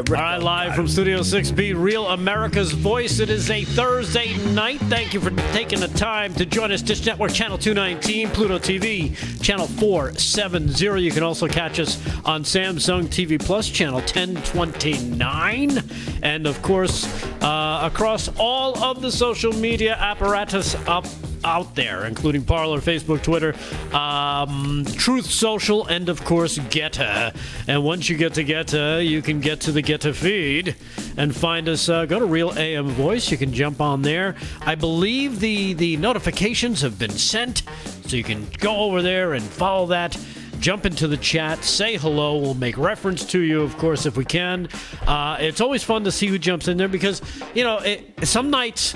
[0.00, 3.20] All right, live from Studio 6B, Real America's Voice.
[3.20, 4.80] It is a Thursday night.
[4.84, 6.80] Thank you for taking the time to join us.
[6.80, 11.02] Dish Network Channel 219, Pluto TV Channel 470.
[11.02, 15.82] You can also catch us on Samsung TV Plus Channel 1029.
[16.22, 17.04] And of course,
[17.42, 21.04] uh, across all of the social media apparatus up
[21.44, 23.54] out there, including Parler, Facebook, Twitter,
[23.96, 27.34] um, Truth Social, and of course GETTR.
[27.68, 30.76] And once you get to GETTR, you can get to the GETTR feed
[31.16, 31.88] and find us.
[31.88, 33.30] Uh, go to Real AM Voice.
[33.30, 34.34] You can jump on there.
[34.62, 37.62] I believe the the notifications have been sent,
[38.06, 40.16] so you can go over there and follow that.
[40.60, 42.36] Jump into the chat, say hello.
[42.36, 44.68] We'll make reference to you, of course, if we can.
[45.06, 47.22] Uh, it's always fun to see who jumps in there because,
[47.54, 48.94] you know, it, some nights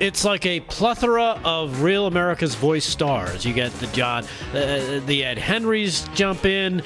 [0.00, 3.44] it's like a plethora of real America's voice stars.
[3.44, 6.82] You get the John, uh, the Ed Henrys jump in.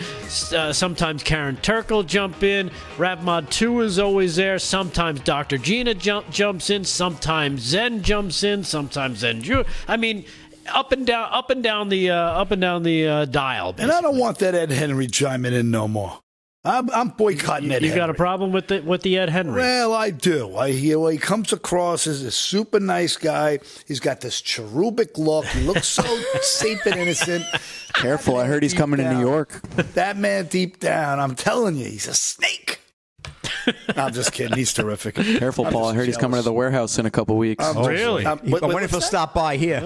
[0.55, 2.71] Uh, sometimes Karen Turkle jump in.
[2.97, 4.59] Ravmod Two is always there.
[4.59, 5.59] Sometimes Dr.
[5.59, 6.85] Gina jump, jumps in.
[6.85, 8.65] Sometimes Zen jumps in.
[8.65, 9.65] Sometimes Zen Ju.
[9.89, 10.25] I mean,
[10.75, 13.75] up and down, up and down the, uh, up and down the uh, dial.
[13.79, 16.21] And I don't want that Ed Henry chiming in no more.
[16.67, 18.01] I'm, I'm boycotting you, Ed you Henry.
[18.01, 19.55] got a problem with the with the Ed Henry?
[19.55, 20.57] Well, I do.
[20.57, 23.61] I hear well, he comes across as a super nice guy.
[23.87, 25.45] He's got this cherubic look.
[25.47, 26.03] He looks so
[26.43, 27.45] safe and innocent.
[27.95, 29.15] Careful, I heard he's coming to.
[29.15, 29.61] New York.
[29.95, 32.81] That man deep down, I'm telling you, he's a snake.
[33.97, 34.57] No, I'm just kidding.
[34.57, 35.15] He's terrific.
[35.17, 35.85] Careful, I'm Paul.
[35.87, 37.65] I just heard he's coming to the warehouse in a couple weeks.
[37.65, 38.25] I'm Oh, really?
[38.27, 39.07] um, I what- wonder if he'll that?
[39.07, 39.81] stop by here.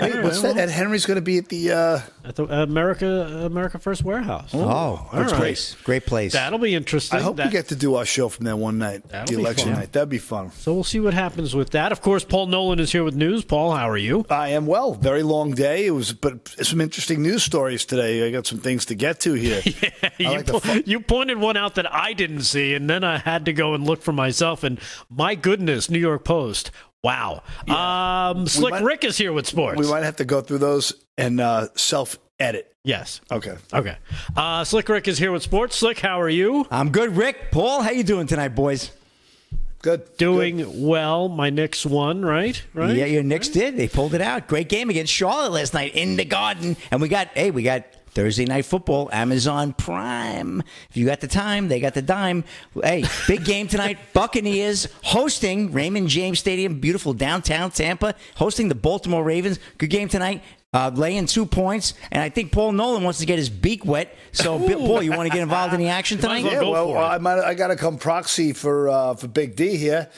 [0.00, 0.56] Wait, what's that?
[0.58, 1.72] Ed Henry's going to be at the.
[1.72, 4.50] Uh, At the America America First Warehouse.
[4.52, 5.34] Oh, All great right.
[5.34, 5.76] place.
[5.84, 6.32] Great place.
[6.32, 7.18] That'll be interesting.
[7.18, 9.70] I hope That- we get to do our show from there one night, the election
[9.70, 9.78] fun.
[9.80, 9.92] night.
[9.92, 10.50] That'd be fun.
[10.58, 11.92] So we'll see what happens with that.
[11.92, 13.44] Of course, Paul Nolan is here with news.
[13.44, 14.26] Paul, how are you?
[14.28, 14.94] I am well.
[14.94, 15.86] Very long day.
[15.86, 18.26] It was, but some interesting news stories today.
[18.26, 19.62] I got some things to get to here.
[20.18, 23.18] you, like po- fu- you pointed one out that I didn't see, and then I
[23.18, 24.64] had to go and look for myself.
[24.64, 26.72] And my goodness, New York Post.
[27.04, 27.42] Wow.
[27.68, 29.78] Um, Slick might- Rick is here with sports.
[29.78, 32.74] We might have to go through those and uh, self edit.
[32.84, 33.20] yes.
[33.30, 33.56] Okay.
[33.72, 33.96] Okay.
[34.36, 35.76] Uh, Slick Rick is here with sports.
[35.76, 36.66] Slick, how are you?
[36.70, 37.50] I'm good, Rick.
[37.50, 38.90] Paul, how you doing tonight, boys?
[39.82, 40.16] Good.
[40.16, 41.28] Doing well.
[41.28, 42.60] My Knicks won, right?
[42.74, 42.96] Right.
[42.96, 43.76] Yeah, your Knicks did.
[43.76, 44.48] They pulled it out.
[44.48, 47.84] Great game against Charlotte last night in the Garden, and we got hey, we got
[48.10, 50.62] Thursday night football, Amazon Prime.
[50.88, 52.44] If you got the time, they got the dime.
[52.82, 53.98] Hey, big game tonight.
[54.14, 59.60] Buccaneers hosting Raymond James Stadium, beautiful downtown Tampa, hosting the Baltimore Ravens.
[59.76, 60.42] Good game tonight.
[60.72, 64.14] Uh, laying two points, and I think Paul Nolan wants to get his beak wet.
[64.32, 66.42] So, Bill, Paul, you want to get involved in the action Might as tonight?
[66.44, 67.00] well Yeah, go well, for it.
[67.14, 67.38] I might.
[67.38, 70.10] I got to come proxy for uh, for Big D here.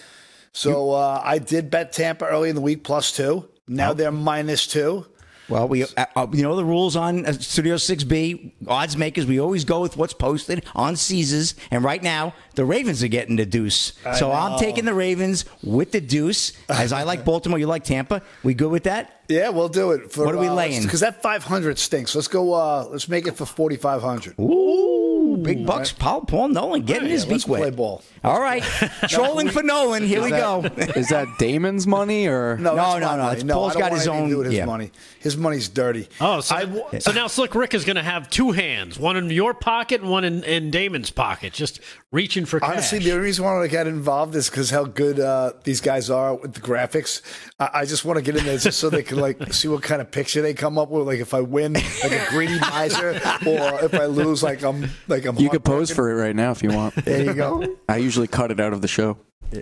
[0.52, 3.48] So uh, I did bet Tampa early in the week plus two.
[3.68, 5.06] Now they're minus two.
[5.48, 9.26] Well, we uh, uh, you know the rules on uh, Studio 6B odds makers.
[9.26, 13.36] We always go with what's posted on Caesars, and right now the Ravens are getting
[13.36, 13.92] the deuce.
[14.18, 16.52] so I'm taking the Ravens with the deuce.
[16.68, 18.22] As I like Baltimore, you like Tampa.
[18.42, 19.17] We good with that?
[19.28, 20.10] Yeah, we'll do it.
[20.10, 20.82] For, What are we laying?
[20.82, 22.14] Because that five hundred stinks.
[22.14, 22.54] Let's go.
[22.54, 24.38] Uh, let's make it for forty five hundred.
[24.40, 25.92] Ooh, big bucks.
[25.92, 27.60] Paul Paul Nolan getting his Yeah, let's beak wet.
[27.60, 28.02] play ball.
[28.24, 28.62] All right,
[29.08, 30.02] trolling for Nolan.
[30.04, 30.62] Here we go.
[30.96, 32.56] Is that Damon's money or?
[32.56, 34.54] No, No, no, my no, it's- No, Paul's I don't got his own- with his
[34.54, 34.64] yeah.
[34.64, 34.90] money.
[35.20, 36.08] His money's dirty.
[36.20, 39.16] Oh, so, I now, so now Slick Rick is going to have two hands, one
[39.16, 41.80] in your pocket and one in, in Damon's pocket, just
[42.12, 42.70] reaching for cash.
[42.70, 45.52] Honestly, the only reason why I want to get involved is because how good uh,
[45.64, 47.20] these guys are with the graphics.
[47.60, 49.82] I, I just want to get in there just so they can like see what
[49.82, 51.06] kind of picture they come up with.
[51.06, 55.24] Like if I win, like a greedy miser, or if I lose, like I'm like
[55.26, 55.36] I'm.
[55.36, 56.94] You could pose for it right now if you want.
[57.04, 57.76] There you go.
[57.88, 59.18] I usually cut it out of the show.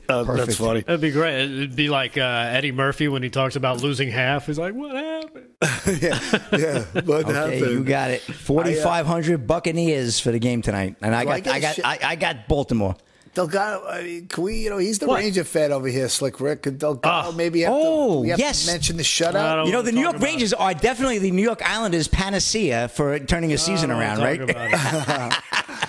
[0.08, 0.80] Uh, that's funny.
[0.80, 1.42] That'd be great.
[1.44, 4.46] It'd be like uh, Eddie Murphy when he talks about losing half.
[4.46, 5.46] He's like, "What happened?"
[6.02, 6.18] yeah,
[6.58, 6.84] yeah.
[7.02, 7.60] What Okay, happened?
[7.60, 8.20] you got it.
[8.20, 11.56] Forty five hundred Buccaneers for the game tonight, and I got, I got get I
[11.56, 12.96] a got shit- I, I got Baltimore.
[13.36, 15.20] Delgado, I mean, can we, you know, he's the What?
[15.20, 16.62] Ranger fan over here, Slick Rick.
[16.62, 17.32] Could Delgado Ah.
[17.32, 18.64] maybe have Oh, to, we have yes.
[18.64, 19.66] to mention the shutout?
[19.66, 23.18] You know, the New York about Rangers are definitely the New York Islanders' panacea for
[23.18, 24.40] turning a season around, right?
[24.40, 25.38] wanna talk about it.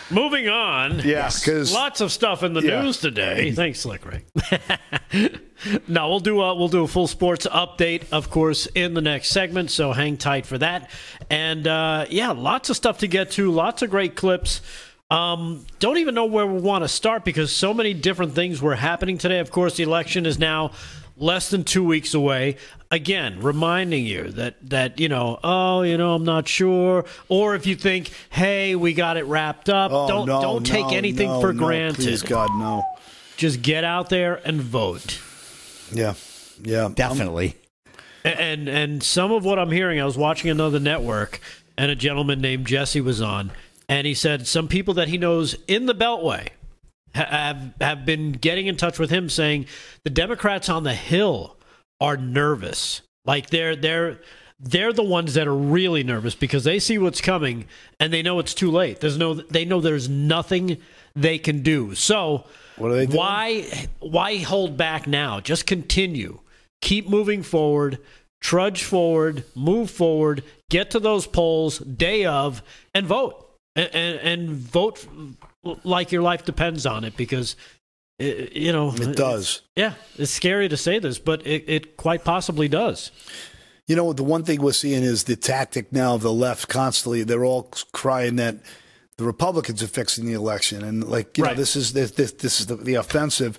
[0.12, 1.00] Moving on.
[1.06, 2.82] Yeah, because Lots of stuff in the Yeah.
[2.82, 3.52] news today.
[3.56, 4.26] Thanks, Slick Rick.
[5.88, 9.30] no, we'll do a we'll do a full sports update, of course, in the next
[9.30, 9.72] segment.
[9.72, 10.90] So hang tight for that.
[11.30, 13.52] And uh, yeah, lots of stuff to get to.
[13.52, 14.62] Lots of great clips.
[15.09, 18.75] Um, don't even know where we want to start because so many different things were
[18.75, 19.39] happening today.
[19.39, 20.71] Of course, the election is now
[21.15, 22.57] less than two weeks away.
[22.92, 27.06] Again, reminding you that that you know, oh, you know, I'm not sure.
[27.30, 30.88] Or if you think, hey, we got it wrapped up, oh, don't no, don't take
[30.88, 32.04] no, anything no, for no, granted.
[32.04, 32.86] Please, God, no.
[33.38, 35.21] Just get out there and vote.
[35.92, 36.15] Yeah,
[36.63, 36.89] yeah.
[36.94, 37.56] Definitely.
[38.25, 41.39] And and some of what I'm hearing, I was watching another network,
[41.77, 43.51] and a gentleman named Jesse was on,
[43.89, 46.50] and he said some people that he knows in the Beltway
[47.16, 49.66] have have been getting in touch with him saying
[50.04, 51.57] the Democrats on the Hill
[52.00, 53.01] are nervous.
[53.25, 54.19] Like they're they're
[54.60, 57.66] they're the ones that are really nervous because they see what's coming
[58.00, 59.00] and they know it's too late.
[59.00, 60.78] There's no they know there's nothing
[61.16, 61.95] they can do.
[61.95, 62.45] So
[62.75, 63.18] What are they doing?
[63.18, 65.40] why why hold back now?
[65.40, 66.40] Just continue.
[66.81, 68.00] Keep moving forward.
[68.40, 72.62] Trudge forward, move forward, get to those polls day of,
[72.94, 73.47] and vote,
[73.78, 75.08] and, and, and vote
[75.84, 77.16] like your life depends on it.
[77.16, 77.56] Because
[78.22, 79.62] uh, you know It does.
[79.76, 83.12] Yeah, it's scary to say this, but it, it quite possibly does.
[83.88, 87.24] You know, the one thing we're seeing is the tactic now of the left constantly.
[87.24, 88.58] They're all crying that
[89.18, 91.52] the Republicans are fixing the election, and like you Right.
[91.52, 93.58] know, this is this this, this is the, the offensive.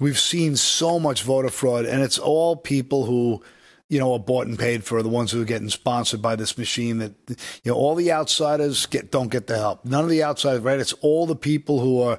[0.00, 3.42] We've seen so much voter fraud, and it's all people who.
[3.90, 6.56] You know, are bought and paid for the ones who are getting sponsored by this
[6.56, 6.98] machine.
[6.98, 9.84] That you know, all the outsiders get don't get the help.
[9.84, 10.80] None of the outsiders, right?
[10.80, 12.18] It's all the people who are,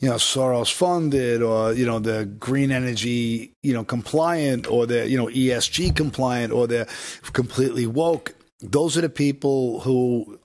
[0.00, 5.08] you know, Soros funded or you know the green energy, you know, compliant or the
[5.08, 6.88] you know ESG compliant or they're
[7.32, 8.34] completely woke.
[8.60, 10.38] Those are the people who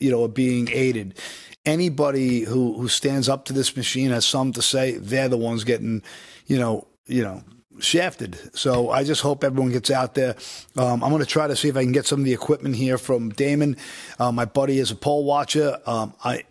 [0.00, 1.18] you know, are being aided.
[1.66, 4.92] Anybody who who stands up to this machine has something to say.
[4.92, 6.02] They're the ones getting,
[6.46, 7.42] you know, you know,
[7.80, 8.38] shafted.
[8.56, 10.36] So I just hope everyone gets out there.
[10.76, 12.76] Um, I'm going to try to see if I can get some of the equipment
[12.76, 13.76] here from Damon.
[14.18, 15.78] Uh, my buddy is a poll watcher.
[15.86, 16.44] Um, I.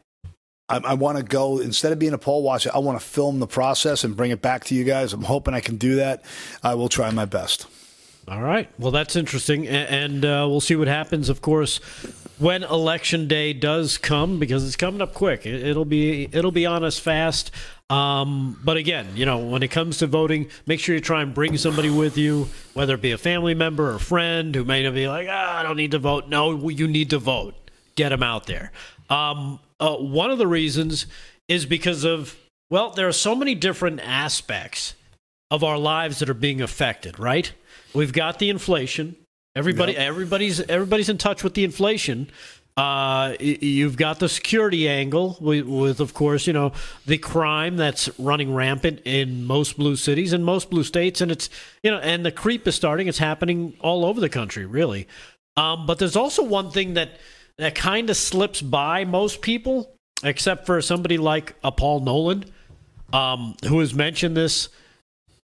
[0.70, 2.70] I, I want to go instead of being a poll watcher.
[2.74, 5.14] I want to film the process and bring it back to you guys.
[5.14, 6.26] I'm hoping I can do that.
[6.62, 7.68] I will try my best.
[8.28, 8.70] All right.
[8.78, 11.30] Well, that's interesting, A- and uh, we'll see what happens.
[11.30, 11.78] Of course,
[12.38, 15.46] when election day does come, because it's coming up quick.
[15.46, 17.50] It, it'll be it'll be on us fast.
[17.90, 21.34] Um, but again, you know, when it comes to voting, make sure you try and
[21.34, 24.84] bring somebody with you, whether it be a family member or a friend who may
[24.84, 26.28] not be like, ah, I don't need to vote.
[26.28, 27.56] No, you need to vote.
[27.96, 28.72] Get them out there.
[29.10, 31.06] Um, uh, one of the reasons
[31.48, 32.36] is because of
[32.70, 34.96] well, there are so many different aspects
[35.50, 37.52] of our lives that are being affected, right?
[37.94, 39.16] We've got the inflation.
[39.56, 42.30] Everybody, everybody's everybody's in touch with the inflation.
[42.78, 46.72] Uh, you've got the security angle with, with, of course, you know
[47.08, 51.50] the crime that's running rampant in most blue cities and most blue states, and it's
[51.82, 53.08] you know, and the creep is starting.
[53.08, 55.08] It's happening all over the country, really.
[55.56, 57.18] Um, but there's also one thing that
[57.58, 59.92] that kind of slips by most people,
[60.24, 62.46] except for somebody like a Paul Nolan,
[63.12, 64.70] um, who has mentioned this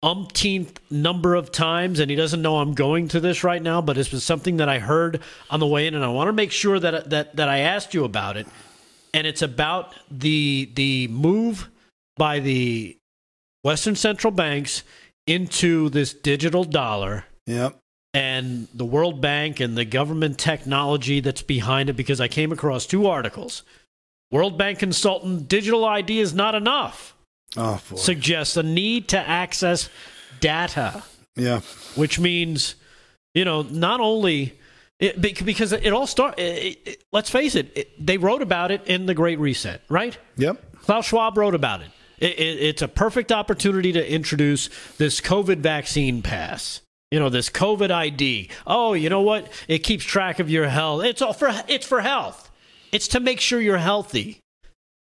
[0.04, 3.98] umpteenth number of times, and he doesn't know I'm going to this right now, but
[3.98, 6.80] it's something that I heard on the way in, and I want to make sure
[6.80, 8.48] that that that I asked you about it.
[9.14, 11.70] And it's about the the move
[12.18, 12.98] by the
[13.64, 14.84] Western central banks
[15.28, 17.78] into this digital dollar Yep.
[18.14, 22.86] and the World Bank and the government technology that's behind it because I came across
[22.86, 23.64] two articles.
[24.32, 27.16] World Bank consultant, digital ID is not enough,
[27.58, 29.90] Oh suggests a need to access
[30.40, 31.04] data,
[31.36, 31.60] yeah.
[31.96, 32.76] which means,
[33.34, 34.58] you know, not only.
[35.00, 36.38] It, because it all start.
[36.40, 38.06] It, it- let's face it, it.
[38.06, 40.16] They wrote about it in the Great Reset, right?
[40.38, 40.76] Yep.
[40.84, 41.88] Klaus Schwab wrote about it.
[42.20, 42.60] It, it.
[42.62, 46.82] It's a perfect opportunity to introduce this COVID vaccine pass.
[47.10, 48.50] You know, this COVID ID.
[48.68, 49.52] Oh, you know what?
[49.68, 51.04] It keeps track of your health.
[51.04, 52.52] It's all for it's for health.
[52.92, 54.40] It's to make sure you're healthy.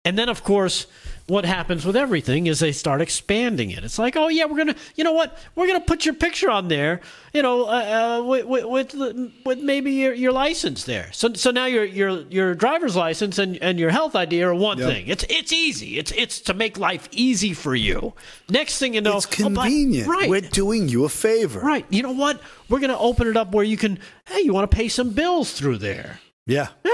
[0.03, 0.87] And then, of course,
[1.27, 3.83] what happens with everything is they start expanding it.
[3.83, 5.37] It's like, oh yeah, we're gonna, you know what?
[5.55, 6.99] We're gonna put your picture on there,
[7.33, 11.09] you know, uh, uh, with with, with, the- with maybe your, your license there.
[11.13, 14.77] So so now your your your driver's license and, and your health ID are one
[14.79, 14.89] Yep.
[14.89, 15.07] thing.
[15.07, 15.97] It's it's easy.
[15.97, 18.13] It's it's to make life easy for you.
[18.49, 20.07] Next thing you know, It's oh, but- convenient.
[20.07, 20.29] right?
[20.29, 21.59] We're doing you a favor.
[21.59, 21.85] right.
[21.89, 22.41] You know what?
[22.69, 23.99] We're gonna open it up where you can.
[24.27, 26.19] Hey, you want to pay some bills through there?
[26.47, 26.69] Yeah.
[26.83, 26.91] Yeah,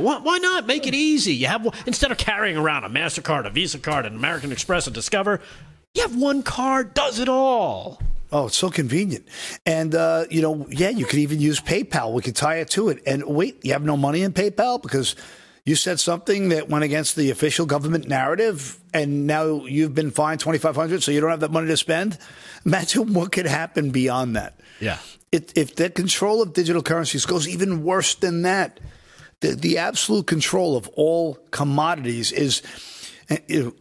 [0.00, 1.34] why, why not make it easy?
[1.34, 4.90] You have instead of carrying around a Mastercard, a Visa card, an American Express, a
[4.90, 5.40] Discover,
[5.94, 8.00] you have one card does it all.
[8.32, 9.26] Oh, it's so convenient.
[9.64, 12.12] And, uh, you know, yeah, you could even use PayPal.
[12.12, 13.02] We could tie it to it.
[13.06, 15.14] And wait, you have no money in PayPal because
[15.64, 20.40] you said something that went against the official government narrative and now you've been fined
[20.40, 22.18] 2500 so you don't have that money to spend?
[22.64, 24.58] Imagine what could happen beyond that.
[24.80, 24.98] Yeah.
[25.32, 28.80] It, if the control of digital currencies goes even worse than that,
[29.40, 32.62] the, the absolute control of all commodities is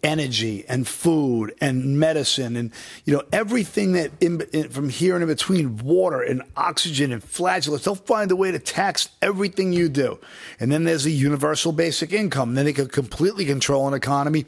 [0.02, 2.72] energy and food and medicine and
[3.06, 7.22] you know everything that in, in, from here and in between water and oxygen and
[7.22, 10.20] flagellates they'll find a way to tax everything you do.
[10.60, 12.56] And then there's a universal basic income.
[12.56, 14.46] Then they could completely control an economy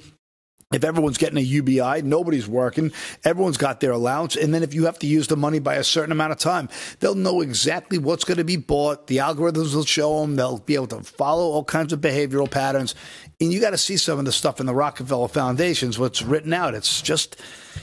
[0.73, 2.91] if everyone's getting a UBI, nobody's working,
[3.23, 5.83] everyone's got their allowance, and then if you have to use the money by a
[5.83, 6.67] certain amount of time,
[6.99, 9.07] they'll know exactly what's going to be bought.
[9.07, 10.35] The algorithms will show them.
[10.35, 12.95] They'll be able to follow all kinds of behavioral patterns.
[13.39, 16.51] And you got to see some of the stuff in the Rockefeller Foundations, what's written
[16.51, 16.75] out.
[16.75, 17.37] It's just,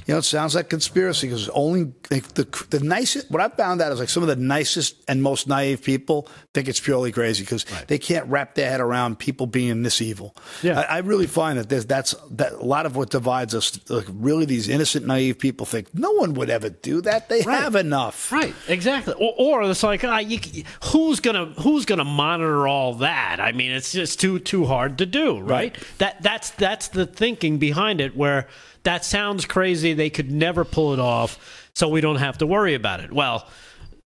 [0.07, 3.31] you know, it sounds like conspiracy because only like, the the nicest.
[3.31, 6.69] What I've found out is like some of the nicest and most naive people think
[6.69, 10.35] it's purely crazy because they can't wrap their head around people being this evil.
[10.63, 10.81] Yeah.
[10.81, 13.79] I, I really find that there's, that's that a lot of what divides us.
[13.91, 17.29] Like really, these innocent, naive people think no one would ever do that.
[17.29, 17.61] They Right.
[17.63, 18.31] have enough.
[18.33, 19.15] Right, exactly.
[19.15, 20.39] Or, or it's like, ah, you,
[20.85, 23.39] who's gonna who's gonna monitor all that?
[23.41, 25.55] I mean, it's just too too hard to do, right?
[25.55, 25.79] Right.
[25.99, 28.17] That that's that's the thinking behind it.
[28.17, 28.49] Where
[28.85, 32.75] that sounds crazy, they could never pull it off, so we don't have to worry
[32.75, 33.13] about it.
[33.13, 33.49] Well.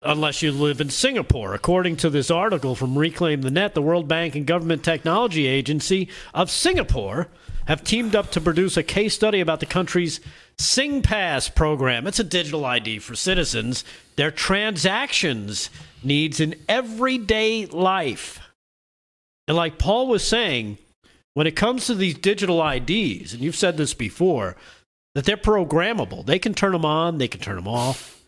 [0.03, 1.53] Unless you live in Singapore.
[1.53, 6.09] According to this article from Reclaim the Net, the World Bank and Government Technology Agency
[6.33, 7.29] of Singapore
[7.67, 10.21] have teamed up to produce a case study about the country's
[10.57, 12.07] SingPass program.
[12.07, 13.85] It's a digital ID for citizens,
[14.17, 15.71] their transactions
[16.03, 18.41] needs in everyday life.
[19.47, 20.79] And like Paul was saying,
[21.40, 24.56] when it comes to these digital IDs, and you've said this before,
[25.14, 26.26] that they're programmable.
[26.26, 28.23] They can turn them on, they can turn them off.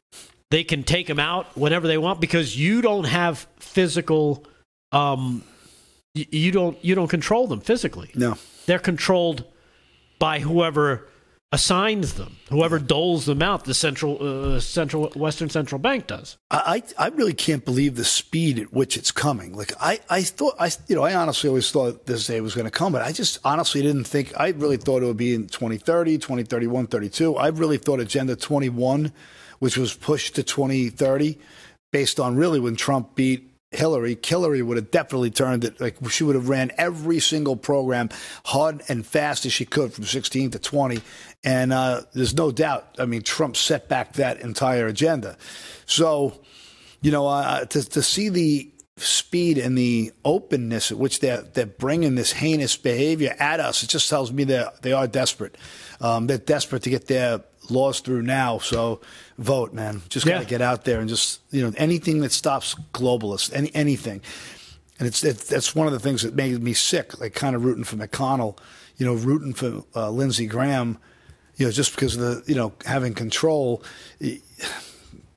[0.51, 4.47] They can take them out whenever they want because you don't have physical
[4.93, 5.45] um
[6.15, 8.39] you don't you don't control them physically No.
[8.65, 9.45] they're controlled
[10.19, 11.07] by whoever
[11.53, 13.65] assigns them, whoever doles them out.
[13.65, 16.39] The central, uh, central, Western Central Bank does.
[16.51, 19.55] I, I really can't believe the speed at which it's coming.
[19.55, 22.65] Like I, I thought I you know I honestly always thought this day was going
[22.65, 25.47] to come, but I just honestly didn't think I really thought it would be in
[25.47, 27.37] 2030, 2031, 32.
[27.37, 29.13] I really thought Agenda 21,
[29.59, 31.39] which was pushed to 2030,
[31.93, 36.25] based on really when Trump beat Hillary, Hillary would have definitely turned it like she
[36.25, 38.11] would have ran every single program
[38.45, 41.01] hard and fast as she could from 16 to 20.
[41.45, 42.97] And uh, there's no doubt.
[42.99, 45.37] I mean, Trump set back that entire agenda.
[45.87, 46.41] So,
[47.01, 51.67] you know, uh, to to see the speed and the openness at which they're they're
[51.67, 55.57] bringing this heinous behavior at us, it just tells me that they are desperate.
[56.01, 58.59] Um, they're desperate to get their laws through now.
[58.59, 59.01] So,
[59.39, 60.03] vote, man.
[60.09, 60.49] Just got to Yeah.
[60.49, 64.21] get out there and just you know anything that stops globalists, any anything.
[64.99, 67.19] And it's it, that's one of the things that made me sick.
[67.21, 68.57] Like kind of rooting for McConnell,
[68.99, 70.99] you know, rooting for uh, Lindsey Graham,
[71.57, 73.83] you know, just because of the you know having control.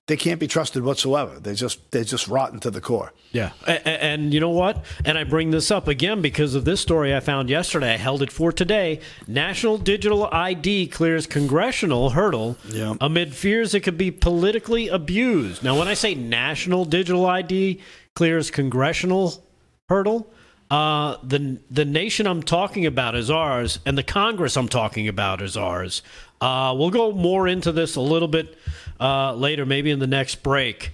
[0.08, 1.40] They can't be trusted whatsoever.
[1.40, 3.12] They just they're just rotten to the core.
[3.32, 3.52] Yeah.
[3.66, 4.86] And, and you know what?
[5.04, 7.96] And I bring this up again because of this story I found yesterday.
[7.96, 9.00] I held it for today.
[9.28, 12.94] National Digital ID clears congressional hurdle Yeah.
[13.02, 15.64] amid fears it could be politically abused.
[15.64, 17.80] Now, when I say National Digital ID
[18.14, 19.44] clears congressional
[19.90, 20.32] hurdle,
[20.70, 25.42] uh, the the nation I'm talking about is ours, and the Congress I'm talking about
[25.42, 26.04] is ours.
[26.42, 28.56] Uh, we'll go more into this a little bit
[29.00, 30.92] uh, later, maybe in the next break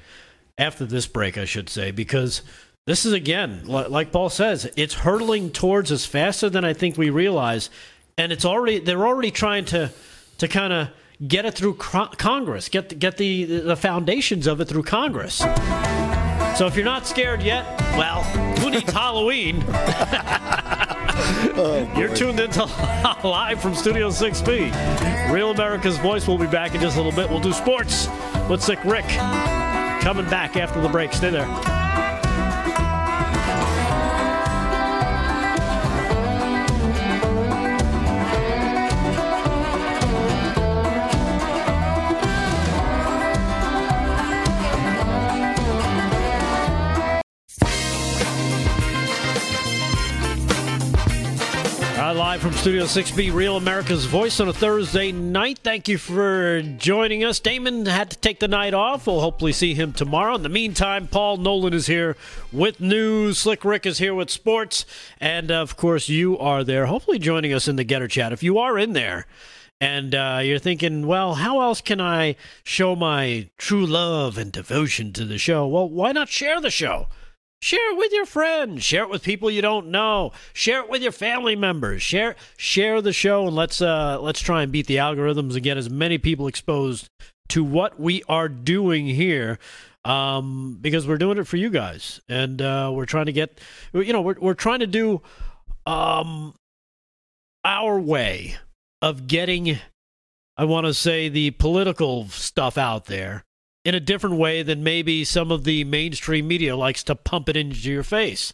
[0.57, 2.41] after this break, I should say, because
[2.85, 7.09] this is again, like Paul says, it's hurtling towards us faster than I think we
[7.09, 7.69] realize,
[8.17, 9.91] and it's already they're already trying to
[10.39, 10.89] to kind of
[11.25, 15.35] get it through Congress, get the, get the the foundations of it through Congress.
[16.57, 17.65] So if you're not scared yet,
[17.97, 18.23] well,
[18.59, 19.63] who needs Halloween?
[21.23, 22.63] Oh, You're tuned into
[23.23, 25.31] live from Studio 6B.
[25.31, 27.29] Real America's Voice will be back in just a little bit.
[27.29, 28.07] We'll do sports
[28.49, 29.05] with Sick Rick.
[30.01, 31.13] Coming back after the break.
[31.13, 31.80] Stay there.
[52.11, 55.59] Uh, live from Studio 6B, Real America's Voice on a Thursday night.
[55.59, 57.39] Thank you for joining us.
[57.39, 59.07] Damon had to take the night off.
[59.07, 60.35] We'll hopefully see him tomorrow.
[60.35, 62.17] In the meantime, Paul Nolan is here
[62.51, 63.37] with news.
[63.37, 64.85] Slick Rick is here with sports.
[65.21, 68.33] And of course, you are there, hopefully joining us in the GETTR Chat.
[68.33, 69.25] If you are in there,
[69.79, 75.13] and uh, you're thinking, well, how else can I show my true love and devotion
[75.13, 75.65] to the show?
[75.65, 77.07] Well, why not share the show?
[77.61, 78.83] Share it with your friends.
[78.83, 80.31] Share it with people you don't know.
[80.53, 82.01] Share it with your family members.
[82.01, 85.77] Share share the show and let's uh let's try and beat the algorithms and get
[85.77, 87.07] as many people exposed
[87.49, 89.59] to what we are doing here.
[90.03, 93.61] Um, because we're doing it for you guys, and uh, we're trying to get,
[93.93, 95.21] you know, we're we're trying to do,
[95.85, 96.55] um,
[97.63, 98.55] our way
[99.03, 99.77] of getting,
[100.57, 103.43] I want to say, the political stuff out there
[103.85, 107.57] in a different way than maybe some of the mainstream media likes to pump it
[107.57, 108.53] into your face.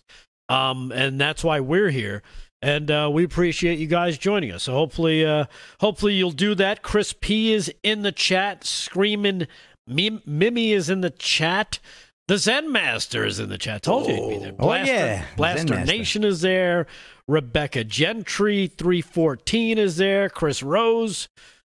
[0.49, 2.23] Um, and that's why we're here.
[2.61, 4.63] and uh, we appreciate you guys joining us.
[4.63, 5.45] So hopefully, uh,
[5.79, 6.81] hopefully you'll do that.
[6.81, 9.47] Chris P is in the chat, screaming.
[9.85, 11.79] Mim- Mimi is in the chat.
[12.27, 13.83] The Zen Master is in the chat.
[13.83, 14.51] Told you he'd be there.
[14.53, 15.25] Oh, Blaster, yeah.
[15.37, 16.87] Blaster Nation is there.
[17.27, 20.27] Rebecca Gentry, 314 is there.
[20.29, 21.27] Chris Rose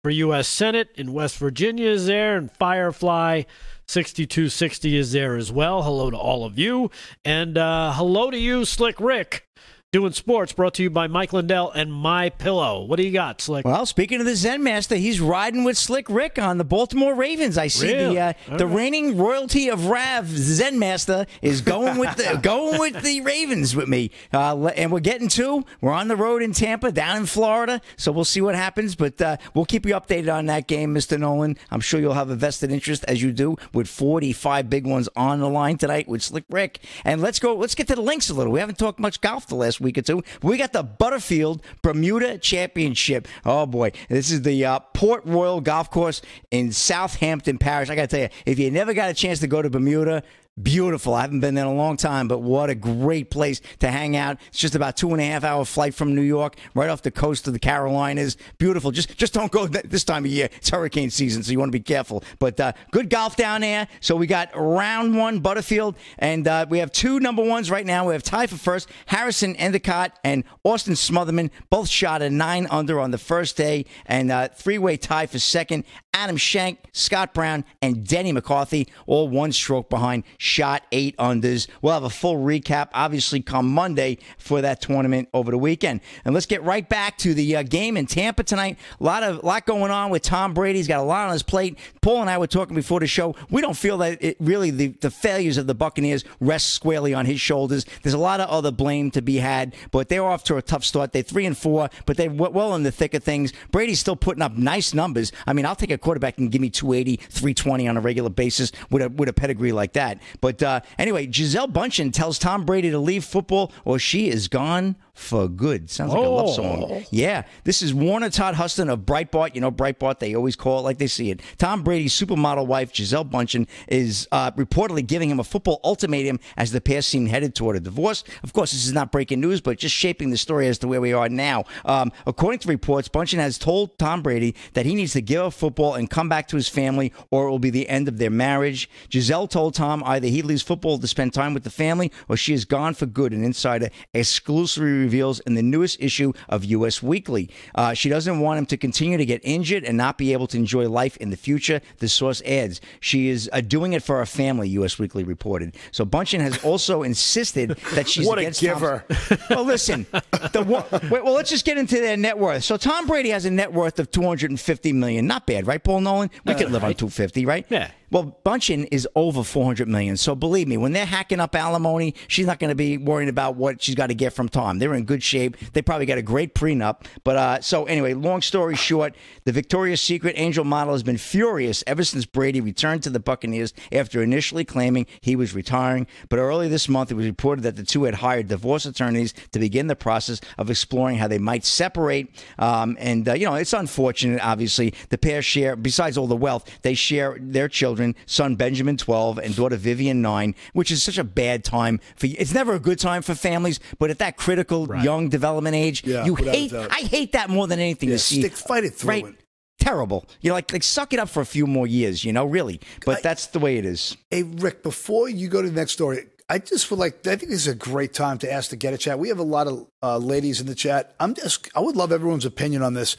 [0.03, 0.47] for U.S.
[0.47, 2.35] Senate in West Virginia is there.
[2.35, 3.43] And Firefly
[3.87, 5.83] 6260 is there as well.
[5.83, 6.89] Hello to all of you.
[7.23, 9.47] And uh, hello to you, Slick Rick.
[9.93, 12.85] Doing sports brought to you by Mike Lindell and My Pillow.
[12.85, 13.65] What do you got, Slick?
[13.65, 17.57] Well, speaking of the Zen Master, he's riding with Slick Rick on the Baltimore Ravens.
[17.57, 18.15] I see Really?
[18.15, 18.73] the uh, the right.
[18.77, 23.89] reigning royalty of Rav Zen Master is going with the going with the Ravens with
[23.89, 24.11] me.
[24.31, 25.65] Uh, and we're getting two.
[25.81, 27.81] We're on the road in Tampa, down in Florida.
[27.97, 28.95] So we'll see what happens.
[28.95, 31.19] But uh, we'll keep you updated on that game, Mr.
[31.19, 31.57] Nolan.
[31.69, 35.41] I'm sure you'll have a vested interest as you do with 45 big ones on
[35.41, 36.79] the line tonight with Slick Rick.
[37.03, 37.53] And let's go.
[37.57, 38.53] Let's get to the links a little.
[38.53, 40.23] We haven't talked much golf the last week or two.
[40.41, 43.27] We got the Butterfield Bermuda Championship.
[43.45, 46.21] Oh boy, this is the uh, Port Royal Golf Course
[46.51, 47.89] in Southampton Parish.
[47.89, 50.23] I got to tell you, if you never got a chance to go to Bermuda.
[50.61, 51.13] Beautiful.
[51.13, 54.17] I haven't been there in a long time, but what a great place to hang
[54.17, 54.37] out.
[54.49, 57.09] It's just about two and a half hour flight from New York, right off the
[57.09, 58.35] coast of the Carolinas.
[58.57, 58.91] Beautiful.
[58.91, 60.49] Just just don't go th- this time of year.
[60.57, 62.21] It's hurricane season, so you want to be careful.
[62.37, 63.87] But uh, good golf down there.
[64.01, 68.07] So we got round one, Butterfield, and uh, we have two number ones right now.
[68.07, 72.99] We have tie for first, Harrison Endicott and Austin Smotherman, both shot a nine under
[72.99, 75.85] on the first day, and uh, three way tie for second.
[76.13, 81.67] Adam Schenk, Scott Brown, and Denny McCarthy, all one stroke behind, shot eight unders.
[81.81, 86.01] We'll have a full recap, obviously, come Monday for that tournament over the weekend.
[86.25, 88.77] And let's get right back to the uh, game in Tampa tonight.
[88.99, 90.79] A lot of lot going on with Tom Brady.
[90.79, 91.79] He's got a lot on his plate.
[92.01, 93.35] Paul and I were talking before the show.
[93.49, 97.25] We don't feel that it really the, the failures of the Buccaneers rest squarely on
[97.25, 97.85] his shoulders.
[98.03, 100.83] There's a lot of other blame to be had, but they're off to a tough
[100.83, 101.13] start.
[101.13, 103.53] They're three and four, but they're well in the thick of things.
[103.71, 105.31] Brady's still putting up nice numbers.
[105.47, 108.71] I mean, I'll take a quarterback can give me 280, 320 on a regular basis
[108.89, 110.19] with a with a pedigree like that.
[110.41, 114.95] But uh, anyway, Giselle Bundchen tells Tom Brady to leave football or she is gone
[115.13, 115.89] for good.
[115.89, 117.03] Sounds like a love song.
[117.11, 119.55] Yeah, this is Warner Todd Huston of Breitbart.
[119.55, 121.41] You know, Breitbart, they always call it like they see it.
[121.57, 126.71] Tom Brady's supermodel wife, Giselle Bundchen, is uh, reportedly giving him a football ultimatum as
[126.71, 128.23] the pair seem headed toward a divorce.
[128.43, 131.01] Of course, this is not breaking news, but just shaping the story as to where
[131.01, 131.65] we are now.
[131.85, 135.53] Um, according to reports, Bundchen has told Tom Brady that he needs to give up
[135.53, 138.29] football and come back to his family, or it will be the end of their
[138.29, 138.89] marriage.
[139.11, 142.53] Giselle told Tom either he leaves football to spend time with the family, or she
[142.53, 143.33] is gone for good.
[143.33, 147.01] An insider exclusively reveals in the newest issue of U.S.
[147.03, 147.49] Weekly.
[147.75, 150.57] Uh, she doesn't want him to continue to get injured and not be able to
[150.57, 151.81] enjoy life in the future.
[151.97, 154.69] The source adds she is uh, doing it for her family.
[154.69, 154.97] U.S.
[154.99, 155.75] Weekly reported.
[155.91, 159.03] So Bundchen has also insisted that she's What a against giver.
[159.07, 160.05] Tom's- well, listen.
[160.53, 162.63] The, one- wait, well, let's just get into their net worth.
[162.63, 165.27] So Tom Brady has a net worth of 250 million.
[165.27, 166.29] Not bad, right, Paul Nolan?
[166.45, 167.65] We could live on 250, right?
[167.69, 167.91] Yeah.
[168.11, 170.17] Well, Bundchen is over 400 million.
[170.17, 173.55] So believe me, when they're hacking up alimony, she's not going to be worrying about
[173.55, 174.79] what she's got to get from Tom.
[174.79, 175.55] They're in good shape.
[175.71, 177.05] They probably got a great prenup.
[177.23, 181.85] But uh, so anyway, long story short, the Victoria's Secret angel model has been furious
[181.87, 186.05] ever since Brady returned to the Buccaneers after initially claiming he was retiring.
[186.27, 189.59] But early this month, it was reported that the two had hired divorce attorneys to
[189.59, 192.27] begin the process of exploring how they might separate.
[192.59, 194.45] Um, and uh, you know, it's unfortunate.
[194.45, 198.00] Obviously, the pair share, besides all the wealth, they share their children.
[198.25, 200.55] Son Benjamin, twelve, and daughter Vivian, nine.
[200.73, 202.27] Which is such a bad time for.
[202.27, 202.35] You.
[202.39, 206.25] It's never a good time for families, but at that critical young development age, Yeah,
[206.25, 206.73] you hate.
[206.73, 208.41] I hate that more than anything Yeah, to see.
[208.41, 209.25] stick- fight it through right?
[209.25, 209.35] it.
[209.79, 210.25] Terrible.
[210.41, 212.23] You know, like like suck it up for a few more years.
[212.23, 212.79] You know, really.
[213.05, 214.15] But I- that's the way it is.
[214.29, 217.49] Hey, Rick, before you go to the next story, I just would like, I think
[217.49, 219.17] this is a great time to ask to get a chat.
[219.17, 221.15] We have a lot of uh, ladies in the chat.
[221.19, 223.15] I'm just, I would love everyone's opinion on this.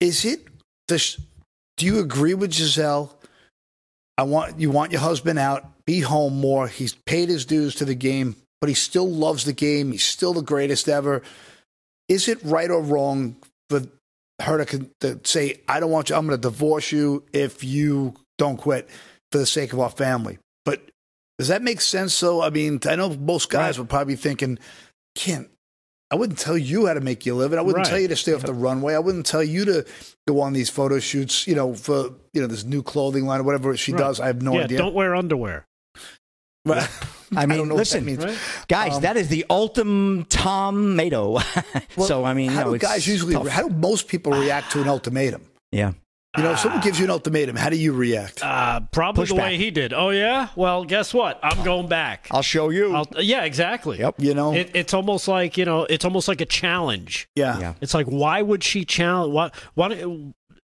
[0.00, 0.46] Is it,
[0.86, 1.18] this,
[1.78, 3.17] do you agree with Giselle?
[4.18, 6.66] I want, you want your husband out, be home more.
[6.66, 9.92] He's paid his dues to the game, but he still loves the game.
[9.92, 11.22] He's still the greatest ever.
[12.08, 13.36] Is it right or wrong
[13.70, 13.82] for
[14.40, 18.14] her to, to say, I don't want you, I'm going to divorce you if you
[18.38, 18.90] don't quit
[19.30, 20.38] for the sake of our family?
[20.64, 20.82] But
[21.38, 22.12] does that make sense?
[22.12, 24.58] So, I mean, I know most guys would probably be thinking,
[25.14, 25.48] can't,
[26.10, 27.58] I wouldn't tell you how to make your living.
[27.58, 27.90] I wouldn't Right.
[27.90, 28.94] tell you to stay off the runway.
[28.94, 29.84] I wouldn't tell you to
[30.26, 33.42] go on these photo shoots, you know, for, you know, this new clothing line or
[33.42, 33.98] whatever she Right.
[33.98, 34.18] does.
[34.20, 34.78] I have no yeah, idea.
[34.78, 35.66] don't wear underwear.
[36.64, 36.88] Right.
[37.36, 38.24] I mean, don't know what listen, that means.
[38.24, 38.38] Right.
[38.68, 41.40] guys, Um, that is the ultimate tomato.
[41.96, 43.48] Well, so I mean, how no, do it's guys usually, tough.
[43.48, 45.42] how do most people react to an ultimatum?
[45.72, 45.92] Yeah.
[46.36, 48.44] You know, if someone gives you an ultimatum, how do you react?
[48.44, 49.38] Uh, probably the Pushback.
[49.38, 49.92] way he did.
[49.92, 50.48] Oh yeah.
[50.56, 51.40] Well, guess what?
[51.42, 52.28] I'm going back.
[52.30, 52.94] I'll show you.
[52.94, 53.98] I'll, yeah, exactly.
[53.98, 54.16] Yep.
[54.18, 54.52] You know?
[54.52, 57.28] It, it's almost like you know, it's almost like a challenge.
[57.34, 57.58] yeah.
[57.58, 57.74] Yeah.
[57.80, 59.32] It's like, why would she challenge?
[59.32, 59.50] Why?
[59.74, 60.32] Why?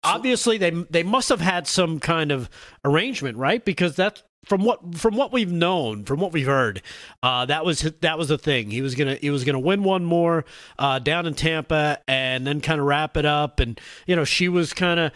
[0.04, 2.50] Obviously, they they must have had some kind of
[2.86, 3.66] arrangement, right?
[3.66, 6.82] Because that's from what from what we've known, from what we've heard,
[7.22, 8.70] uh, that was that was the thing.
[8.72, 10.46] He was gonna he was gonna win one more
[10.78, 13.60] uh, down in Tampa, and then kind of wrap it up.
[13.60, 15.12] And you know, she was kind of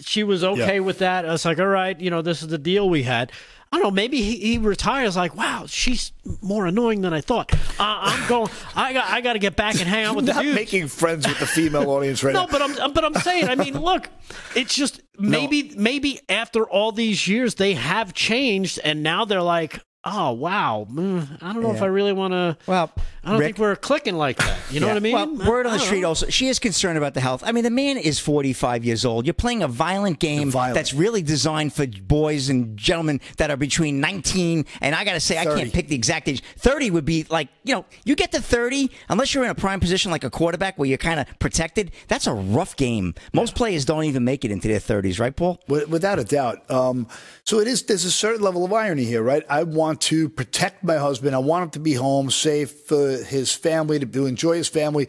[0.00, 0.80] she was okay Yeah.
[0.80, 1.24] with that.
[1.24, 3.30] I was like, all right, you know, this is the deal we had.
[3.72, 3.90] I don't know.
[3.90, 5.16] Maybe he, he retires.
[5.16, 7.52] Like, wow, she's more annoying than I thought.
[7.52, 7.58] Uh,
[8.02, 8.48] I'm going.
[8.76, 9.08] I got.
[9.10, 10.54] I got to get back and hang out with the Not dudes.
[10.54, 12.46] making friends with the female audience right No, now.
[12.52, 14.08] but I'm but I'm saying, I mean, look,
[14.54, 19.80] it's just maybe maybe after all these years they have changed, and now they're like,
[20.04, 22.56] oh wow, mm, I don't know if I really want to.
[22.66, 22.92] well,
[23.24, 24.58] I don't Rick- think we're clicking like that.
[24.70, 24.92] You know Yeah.
[24.92, 25.38] what I mean?
[25.38, 26.08] Well, word on the street know.
[26.08, 27.42] also, she is concerned about the health.
[27.46, 29.26] I mean, the man is 45 years old.
[29.26, 30.74] You're playing a violent game Violent.
[30.74, 35.20] that's really designed for boys and gentlemen that are between 19 and I got to
[35.20, 36.42] say, I can't pick the exact age.
[36.58, 39.80] 30 would be like, you know, you get to 30, unless you're in a prime
[39.80, 43.14] position like a quarterback where you're kind of protected, that's a rough game.
[43.32, 45.60] Most players don't even make it into their 30s, right, Paul?
[45.68, 46.70] Without a doubt.
[46.70, 47.06] Um,
[47.44, 47.82] so it is.
[47.84, 49.44] There's a certain level of irony here, right?
[49.48, 51.34] I want to protect my husband.
[51.34, 55.08] I want him to be home, safe for his family, to, to enjoy his family,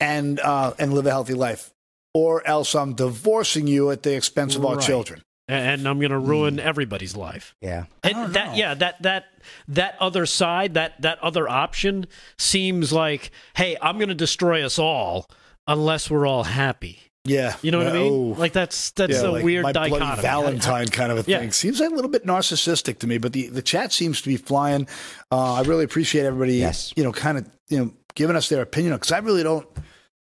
[0.00, 1.72] and uh, and live a healthy life.
[2.14, 5.22] Or else I'm divorcing you at the expense of our children.
[5.48, 7.54] and I'm going to ruin everybody's life.
[7.60, 7.84] Yeah.
[8.02, 9.26] And that yeah, that that
[9.68, 12.06] that other side, that that other option
[12.38, 15.28] seems like, hey, I'm going to destroy us all
[15.66, 17.00] unless we're all happy.
[17.26, 18.12] Yeah, You know what I Uh, mean?
[18.12, 18.40] oh.
[18.40, 20.22] Like that's that's Yeah, a like weird my bloody dichotomy.
[20.22, 21.40] Valentine kind of a Yeah.
[21.40, 21.52] thing.
[21.52, 24.36] Seems like a little bit narcissistic to me, but the, the chat seems to be
[24.36, 24.86] flying.
[25.32, 26.92] Uh, I really appreciate everybody, Yes.
[26.96, 29.66] you know, kind of, you know, giving us their opinion because I really don't.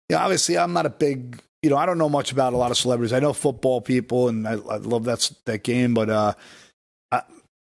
[0.10, 2.58] You know, obviously, I'm not a big, you know, I don't know much about a
[2.58, 3.14] lot of celebrities.
[3.14, 6.42] I know football people, and I, I love that that game, but uh, I,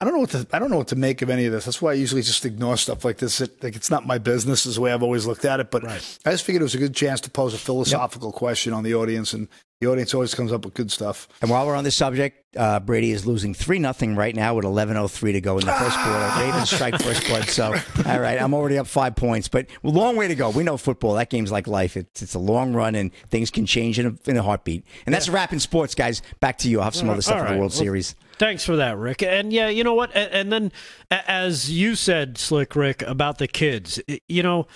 [0.06, 1.66] I don't know what to I don't know what to make of any of this.
[1.66, 3.42] That's why I usually just ignore stuff like this.
[3.42, 5.72] It, like it's not my business, is the way I've always looked at it.
[5.72, 5.98] But I
[6.30, 9.34] just figured it was a good chance to pose a philosophical question on the audience,
[9.34, 9.48] and
[9.82, 11.28] the audience always comes up with good stuff.
[11.42, 14.64] And while we're on this subject, uh, Brady is losing 3 nothing right now with
[14.64, 16.32] 11.03 to go in the first quarter.
[16.40, 17.44] Ravens strike first blood.
[17.50, 17.74] So,
[18.06, 20.50] all right, I'm already up five points, but long way to go.
[20.50, 21.16] We know football.
[21.16, 21.98] That game's like life.
[21.98, 24.86] It's, it's a long run, and things can change in a, in a heartbeat.
[25.06, 26.22] And that's a wrap in sports, guys.
[26.40, 26.80] Back to you.
[26.80, 27.60] I'll have some other stuff All in the.
[27.60, 28.16] World Well, Series.
[28.38, 29.24] Thanks for that, Rick.
[29.24, 30.16] And yeah, you know what?
[30.16, 30.72] And, and then,
[31.12, 34.68] as you said, Slick Rick, about the kids, you know,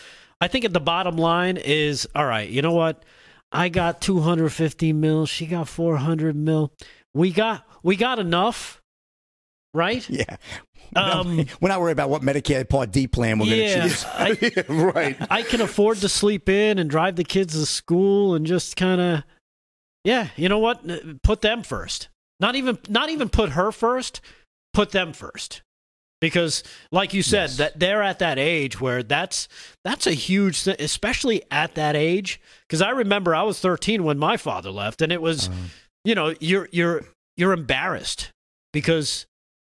[0.42, 3.04] I think at the bottom line is all right, you know what?
[3.52, 5.26] I got 250 mil.
[5.26, 6.72] She got 400 mil.
[7.14, 8.82] We got we got enough,
[9.74, 10.08] right?
[10.10, 10.38] Yeah.
[10.96, 14.06] Um, we're not worried about what Medicare Part D plan we're going to yeah, choose.
[14.08, 15.18] I, right.
[15.30, 19.02] I can afford to sleep in and drive the kids to school and just kind
[19.02, 19.24] of,
[20.04, 20.84] yeah, you know what?
[21.24, 22.10] Put them first.
[22.40, 24.22] Not even, not even put her first.
[24.74, 25.64] Put them first,
[26.22, 29.48] because, like you said, that they're at that age where that's
[29.84, 32.42] that's a huge, thing, especially at that age.
[32.68, 35.50] Because I remember I was 13 when my father left, and it was,
[36.04, 37.04] you know, you're you're
[37.38, 38.32] you're embarrassed
[38.74, 39.26] because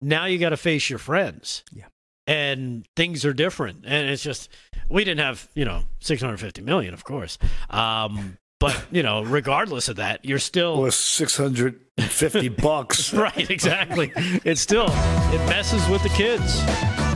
[0.02, 1.62] now you got to face your friends.
[1.72, 1.84] Yeah.
[2.26, 3.84] And things are different.
[3.86, 4.48] And it's just,
[4.88, 7.38] we didn't have, you know, 650 million, of course.
[7.70, 10.80] Um, but, you know, regardless of that, you're still.
[10.80, 13.12] was 650 bucks.
[13.12, 14.12] Right, exactly.
[14.44, 16.62] It's still, it messes with the kids.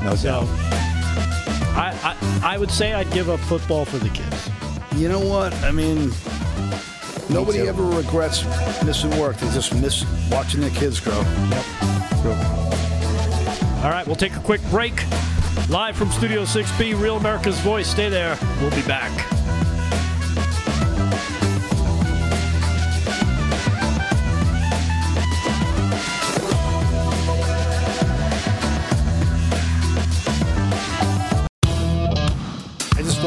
[0.03, 0.49] No So doubt.
[1.77, 1.97] I,
[2.43, 4.51] I, I would say I'd give up football for the kids.
[4.97, 5.55] You know what?
[5.63, 6.11] I mean,
[7.31, 7.69] nobody too.
[7.69, 8.43] ever regrets
[8.85, 9.37] missing work.
[9.37, 11.21] They just miss watching their kids grow.
[11.21, 11.65] Yep.
[13.85, 15.05] All right, we'll take a quick break.
[15.69, 17.89] Live from Studio 6B, Real America's Voice.
[17.89, 18.37] Stay there.
[18.61, 19.13] We'll be back.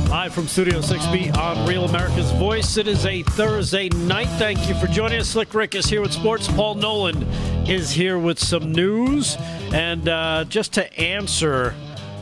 [0.09, 2.77] Live from Studio 6B on Real America's Voice.
[2.77, 4.29] It is a Thursday night.
[4.37, 5.27] Thank you for joining us.
[5.27, 6.47] Slick Rick is here with sports.
[6.47, 7.23] Paul Nolan
[7.67, 9.35] is here with some news.
[9.73, 11.75] And uh, just to answer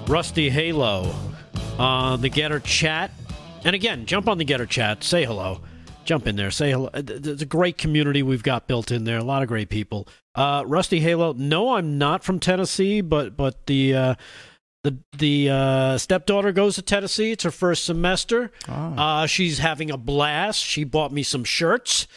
[0.07, 1.13] Rusty Halo
[1.77, 3.11] on the GETTR chat.
[3.63, 5.03] And again, jump on the GETTR chat.
[5.03, 5.61] Say hello.
[6.09, 6.49] Jump in there.
[6.49, 6.89] Say hello.
[6.91, 9.19] It's a great community we've got built in there.
[9.19, 10.07] A lot of great people.
[10.33, 11.33] Uh, Rusty Halo.
[11.33, 14.15] No, I'm not from Tennessee, but but the uh,
[14.83, 17.33] the the uh, stepdaughter goes to Tennessee.
[17.33, 18.51] It's her first semester.
[18.97, 20.63] Uh, she's having a blast.
[20.63, 22.07] She bought me some shirts.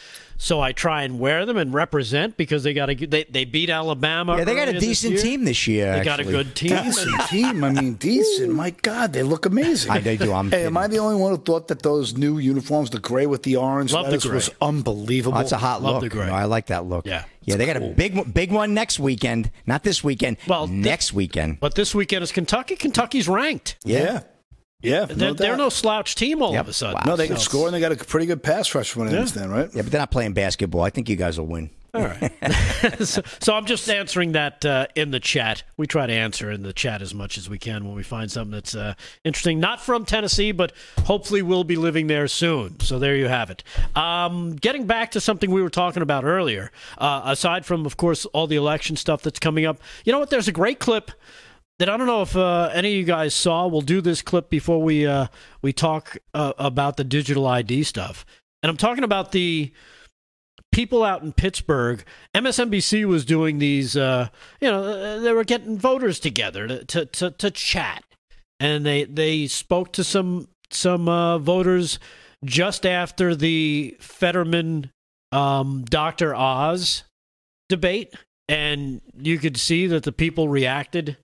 [0.43, 3.69] So I try and wear them and represent because they got a they they beat
[3.69, 4.37] Alabama.
[4.37, 5.97] Yeah, they got a earlier this decent team this year.
[5.97, 6.73] They got a good team.
[6.73, 7.63] and- Decent team.
[7.63, 8.51] I mean, decent.
[8.53, 9.89] My God, they look amazing.
[9.91, 10.33] I- they do.
[10.33, 13.25] I'm hey, am I the only one who thought that those new uniforms, the gray
[13.25, 14.35] with the orange Love the gray.
[14.35, 15.37] was unbelievable?
[15.37, 16.03] Oh, it's a hot Love look.
[16.03, 16.27] the gray.
[16.27, 17.05] No, I like that look.
[17.05, 17.55] Yeah, yeah.
[17.55, 19.49] They got a big, one- big one next weekend.
[19.65, 20.37] Not this weekend.
[20.47, 21.59] Well, th- next weekend.
[21.61, 22.75] But this weekend is Kentucky.
[22.75, 23.77] Kentucky's ranked.
[23.85, 24.21] yeah,
[24.83, 25.05] yeah.
[25.05, 26.61] They're, no they're no slouch team all Yep.
[26.61, 26.95] of a sudden.
[26.95, 27.03] Wow.
[27.11, 29.13] No, they can So- score and they got a pretty good pass rush from what
[29.13, 29.69] I understand, right?
[29.73, 30.81] Yeah, but they're not playing basketball.
[30.81, 31.69] I think you guys will win.
[31.95, 32.31] All right.
[33.05, 35.61] so, so I'm just answering that uh, in the chat.
[35.77, 38.31] We try to answer in the chat as much as we can when we find
[38.31, 39.59] something that's uh, interesting.
[39.59, 40.71] Not from Tennessee, but
[41.05, 42.79] hopefully we'll be living there soon.
[42.79, 43.63] So there you have it.
[43.95, 48.25] Um, getting back to something we were talking about earlier, uh, aside from, of course,
[48.25, 50.31] all the election stuff that's coming up, you know what?
[50.31, 51.11] There's a great clip
[51.83, 53.67] that I don't know if uh, any of you guys saw.
[53.67, 55.27] We'll do this clip before we uh,
[55.61, 58.25] we talk uh, about the digital ID stuff.
[58.61, 59.73] And I'm talking about the
[60.71, 62.01] people out in Pittsburgh,
[62.33, 64.29] MSNBC was doing these, uh,
[64.61, 68.05] you know, uh, they were getting voters together to, to, to, to chat.
[68.61, 71.99] And they, they spoke to some, some uh, voters
[72.45, 74.89] just after the Fetterman
[75.33, 76.33] um, Dr.
[76.33, 77.03] Oz
[77.67, 78.13] debate.
[78.47, 81.17] And you could see that the people reacted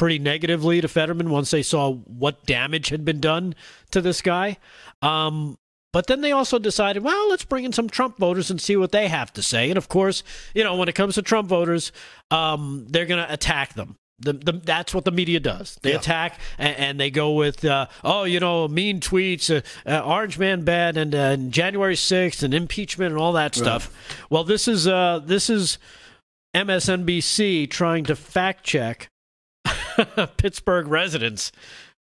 [0.00, 3.54] pretty negatively to Fetterman once they saw what damage had been done
[3.90, 4.56] to this guy.
[5.02, 5.58] Um,
[5.92, 8.92] but then they also decided, well, let's bring in some Trump voters and see what
[8.92, 9.68] they have to say.
[9.68, 10.22] And of course,
[10.54, 11.92] you know, when it comes to Trump voters,
[12.30, 13.96] um, they're going to attack them.
[14.20, 15.78] The, the, that's what the media does.
[15.82, 20.00] They attack and, and they go with, uh, oh, you know, mean tweets, uh, uh,
[20.02, 23.90] Orange Man bad, and, uh, and January sixth, and impeachment, and all that stuff.
[24.30, 25.78] Well, this is uh, this is
[26.54, 29.10] MSNBC trying to fact check
[30.36, 31.52] Pittsburgh residents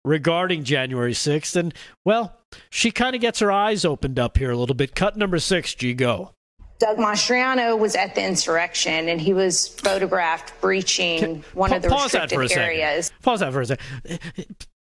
[0.03, 1.55] regarding January 6th.
[1.55, 2.37] And, well,
[2.69, 4.95] she kind of gets her eyes opened up here a little bit.
[4.95, 6.31] Cut number six, G, go.
[6.77, 11.87] Doug Mastriano was at the insurrection and he was photographed breaching one Pa- of the
[11.89, 12.63] pause that for a restricted second.
[12.81, 13.11] areas.
[13.21, 13.85] Pause that for a second.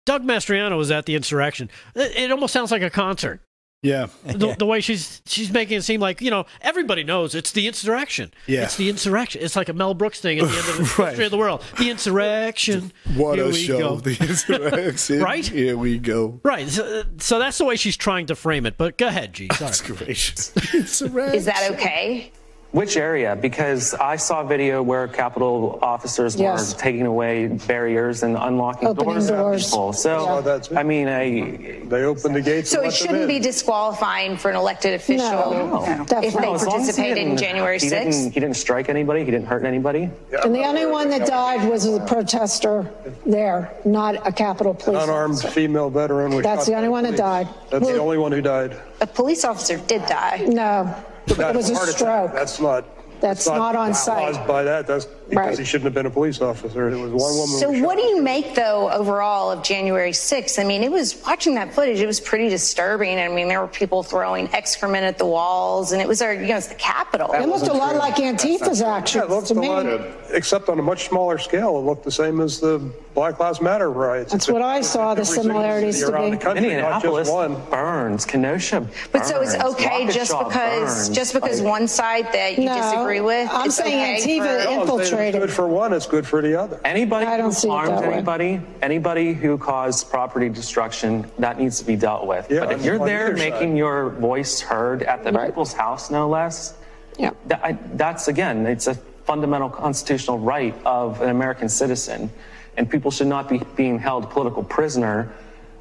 [0.06, 1.70] Doug Mastriano was at the insurrection.
[1.96, 3.42] It almost sounds like a concert.
[3.86, 4.08] Yeah.
[4.26, 7.68] The, the way she's she's making it seem like you know everybody knows it's the
[7.68, 8.34] insurrection.
[8.48, 8.64] Yeah.
[8.64, 9.42] it's the insurrection.
[9.44, 11.10] It's like a Mel Brooks thing at the end of the Right.
[11.10, 11.64] history of the world.
[11.78, 12.92] The insurrection.
[13.16, 13.78] What Here a we show.
[13.80, 13.96] go.
[13.98, 15.20] The insurrection.
[15.20, 15.46] Right?
[15.46, 16.40] Here we go.
[16.44, 16.68] Right.
[16.68, 18.78] So, uh, so that's the way she's trying to frame it.
[18.78, 19.48] But go ahead, G.
[19.54, 19.60] Sorry.
[19.60, 20.52] That's gracious.
[20.74, 21.36] Insurrection.
[21.36, 22.32] Is that okay?
[22.76, 23.38] Which area?
[23.38, 26.74] Because I saw a video where Capitol officers Yes.
[26.74, 29.30] were taking away barriers and unlocking Opening doors.
[29.30, 29.70] for doors.
[29.72, 29.94] people.
[29.94, 30.70] So, Oh, that's.
[30.76, 32.72] I mean, I, They opened the gates.
[32.72, 33.28] So and it let them shouldn't in.
[33.30, 36.56] be disqualifying for an elected official No, if definitely they not.
[36.56, 38.34] as long as he participated in didn't- January he didn't, 6th.
[38.34, 39.24] he didn't strike anybody.
[39.24, 40.10] He didn't hurt anybody.
[40.44, 42.92] And the only one that died was a protester
[43.26, 45.48] there, not a Capitol police Unarmed officer.
[45.48, 47.20] female veteran was That's shot the only by one that police.
[47.22, 47.48] died.
[47.70, 48.76] That's the only one who died.
[49.00, 50.44] A police officer did die.
[50.50, 50.94] No,
[51.28, 51.98] it Died was a heart attack.
[52.00, 52.34] stroke.
[52.34, 52.86] That's not.
[53.22, 54.18] That's not on site.
[54.26, 54.48] Caused site.
[54.48, 54.86] by that.
[54.86, 55.58] That's because Right.
[55.58, 56.90] he shouldn't have been a police officer.
[56.90, 57.58] It was one woman.
[57.58, 60.60] So who what shot do you make though overall of January 6th?
[60.60, 62.02] I mean, it was watching that footage.
[62.02, 63.18] It was pretty disturbing.
[63.18, 66.48] I mean, there were people throwing excrement at the walls, and it was our, you
[66.50, 67.32] know, it's the Capitol.
[67.34, 69.70] It looked a lot like Antifa's Yeah, actions it looked to a me.
[69.70, 69.86] lot,
[70.32, 71.78] except on a much smaller scale.
[71.78, 72.82] It looked the same as the
[73.16, 74.34] Black Lives Matter riots.
[74.34, 76.38] That's what I saw, the similarities city to around be.
[76.38, 77.56] the country, not Minneapolis just one.
[77.72, 78.26] burns.
[78.26, 78.94] Kenosha burns.
[79.14, 81.10] But so it's okay just because burns.
[81.16, 83.50] just because Like, one side that you No, disagree with.
[83.54, 85.36] I'm it's saying okay Antifa for- No, I'm saying infiltrated.
[85.36, 85.94] It's good for one.
[85.94, 86.78] It's good for the other.
[86.84, 88.14] Anybody I don't who see harmed that way.
[88.16, 92.52] anybody, anybody who caused property destruction, that needs to be dealt with.
[92.52, 93.78] Yeah, but if on- you're there making side.
[93.78, 95.46] your voice heard at the Right.
[95.46, 96.74] people's house, no less,
[97.18, 97.30] Yeah.
[97.48, 102.30] that, I, that's again, it's a fundamental constitutional right of an American citizen,
[102.78, 105.32] and people should not be being held political prisoner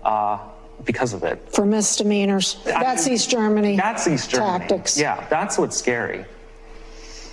[0.04, 0.38] uh,
[0.84, 1.40] because of it.
[1.52, 2.58] For misdemeanors.
[2.64, 3.76] That's East Germany.
[3.76, 4.58] That's East Germany.
[4.60, 4.98] Tactics.
[4.98, 6.24] Yeah, that's what's scary.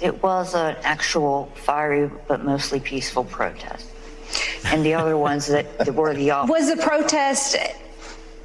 [0.01, 3.87] It was an actual fiery but mostly peaceful protest.
[4.65, 6.53] And the other ones that, that were the opposite.
[6.53, 7.57] Was the protest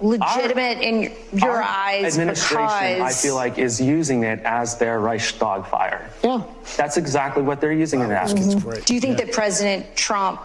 [0.00, 6.10] legitimate in your eyes administration, I feel like, is using it as their Reichstag fire.
[6.22, 6.42] Yeah.
[6.76, 8.34] That's exactly what they're using it as.
[8.34, 10.40] do you think that President Trump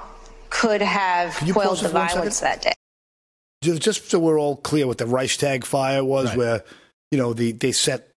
[0.51, 2.73] could have you quelled the it for violence that day?
[3.63, 6.63] Just, just so we're all clear what the Reichstag fire was, where
[7.09, 8.11] you know the they set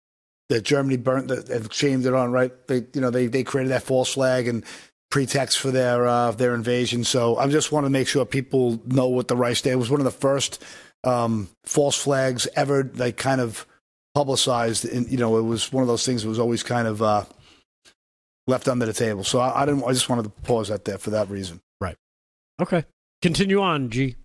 [0.50, 2.52] that Germany burnt the and shamed it on right.
[2.68, 4.66] They you know they they created that false flag and
[5.10, 7.04] pretext for their uh, their invasion.
[7.04, 9.90] So I just want to make sure people know what the Reichstag was.
[9.90, 10.64] One of the first
[11.04, 13.66] um, false flags ever, like kind of
[14.16, 14.86] publicized.
[14.86, 17.26] And you know, it was one of those things that was always kind of uh,
[18.48, 19.24] left under the table.
[19.24, 19.84] So I, I didn't.
[19.84, 21.62] I just wanted to pause that there for that reason.
[22.62, 22.84] Okay.
[23.22, 24.16] Continue on, G.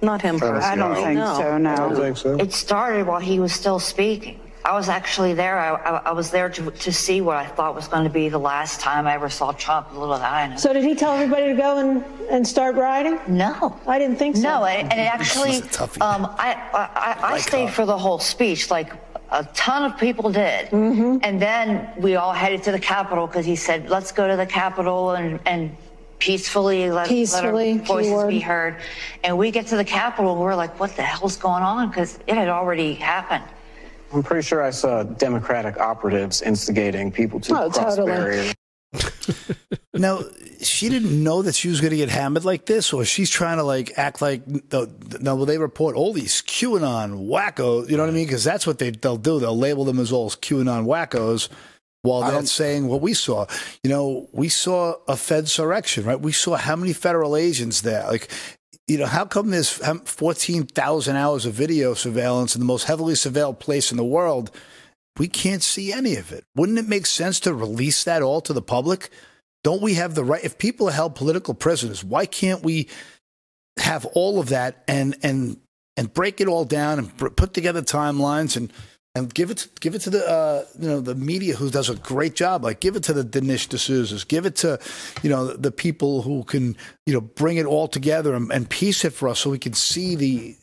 [0.00, 0.64] Not him personally.
[0.64, 2.36] I don't think so, I don't think so.
[2.36, 4.38] It started while he was still speaking.
[4.64, 5.58] I was actually there.
[5.58, 8.28] I, I, I was there to, to see what I thought was going to be
[8.28, 9.92] the last time I ever saw Trump.
[9.92, 10.56] Little did I know.
[10.56, 13.18] So did he tell everybody to go and, and start riding?
[13.26, 13.76] No.
[13.88, 14.42] I didn't think so.
[14.42, 16.00] No, and, and it actually, This is a toughie.
[16.14, 18.70] um, I, I, I, I stayed for the whole speech.
[18.70, 18.92] Like
[19.32, 21.18] a ton of people did, Mm-hmm.
[21.22, 24.46] and then we all headed to the Capitol because he said, "Let's go to the
[24.46, 25.76] Capitol and and."
[26.22, 28.28] Peacefully let, Peacefully, let our voices keyword.
[28.28, 28.76] be heard.
[29.24, 31.88] And we get to the Capitol, we're like, what the hell's going on?
[31.88, 33.42] Because it had already happened.
[34.14, 38.12] I'm pretty sure I saw Democratic operatives instigating people to Oh, cross totally.
[38.12, 38.54] barriers.
[39.94, 40.20] Now,
[40.62, 43.58] she didn't know that she was going to get hammered like this, or she's trying
[43.58, 44.88] to like act like no.
[45.20, 47.90] no well, they report all these QAnon wackos.
[47.90, 48.26] You know what I mean?
[48.26, 49.38] Because that's what they they'll do.
[49.38, 51.50] They'll label them as all QAnon wackos,
[52.02, 53.46] while they're saying what we saw.
[53.82, 56.20] You know, we saw a Fed surrection, right?
[56.20, 58.30] We saw how many federal agents there, like.
[58.88, 63.60] You know, how come there's 14,000 hours of video surveillance in the most heavily surveilled
[63.60, 64.50] place in the world?
[65.18, 66.44] We can't see any of it.
[66.56, 69.10] Wouldn't it make sense to release that all to the public?
[69.62, 70.42] Don't we have the right?
[70.42, 72.88] If people are held political prisoners, why can't we
[73.78, 75.58] have all of that and and
[75.96, 78.72] and break it all down and put together timelines and
[79.14, 81.88] and give it to, give it to the uh, you know the media who does
[81.90, 82.64] a great job.
[82.64, 84.78] Like give it to the Dinesh D'Souza's, give it to
[85.22, 89.04] you know the people who can you know bring it all together and, and piece
[89.04, 90.56] it for us so we can see the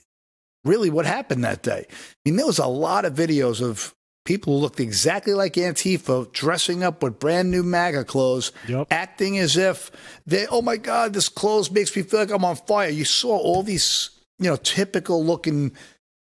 [0.65, 1.85] really what happened that day.
[1.89, 1.93] I
[2.25, 3.93] mean, there was a lot of videos of
[4.25, 8.87] people who looked exactly like Antifa, dressing up with brand new MAGA clothes, Yep.
[8.91, 9.89] acting as if
[10.27, 12.89] they, oh my God, this clothes makes me feel like I'm on fire.
[12.89, 15.71] You saw all these, you know, typical looking,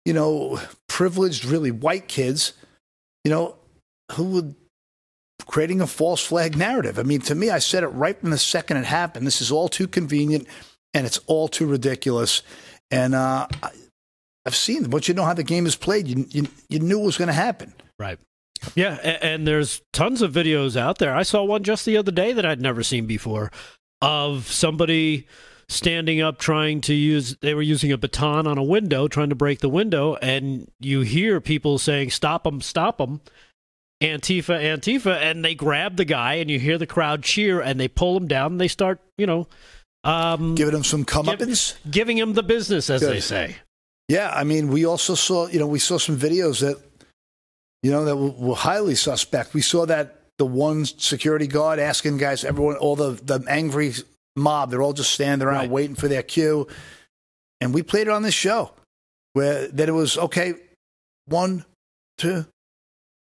[0.05, 2.53] you know, privileged, really white kids,
[3.23, 3.55] you know,
[4.13, 4.55] who would
[5.45, 6.99] creating a false flag narrative.
[6.99, 9.27] I mean, to me, I said it right from the second it happened.
[9.27, 10.47] This is all too convenient
[10.93, 12.41] and it's all too ridiculous.
[12.89, 13.69] And uh, I,
[14.45, 17.05] I've seen, once you know how the game is played, you, you, you knew it
[17.05, 17.73] was going to happen.
[17.99, 18.19] Right.
[18.75, 21.15] Yeah, and, and there's tons of videos out there.
[21.15, 23.51] I saw one just the other day that I'd never seen before
[24.01, 25.27] of somebody
[25.71, 29.35] standing up trying to use they were using a baton on a window trying to
[29.35, 33.21] break the window and you hear people saying stop them stop them
[34.01, 37.87] antifa antifa and they grab the guy and you hear the crowd cheer and they
[37.87, 39.47] pull him down and they start you know
[40.03, 41.75] um Giving him some give- comeuppance.
[41.89, 43.55] giving him the business as they say
[44.09, 46.75] Yeah, I mean, we also saw, you know, we saw some videos that,
[47.81, 49.53] you know, that were, were highly suspect.
[49.53, 53.93] We saw that the one security guard asking guys, everyone, all the, the angry
[54.35, 55.69] mob, they're all just standing around Right.
[55.69, 56.67] waiting for their cue.
[57.59, 58.71] And we played it on this show
[59.33, 60.53] where that it was, okay,
[61.25, 61.63] one,
[62.17, 62.45] two,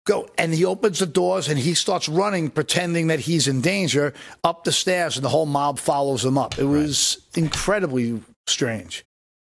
[0.08, 0.28] go.
[0.38, 4.64] And he opens the doors and he starts running, pretending that he's in danger up
[4.64, 6.58] the stairs, and the whole mob follows him up.
[6.58, 9.04] It was incredibly strange.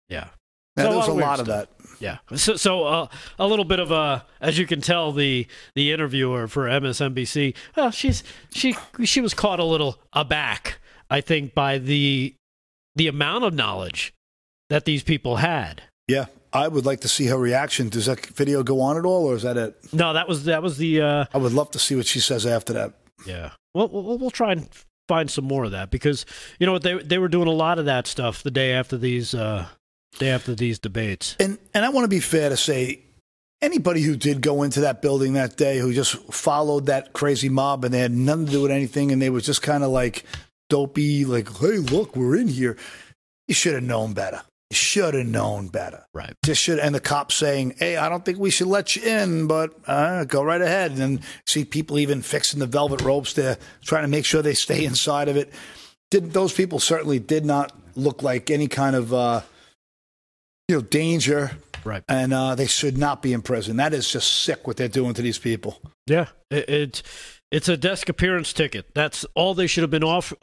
[0.10, 0.28] yeah
[0.76, 1.70] Now, So there was a of weird lot of that.
[2.00, 2.18] Yeah.
[2.36, 3.08] So, so uh,
[3.40, 7.92] a little bit of a, as you can tell, the the interviewer for MSNBC, well,
[7.92, 10.80] she's she she was caught a little aback,
[11.14, 12.34] I think, by the
[12.96, 14.14] the amount of knowledge
[14.70, 15.84] that these people had.
[16.08, 17.90] Yeah, I would like to see her reaction.
[17.90, 19.76] Does that video go on at all, or is that it?
[19.94, 22.46] No, that was that was the uh, I would love to see what she says
[22.46, 22.94] after that.
[23.28, 23.52] yeah.
[23.76, 24.68] Well, we'll we'll try and
[25.08, 26.26] find some more of that because
[26.60, 28.98] you know what they they were doing a lot of that stuff the day after
[28.98, 29.68] these uh,
[30.18, 31.36] day after these debates.
[31.40, 33.02] And and I want to be fair to say,
[33.62, 37.86] anybody who did go into that building that day, who just followed that crazy mob,
[37.86, 40.24] and they had nothing to do with anything, and they was just kind of like
[40.74, 42.76] dopey, like, hey, look, we're in here.
[43.48, 44.42] You should have known better.
[44.72, 46.04] You should have known better.
[46.16, 46.34] Right.
[46.44, 46.80] Just should.
[46.80, 50.24] And the cops saying, "Hey, I don't think we should let you in, but uh,
[50.24, 54.08] go right ahead." And then see people even fixing the velvet ropes there, trying to
[54.08, 55.54] make sure they stay inside of it.
[56.10, 59.42] Did those people certainly did not look like any kind of uh,
[60.70, 61.52] you know danger,
[61.84, 62.04] Right.
[62.08, 63.78] and uh, they should not be in prison.
[63.78, 65.80] That is just sick what they're doing to these people.
[66.08, 67.04] Yeah, it, it's
[67.54, 68.94] it's a desk appearance ticket.
[68.94, 70.34] That's all they should have been off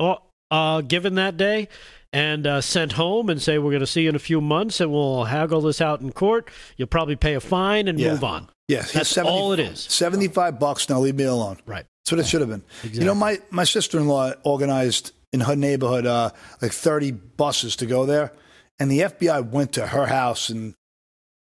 [0.51, 1.69] uh, given that day,
[2.13, 4.81] and uh, sent home and say we're going to see you in a few months,
[4.81, 6.49] and we'll haggle this out in court.
[6.77, 8.13] You'll probably pay a fine and Yeah.
[8.13, 8.49] move on.
[8.69, 9.81] Yes, That's all it is.
[9.81, 10.89] Seventy-five bucks.
[10.89, 11.59] Now leave me alone.
[11.67, 11.85] Right.
[12.05, 12.63] That's what it should have been.
[12.85, 13.01] Exactly.
[13.01, 16.31] You know, my, my sister in law organized in her neighborhood uh,
[16.63, 18.33] like 30 buses to go there.
[18.79, 20.75] And the FBI went to her house and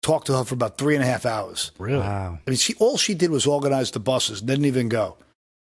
[0.01, 1.71] talked to her for about three and a half hours.
[1.79, 1.99] Really?
[1.99, 2.39] Wow.
[2.45, 5.17] I mean, she all she did was organize the buses, didn't even go.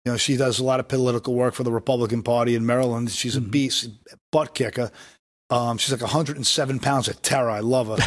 [0.07, 3.11] You know, she does a lot of political work for the Republican Party in Maryland.
[3.11, 3.91] She's a beast,
[4.31, 4.93] butt kicker.
[5.51, 7.51] Um, she's like 107 pounds of terror.
[7.51, 7.99] I love her,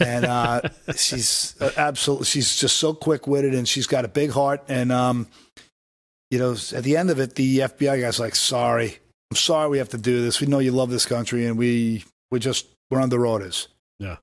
[0.00, 0.62] and uh,
[0.96, 2.24] she's uh, absolutely.
[2.24, 4.64] She's just so quick witted, and she's got a big heart.
[4.68, 5.28] And um,
[6.30, 8.96] you know, at the end of it, the FBI guy's like, "Sorry,
[9.30, 10.40] I'm sorry, we have to do this.
[10.40, 13.68] We know you love this country, and we we just we're under orders."
[13.98, 14.16] Yeah.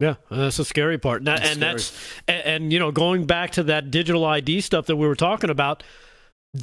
[0.00, 1.20] Yeah, that's the scary part.
[1.20, 1.92] And, and that's
[2.26, 5.50] and, and you know going back to that digital ID stuff that we were talking
[5.50, 5.82] about.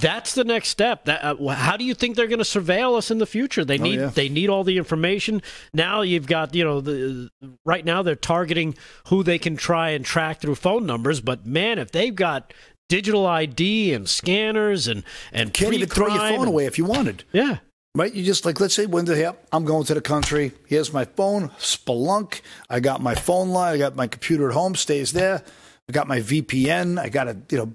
[0.02, 1.06] That's the next step.
[1.06, 3.64] That, uh, how do you think they're going to surveil us in the future?
[3.66, 4.08] They Oh, need yeah.
[4.08, 5.42] they need all the information.
[5.74, 7.30] Now you've got you know the
[7.66, 8.76] right now they're targeting
[9.08, 11.22] who they can try and track through phone numbers.
[11.22, 12.54] But man, if they've got
[12.90, 16.86] digital ID and scanners and and Can't even throw your phone and- away if you
[16.86, 17.24] wanted.
[17.32, 17.58] Yeah,
[17.96, 18.12] Right?
[18.14, 20.52] You just like, let's say, Windsor, yep, I'm going to the country.
[20.66, 22.42] Here's my phone, Splunk.
[22.70, 23.76] I got my phone line.
[23.76, 25.44] I got my computer at home, stays there.
[25.88, 26.98] I got my VPN.
[27.00, 27.74] I got a you know,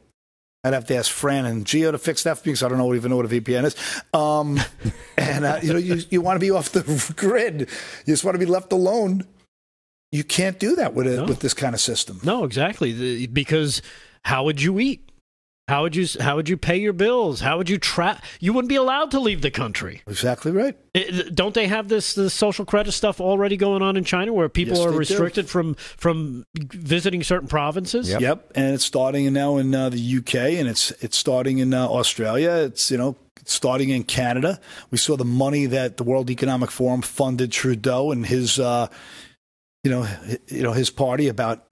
[0.65, 3.11] I'd have to ask Fran and Geo to fix that because I don't know even
[3.11, 3.77] know what a VPN is.
[4.13, 4.59] Um,
[5.17, 7.61] and, uh, you know, you, you want to be off the grid.
[7.61, 9.25] You just want to be left alone.
[10.11, 11.25] You can't do that with, a, No.
[11.27, 12.21] with this kind of system.
[12.25, 12.93] No, exactly.
[12.93, 13.83] The, because
[14.25, 15.08] how would you eat?
[15.69, 17.41] How would you how would you pay your bills?
[17.41, 18.25] How would you track?
[18.41, 20.01] You wouldn't be allowed to leave the country.
[20.07, 20.75] Exactly right.
[20.95, 24.49] It- don't they have this this social credit stuff already going on in China where
[24.49, 24.99] people Yes, are they do.
[25.01, 28.09] restricted from from visiting certain provinces?
[28.11, 28.53] Yep.
[28.55, 32.51] and it's starting now in uh, the UK, and it's it's starting in uh, Australia.
[32.53, 34.59] It's you know starting in Canada.
[34.91, 38.89] We saw the money that the World Economic Forum funded Trudeau and his uh,
[39.85, 40.09] you know
[40.49, 41.65] you know his party about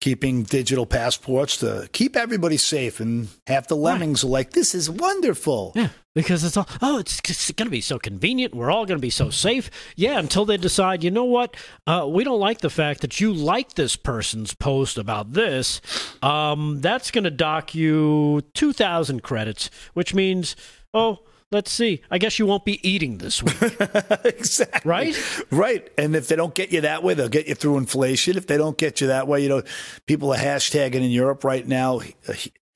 [0.00, 3.00] keeping digital passports to keep everybody safe.
[3.00, 7.20] And half the lemmings are like, "This is wonderful." Yeah, because it's all oh, it's,
[7.28, 8.54] it's going to be so convenient.
[8.54, 9.70] We're all going to be so safe.
[9.96, 13.32] Yeah, until they decide, you know what, uh, we don't like the fact that you
[13.32, 15.80] like this person's post about this.
[16.22, 20.56] Um, that's going to dock you two thousand credits, which means
[20.94, 21.20] oh.
[21.52, 22.02] Let's see.
[22.10, 23.56] I guess you won't be eating this week.
[24.24, 24.88] exactly.
[24.88, 25.42] Right?
[25.50, 25.90] Right.
[25.98, 28.36] And if they don't get you that way, they'll get you through inflation.
[28.36, 29.62] If they don't get you that way, you know,
[30.06, 32.00] people are hashtagging in Europe right now,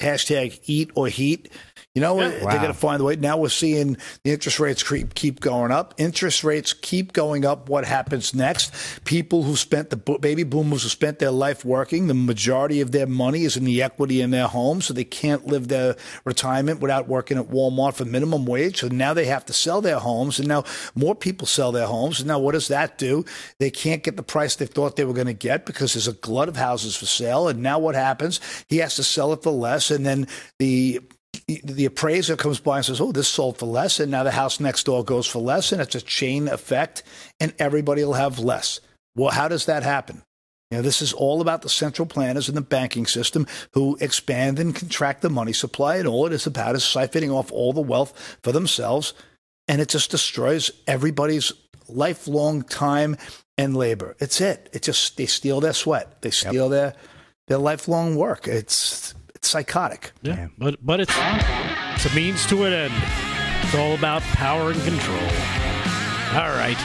[0.01, 1.51] hashtag eat or heat.
[1.95, 2.57] You know, they're Wow.
[2.57, 3.15] going to find a way.
[3.15, 5.95] Now we're seeing the interest rates keep, keep going up.
[5.97, 7.69] Interest rates keep going up.
[7.69, 8.73] What happens next?
[9.05, 13.07] People who spent the baby boomers who spent their life working, the majority of their
[13.07, 17.07] money is in the equity in their home, so they can't live their retirement without
[17.07, 18.81] working at Walmart for minimum wage.
[18.81, 20.65] So now they have to sell their homes, and now
[20.97, 22.19] more people sell their homes.
[22.19, 23.25] And now what does that do?
[23.61, 26.13] They can't get the price they thought they were going to get because there's a
[26.13, 27.47] glut of houses for sale.
[27.47, 28.41] And now what happens?
[28.69, 30.27] He has to sell it for less, and then
[30.59, 31.01] the
[31.47, 34.61] the appraiser comes by and says, "Oh, this sold for less," and now the house
[34.61, 37.03] next door goes for less, and it's a chain effect,
[37.41, 38.81] and everybody will have less.
[39.15, 40.23] Well, how does that happen?
[40.71, 44.59] You know, this is all about the central planners in the banking system who expand
[44.59, 47.81] and contract the money supply, and all it is about is siphoning off all the
[47.81, 49.13] wealth for themselves,
[49.69, 51.53] and it just destroys everybody's
[51.89, 53.17] lifelong time
[53.57, 54.17] and labor.
[54.19, 54.71] It's it.
[54.73, 56.95] It just they steal their sweat, they steal their
[57.47, 58.49] their lifelong work.
[58.49, 59.15] It's
[59.45, 60.13] it's psychotic.
[60.23, 61.13] Yeah, but but it's
[61.93, 62.95] it's a means to an end.
[63.63, 65.21] It's all about power and control.
[66.33, 66.79] All right.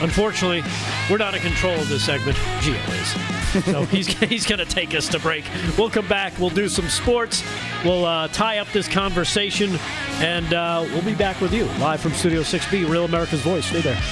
[0.00, 0.64] Unfortunately,
[1.08, 2.36] we're not in control of this segment.
[2.58, 3.64] Gio is.
[3.66, 5.44] So he's, he's going to take us to break.
[5.78, 6.36] We'll come back.
[6.40, 7.44] We'll do some sports.
[7.84, 9.78] We'll uh, tie up this conversation,
[10.14, 13.66] and uh, we'll be back with you live from Studio 6B, Real America's Voice.
[13.66, 14.02] Stay there.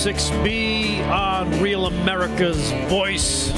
[0.00, 3.50] 6B on Real America's Voice.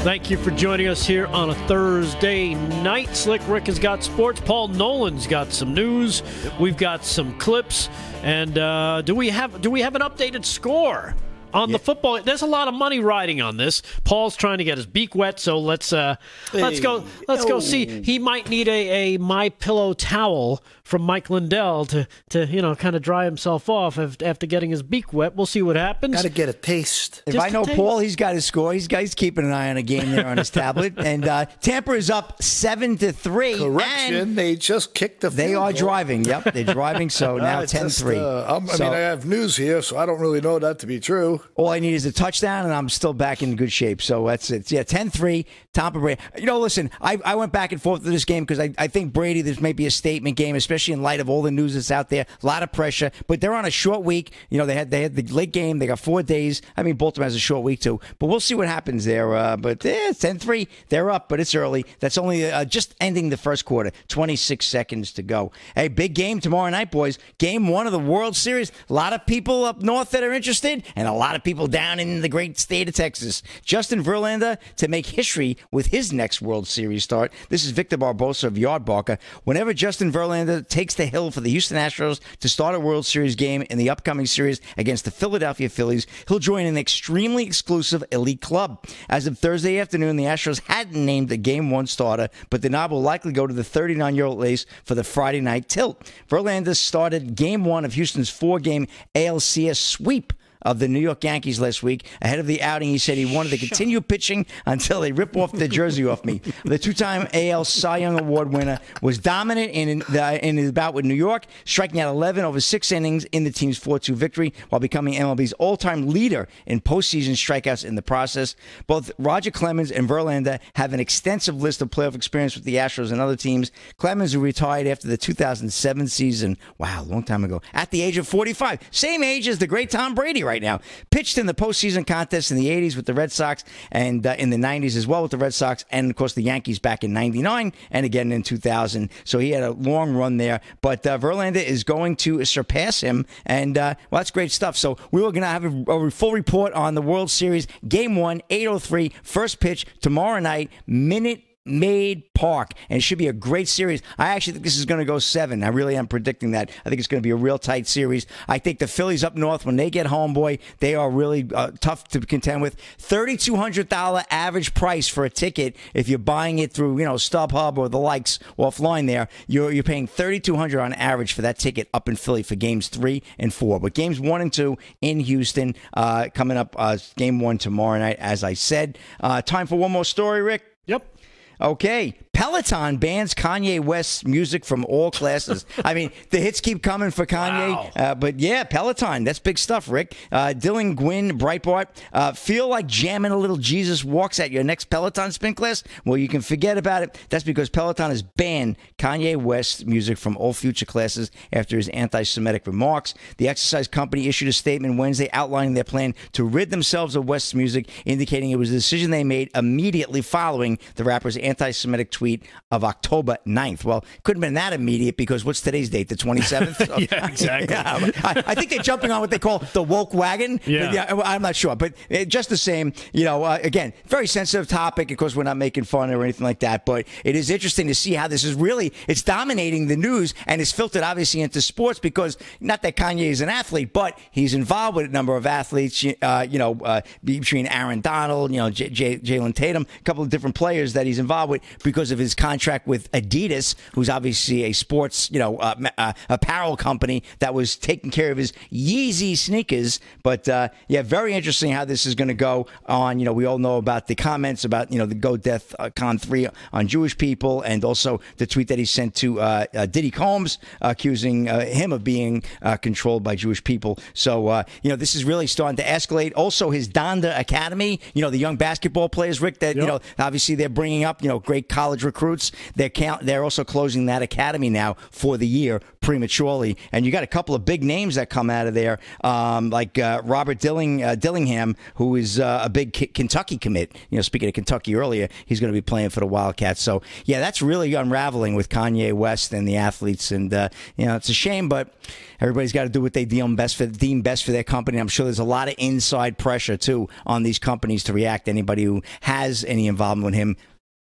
[0.00, 3.14] Thank you for joining us here on a Thursday night.
[3.14, 4.40] Slick Rick has got sports.
[4.40, 6.22] Paul Nolan's got some news.
[6.58, 7.90] We've got some clips.
[8.22, 11.14] And uh, do we have do we have an updated score
[11.52, 12.22] on the football?
[12.22, 13.82] There's a lot of money riding on this.
[14.02, 16.16] Paul's trying to get his beak wet, so let's uh,
[16.54, 18.00] let's go let's go see.
[18.00, 22.74] He might need a, a my pillow towel from Mike Lindell to to you know
[22.76, 25.34] kind of dry himself off af- after getting his beak wet.
[25.34, 26.14] We'll see what happens.
[26.14, 27.22] Got to get a taste.
[27.26, 27.76] If Just I a know taste.
[27.76, 28.72] Paul, he's got his score.
[28.72, 30.94] He's, got, he's keeping an eye on a game there on his tablet.
[30.96, 33.58] And uh, Tampa is up seven to three.
[33.58, 34.14] Correction.
[34.14, 35.30] and They just kicked the.
[35.30, 35.78] They field are goal.
[35.80, 36.24] driving.
[36.24, 37.10] Yep, they're driving.
[37.10, 38.16] So now I 10 just, 3.
[38.18, 38.22] uh,
[38.54, 40.86] I'm- I So mean, I have news here, so I don't really know that to
[40.86, 41.42] be true.
[41.56, 44.00] all I need is a touchdown, and I'm still back in good shape.
[44.02, 44.70] So that's it.
[44.70, 46.20] Yeah, 10 3, Tampa Brady.
[46.38, 48.86] You know, listen, I, I went back and forth to this game because I, I
[48.86, 51.74] think Brady, this may be a statement game, especially in light of all the news
[51.74, 52.26] that's out there.
[52.42, 54.32] A lot of pressure, but they're on a short week.
[54.50, 55.78] You know, they had they had the late game.
[55.78, 56.62] They got four days.
[56.76, 59.34] I mean, Baltimore has a short week too, but we'll see what happens there.
[59.34, 61.84] Uh, but yeah, 10 3, they're up, but it's early.
[62.00, 65.52] That's only uh, just ending the first quarter, 26 seconds to go.
[65.74, 67.18] Hey, big game tomorrow night, boys.
[67.38, 68.72] Game one of the World Series.
[68.88, 72.00] A lot of people up north that are interested, and a lot of people down
[72.00, 73.42] in the great state of Texas.
[73.64, 77.32] Justin Verlander to make history with his next World Series start.
[77.48, 79.18] This is Victor Barbosa of Yardbarker.
[79.44, 83.34] Whenever Justin Verlander takes the hill for the Houston Astros to start a World Series
[83.34, 88.40] game in the upcoming series against the Philadelphia Phillies, he'll join an extremely exclusive elite
[88.40, 88.84] club.
[89.08, 92.90] As of Thursday afternoon, the Astros hadn't named a game one starter, but the nod
[92.90, 96.10] will likely go to the 39 year old ace for the Friday night tilt.
[96.28, 100.32] Verlander started game one of Houston's four game ALCS sweep
[100.66, 102.04] of the New York Yankees last week.
[102.20, 105.52] Ahead of the outing, he said he wanted to continue pitching until they rip off
[105.52, 106.42] the jersey off me.
[106.64, 111.04] The two-time AL Cy Young Award winner was dominant in the in his bout with
[111.04, 115.14] New York, striking out 11 over six innings in the team's 4-2 victory, while becoming
[115.14, 118.56] MLB's all-time leader in postseason strikeouts in the process.
[118.88, 123.12] Both Roger Clemens and Verlander have an extensive list of playoff experience with the Astros
[123.12, 123.70] and other teams.
[123.96, 128.26] Clemens, who retired after the 2007 season, wow, long time ago, at the age of
[128.26, 130.80] 45, same age as the great Tom Brady right now.
[131.10, 134.50] Pitched in the postseason contest in the 80s with the Red Sox and uh, in
[134.50, 137.12] the 90s as well with the Red Sox, and of course the Yankees back in
[137.12, 139.10] 99 and again in 2000.
[139.24, 140.60] So he had a long run there.
[140.80, 144.76] But uh, Verlander is going to surpass him, and uh, well, that's great stuff.
[144.76, 148.16] So we were going to have a, a full report on the World Series Game
[148.16, 153.68] 1, 803, first pitch tomorrow night, minute Maid Park, and it should be a great
[153.68, 154.02] series.
[154.18, 155.62] I actually think this is going to go seven.
[155.62, 156.70] I really am predicting that.
[156.84, 158.26] I think it's going to be a real tight series.
[158.48, 161.72] I think the Phillies up north, when they get home, boy, they are really uh,
[161.80, 162.76] tough to contend with.
[162.98, 167.14] Thirty-two hundred dollar average price for a ticket if you're buying it through, you know,
[167.14, 169.06] StubHub or the likes offline.
[169.06, 172.54] There, you're you're paying thirty-two hundred on average for that ticket up in Philly for
[172.54, 173.80] games three and four.
[173.80, 176.74] But games one and two in Houston uh, coming up.
[176.78, 178.98] Uh, game one tomorrow night, as I said.
[179.20, 180.62] Uh, time for one more story, Rick.
[180.86, 181.15] Yep.
[181.60, 182.18] Okay.
[182.36, 185.64] Peloton bans Kanye West's music from all classes.
[185.84, 187.70] I mean, the hits keep coming for Kanye.
[187.70, 187.90] Wow.
[187.96, 190.14] Uh, but yeah, Peloton, that's big stuff, Rick.
[190.30, 194.86] Uh, Dylan Gwinn, Breitbart, uh, feel like jamming a little Jesus walks at your next
[194.86, 195.82] Peloton spin class?
[196.04, 197.18] Well, you can forget about it.
[197.30, 202.22] That's because Peloton has banned Kanye West's music from all future classes after his anti
[202.22, 203.14] Semitic remarks.
[203.38, 207.54] The exercise company issued a statement Wednesday outlining their plan to rid themselves of West's
[207.54, 212.44] music, indicating it was a decision they made immediately following the rapper's anti Semitic tweet
[212.70, 213.84] of October 9th.
[213.84, 216.08] Well, couldn't have been that immediate because what's today's date?
[216.08, 216.76] The 27th?
[217.10, 217.66] Yeah, exactly.
[217.76, 220.60] Yeah, I, I think they're jumping on what they call the woke wagon.
[220.66, 221.14] Yeah.
[221.14, 221.76] But I'm not sure.
[221.76, 225.10] But uh, just the same, you know, uh, again, very sensitive topic.
[225.10, 226.86] Of course, we're not making fun or anything like that.
[226.86, 230.60] But it is interesting to see how this is really, it's dominating the news and
[230.60, 234.96] it's filtered obviously into sports because not that Kanye is an athlete, but he's involved
[234.96, 238.88] with a number of athletes, uh, you know, uh, between Aaron Donald, you know, J-
[238.90, 242.34] J- Jalen Tatum, a couple of different players that he's involved with because of his
[242.34, 247.76] contract with Adidas, who's obviously a sports, you know, uh, uh, apparel company that was
[247.76, 250.00] taking care of his Yeezy sneakers.
[250.22, 253.18] But uh, yeah, very interesting how this is going to go on.
[253.18, 255.90] You know, we all know about the comments about you know the Go Death uh,
[255.94, 259.86] Con three on Jewish people, and also the tweet that he sent to uh, uh,
[259.86, 263.98] Diddy Combs accusing uh, him of being uh, controlled by Jewish people.
[264.14, 266.32] So uh, you know, this is really starting to escalate.
[266.36, 270.54] Also, his Donda Academy, you know, the young basketball players, Rick, that you know, obviously
[270.54, 272.52] they're bringing up, you know, great college recruits.
[272.76, 276.76] They're count, they're also closing that academy now for the year prematurely.
[276.92, 279.98] And you got a couple of big names that come out of there, um, like
[279.98, 283.92] uh, Robert Dilling, uh, Dillingham, who is uh, a big K- Kentucky commit.
[284.08, 286.80] You know, speaking of Kentucky earlier, he's going to be playing for the Wildcats.
[286.80, 290.30] So yeah, that's really unraveling with Kanye West and the athletes.
[290.30, 291.92] And uh, you know, it's a shame, but
[292.38, 294.98] everybody's got to do what they deem best for deem best for their company.
[294.98, 298.46] I'm sure there's a lot of inside pressure too on these companies to react.
[298.46, 300.56] Anybody who has any involvement with him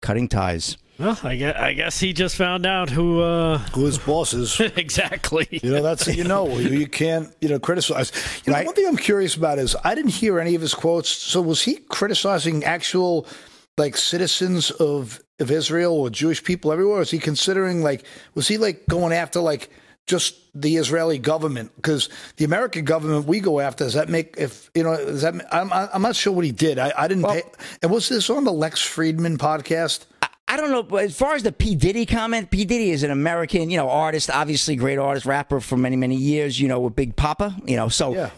[0.04, 0.76] cutting ties.
[0.98, 3.20] Well, I guess, I guess he just found out who.
[3.20, 4.60] Uh, Who his boss is.
[4.76, 5.48] exactly.
[5.50, 8.12] You know, that's you know, you can't you know criticize.
[8.44, 11.08] You know, one thing I'm curious about is I didn't hear any of his quotes.
[11.08, 13.26] So was he criticizing actual
[13.76, 16.98] like citizens of of Israel or Jewish people everywhere?
[16.98, 19.70] Was he considering like was he like going after like
[20.06, 24.70] just the Israeli government because the American government we go after does that make if
[24.74, 26.78] you know does that I'm I'm not sure what he did.
[26.78, 27.42] I, I didn't pay
[27.82, 30.06] and was this on the Lex Fridman podcast?
[30.46, 31.74] I don't know, but as far as the P.
[31.74, 32.66] Diddy comment, P.
[32.66, 36.60] Diddy is an American, you know, artist, obviously great artist, rapper for many many years,
[36.60, 38.30] you know, with Big Poppa, you know, so yeah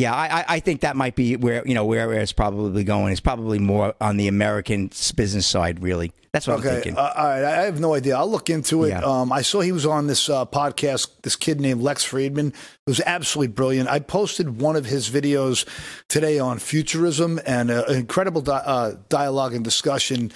[0.00, 3.12] Yeah, I, I- think that might be where you know where, where it's probably going.
[3.12, 6.12] It's probably more on the American business side, really.
[6.32, 6.96] That's what I'm thinking.
[6.96, 7.42] uh, all right.
[7.44, 8.16] I have no idea.
[8.16, 8.90] I'll look into it.
[8.90, 9.00] Yeah.
[9.00, 11.08] Um, I saw he was on this uh, podcast.
[11.22, 12.54] This kid named Lex Fridman It
[12.86, 13.88] was absolutely brilliant.
[13.88, 15.66] I posted one of his videos
[16.08, 20.30] today on futurism and uh, an incredible di- uh, dialogue and discussion.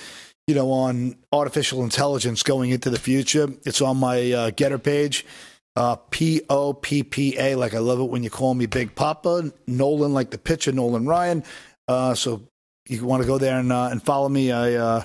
[0.48, 3.48] You know, on artificial intelligence going into the future.
[3.64, 5.24] It's on my uh, GETTR page.
[5.76, 8.94] Uh, P O P P A, like I love it when you call me Big
[8.94, 9.52] Poppa.
[9.66, 11.42] Nolan, like the pitcher, Nolan Ryan.
[11.88, 12.42] Uh, so
[12.88, 14.52] you want to go there and uh, and follow me.
[14.52, 15.02] I uh,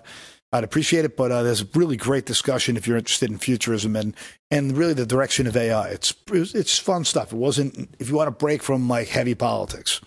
[0.52, 1.18] I'd appreciate it.
[1.18, 4.16] But uh, there's a really great discussion if you're interested in futurism and
[4.52, 5.90] and really the direction of AI.
[5.90, 7.34] It's it's fun stuff.
[7.34, 10.02] It wasn't if you want to break from like heavy politics.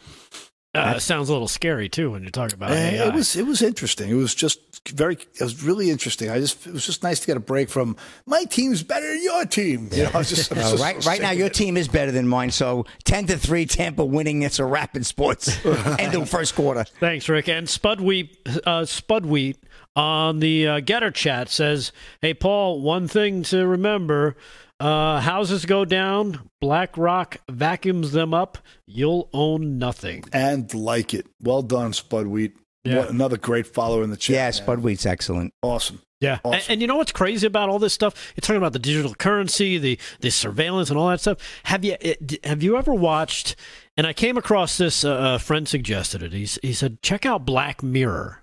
[0.74, 3.06] Uh, sounds a little scary too when you're talking about Uh, AI.
[3.08, 4.08] It was it was interesting.
[4.08, 4.58] It was just
[4.88, 6.30] very it was really interesting.
[6.30, 7.94] I just it was just nice to get a break from
[8.24, 9.90] my team's better than your team.
[9.92, 11.54] You know, I was just, I was Uh, just right, so right now, your it.
[11.54, 12.50] team is better than mine.
[12.52, 14.42] So ten to three, Tampa winning.
[14.42, 15.54] It's a wrap in sports.
[15.98, 16.84] End of first quarter.
[17.00, 17.48] Thanks, Rick.
[17.50, 18.30] And Spudwheat,
[18.64, 19.56] uh, Spudwheat
[19.96, 24.36] on the uh, GETTR chat says, "Hey, Paul, one thing to remember:
[24.80, 28.58] uh, houses go down, BlackRock vacuums them up.
[28.86, 31.26] You'll own nothing." and like it.
[31.40, 32.52] Well done, Spudwheat.
[32.84, 32.98] Yeah.
[32.98, 34.34] What, another great follower in the chat.
[34.34, 34.78] Yeah, man.
[34.80, 35.54] Spudwheat's excellent.
[35.62, 36.00] Awesome.
[36.20, 36.54] Yeah, Awesome.
[36.54, 38.32] and, and you know what's crazy about all this stuff?
[38.36, 41.38] You're talking about the digital currency, the the surveillance, and all that stuff.
[41.64, 43.56] Have you it, have you ever watched?
[43.96, 45.04] And I came across this.
[45.04, 46.32] Uh, a friend suggested it.
[46.32, 48.41] He he said, "Check out Black Mirror."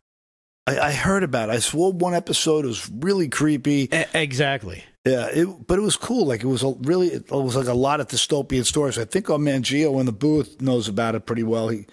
[0.78, 1.53] I, I heard about it.
[1.53, 2.65] I saw one episode.
[2.65, 3.89] It was really creepy.
[3.91, 4.84] E- exactly.
[5.05, 6.26] Yeah, it, but it was cool.
[6.28, 8.97] Like it was a really, it was like a lot of dystopian stories.
[8.97, 11.70] I think our man Gio in the booth knows about it pretty well.
[11.70, 11.86] He,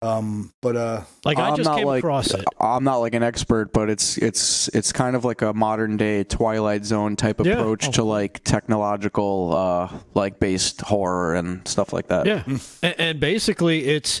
[0.00, 2.44] um, but uh, Like I I'm just not came like across it.
[2.60, 6.22] I'm not like an expert, but it's it's it's kind of like a modern day
[6.24, 7.54] Twilight Zone type Yeah.
[7.54, 7.92] approach Oh.
[7.92, 12.26] to like technological uh like based horror and stuff like that.
[12.26, 14.20] Yeah, and, and basically, it's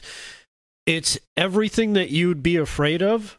[0.84, 3.38] it's everything that you'd be afraid of.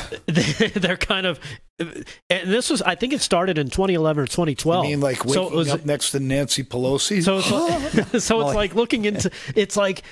[0.74, 1.40] They're kind of,
[1.78, 4.84] and this was I think it started in 2011 or 2012.
[4.84, 7.22] I mean, like waking so it was, up next to Nancy Pelosi.
[7.22, 9.30] so it's like, so it's like looking into.
[9.54, 10.02] It's like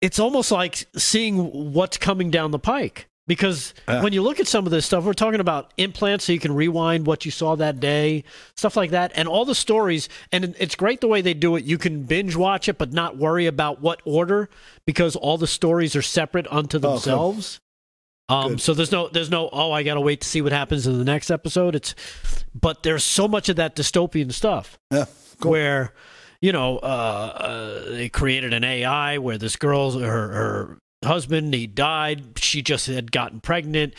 [0.00, 3.08] it's almost like seeing what's coming down the pike.
[3.28, 4.02] Because Yeah.
[4.02, 6.52] when you look at some of this stuff, we're talking about implants so you can
[6.52, 8.24] rewind what you saw that day,
[8.56, 10.08] stuff like that, and all the stories.
[10.32, 11.62] And it's great the way they do it.
[11.62, 14.50] You can binge watch it, but not worry about what order
[14.86, 16.90] because all the stories are separate unto oh, cool.
[16.90, 17.60] themselves.
[18.28, 19.48] Um, so there's no, there's no.
[19.52, 21.74] Oh, I gotta wait to see what happens in the next episode.
[21.74, 21.94] It's,
[22.54, 25.06] but there's so much of that dystopian stuff yeah,
[25.40, 25.52] cool.
[25.52, 25.92] where
[26.40, 31.66] you know uh, uh, they created an AI where this girl's her her husband he
[31.66, 32.38] died.
[32.38, 33.94] She just had gotten pregnant.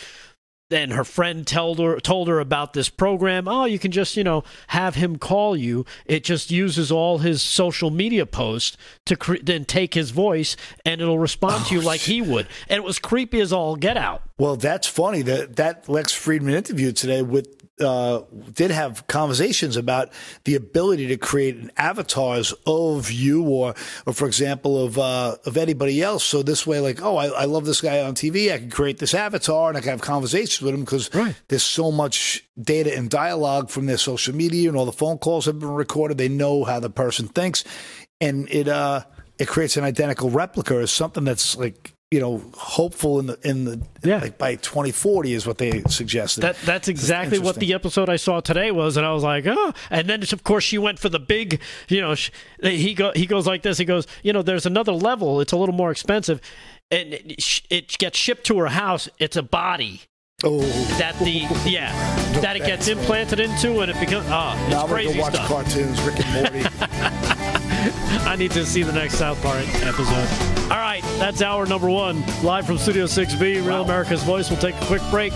[0.74, 3.48] Then her friend told her told her about this program.
[3.48, 5.86] Oh, you can just you know have him call you.
[6.08, 11.00] It just uses all his social media posts to cre- then take his voice and
[11.00, 12.48] it'll respond to you oh, like he would.
[12.68, 14.24] And it was creepy as all get out.
[14.40, 15.22] Well, that's funny.
[15.22, 18.22] That that Lex Fridman interview today with uh,
[18.54, 20.10] did have conversations about
[20.44, 23.74] the ability to create an avatars of you, or
[24.06, 26.24] or for example of uh, of anybody else.
[26.24, 28.52] So this way, like, oh, I, I love this guy on TV.
[28.54, 31.36] I can create this avatar and I can have conversations with him because Right.
[31.48, 35.46] there's so much data and dialogue from their social media and all the phone calls
[35.46, 36.18] have been recorded.
[36.18, 37.64] They know how the person thinks,
[38.22, 39.06] and it uh
[39.40, 43.66] it creates an identical replica or something that's like you know hopeful in the in
[43.66, 44.20] the Yeah.
[44.20, 46.42] like by 2040 is what they suggested.
[46.42, 49.74] That that's exactly what the episode I saw today was, and I was like, oh.
[49.90, 51.60] And then of course she went for the big,
[51.90, 52.30] you know, sh-
[52.62, 53.80] he go he goes like this.
[53.80, 55.42] He goes, you know, there's another level.
[55.42, 56.40] It's a little more expensive,
[56.92, 59.10] and it, it gets shipped to her house.
[59.18, 60.02] It's a body
[60.44, 60.60] oh.
[61.00, 61.92] that the yeah
[62.42, 65.34] that it gets implanted into, and it becomes ah, it's Now I'm gonna go watch
[65.34, 65.48] stuff.
[65.48, 67.40] cartoons, Rick and Morty.
[68.26, 70.72] I need to see the next South Park episode.
[70.72, 74.50] All right, that's hour number one, live from Studio 6B, Real America's Voice.
[74.50, 75.34] We'll take a quick break.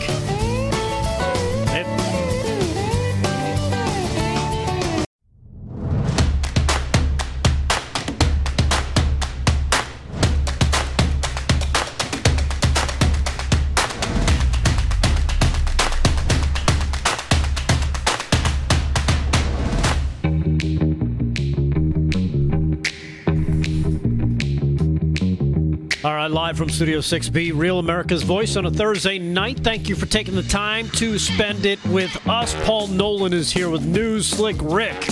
[26.48, 29.60] Live from Studio 6B, Real America's Voice on a Thursday night.
[29.66, 32.56] Thank you for taking the time to spend it with us.
[32.64, 35.04] Paul Nolan is here with News Slick Rick.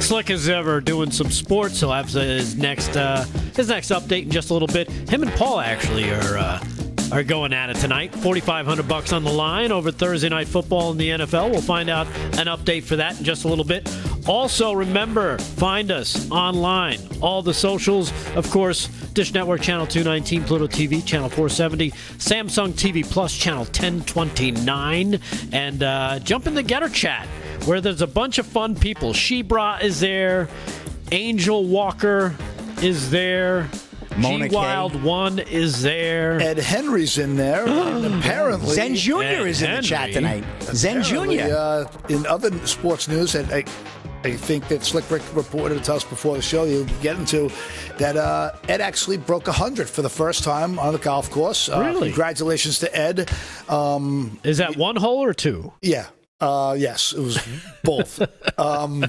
[0.00, 1.80] Slick as ever, doing some sports.
[1.80, 4.90] He'll have his next uh, his next update in just a little bit.
[4.90, 6.64] Him and Paul actually are uh,
[7.12, 8.14] are going at it tonight.
[8.14, 11.50] Forty five hundred bucks on the line over Thursday night football in the NFL.
[11.50, 12.06] We'll find out
[12.38, 13.86] an update for that in just a little bit.
[14.26, 20.68] Also, remember, find us online, all the socials, of course, Dish Network Channel 219, Pluto
[20.68, 25.18] TV Channel 470, Samsung TV Plus Channel 1029,
[25.50, 27.26] and uh, jump in the GETTR chat
[27.66, 29.12] where there's a bunch of fun people.
[29.12, 30.48] Shebra is there,
[31.10, 32.36] Angel Walker
[32.80, 33.68] is there.
[34.16, 34.56] Mona G Kay.
[34.56, 36.38] Wild One is there.
[36.38, 37.64] Ed Henry's in there.
[38.18, 39.22] apparently, Zen Jr.
[39.22, 40.42] Ed is in the chat Henry.
[40.42, 40.44] tonight.
[40.62, 41.54] Zen Jr.
[41.54, 43.64] Uh, in other sports news, and I,
[44.24, 46.64] I think that Slick Rick reported to us before the show.
[46.64, 47.50] You'll get into
[47.98, 48.16] that.
[48.16, 51.68] Uh, Ed actually broke hundred for the first time on the golf course.
[51.68, 52.08] Uh, Really?
[52.08, 53.30] Congratulations to Ed.
[53.68, 55.72] Um, Is that one hole or two?
[55.82, 56.06] yeah.
[56.40, 57.38] Uh, yes, it was
[57.84, 58.20] both.
[58.58, 59.04] um,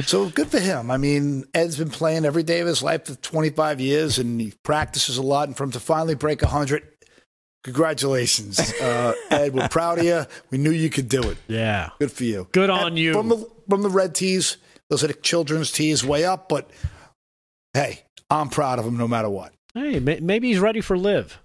[0.00, 0.90] so good for him.
[0.90, 4.54] I mean, Ed's been playing every day of his life for 25 years, and he
[4.62, 5.46] practices a lot.
[5.48, 6.82] And for him to finally break 100,
[7.64, 9.54] congratulations, uh, Ed.
[9.54, 10.24] We're proud of you.
[10.50, 11.36] We knew you could do it.
[11.48, 11.90] Yeah.
[11.98, 12.48] Good for you.
[12.52, 13.12] Good on And you.
[13.12, 14.56] From from the red tees,
[14.90, 16.48] those are the children's tees, way up.
[16.48, 16.70] But
[17.72, 18.00] hey,
[18.30, 19.52] I'm proud of him no matter what.
[19.74, 21.40] Hey, may- maybe he's ready for live.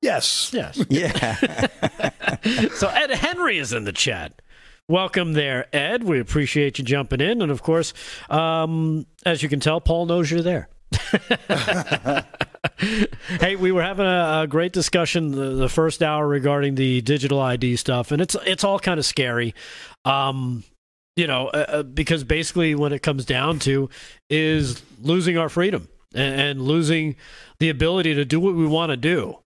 [0.00, 0.50] Yes.
[0.52, 0.84] Yes.
[0.90, 1.36] Yeah.
[2.74, 4.42] so Ed Henry is in the chat.
[4.88, 6.02] Welcome there, Ed.
[6.04, 7.94] We appreciate you jumping in, and of course,
[8.28, 10.68] um, as you can tell, Paul knows you're there.
[13.40, 17.40] hey, we were having a, a great discussion the, the first hour regarding the digital
[17.40, 19.54] ID stuff, and it's it's all kind of scary.
[20.04, 20.64] Um,
[21.16, 23.88] you know, uh, uh, because basically, when it comes down to
[24.30, 27.16] is losing our freedom and, and losing
[27.58, 29.38] the ability to do what we want to do.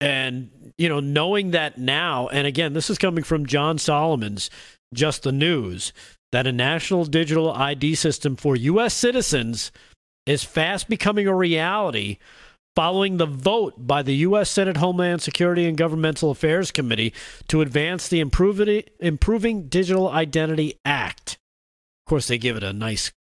[0.00, 4.50] And you know knowing that now and again this is coming from john solomon's
[4.92, 5.92] just the news
[6.32, 9.70] that a national digital id system for us citizens
[10.26, 12.18] is fast becoming a reality
[12.74, 14.50] following the vote by the U.S.
[14.50, 17.12] Senate Homeland Security and Governmental Affairs Committee
[17.48, 21.38] to advance the Improving, Improving Digital Identity Act.
[22.06, 23.12] Of course, they give it a nice,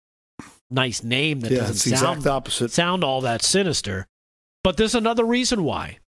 [0.70, 2.70] nice name that Yeah, doesn't sound opposite.
[2.70, 4.06] sound all that sinister.
[4.62, 5.98] But there's another reason why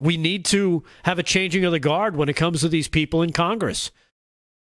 [0.00, 3.22] we need to have a changing of the guard when it comes to these people
[3.22, 3.90] in Congress.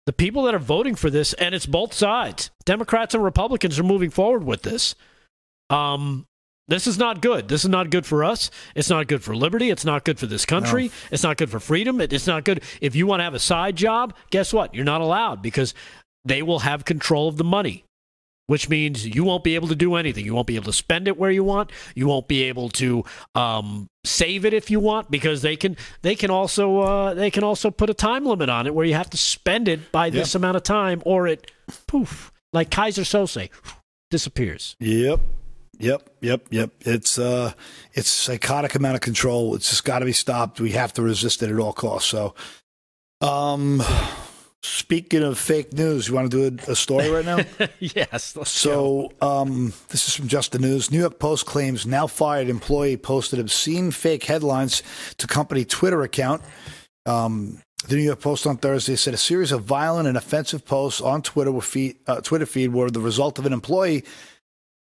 [0.07, 2.51] The people that are voting for this, and it's both sides.
[2.64, 4.95] Democrats and Republicans are moving forward with this.
[5.70, 6.26] Um,
[6.69, 7.49] this is not good.
[7.49, 8.51] This is not good for us.
[8.75, 9.71] It's not good for liberty.
[9.71, 10.91] It's not good for this country.
[11.11, 12.01] It's not good for freedom.
[12.01, 12.63] It- It's not good.
[12.81, 14.75] If you want to have a side job, guess what?
[14.75, 15.75] You're not allowed because
[16.25, 17.85] they will have control of the money
[18.49, 20.27] which means you won't be able to do anything.
[20.27, 21.71] You won't be able to spend it where you want.
[21.95, 23.05] You won't be able to
[23.35, 25.77] um, save it if you want because they can.
[26.03, 28.95] They can also uh, they can also put a time limit on it where you
[28.95, 31.51] have to spend it by this amount of time, or it
[31.87, 33.49] poof like Keyser Soze
[34.11, 34.77] disappears.
[34.81, 35.21] Yep.
[35.83, 36.70] Yep, yep, yep.
[36.83, 37.53] It's uh
[37.93, 39.57] it's psychotic amount of control.
[39.57, 40.61] It's just got to be stopped.
[40.61, 42.09] We have to resist it at all costs.
[42.09, 42.35] So
[43.20, 43.83] um
[44.62, 47.41] speaking of fake news, you want to do a, a story right now?
[47.80, 48.37] yes.
[48.45, 50.89] So, um, this is from Just the News.
[50.89, 54.85] New York Post claims now fired employee posted obscene fake headlines
[55.18, 56.43] to company Twitter account.
[57.07, 61.01] Um, the New York Post on Thursday said a series of violent and offensive posts
[61.01, 64.05] on Twitter feed, uh, Twitter feed were the result of an employee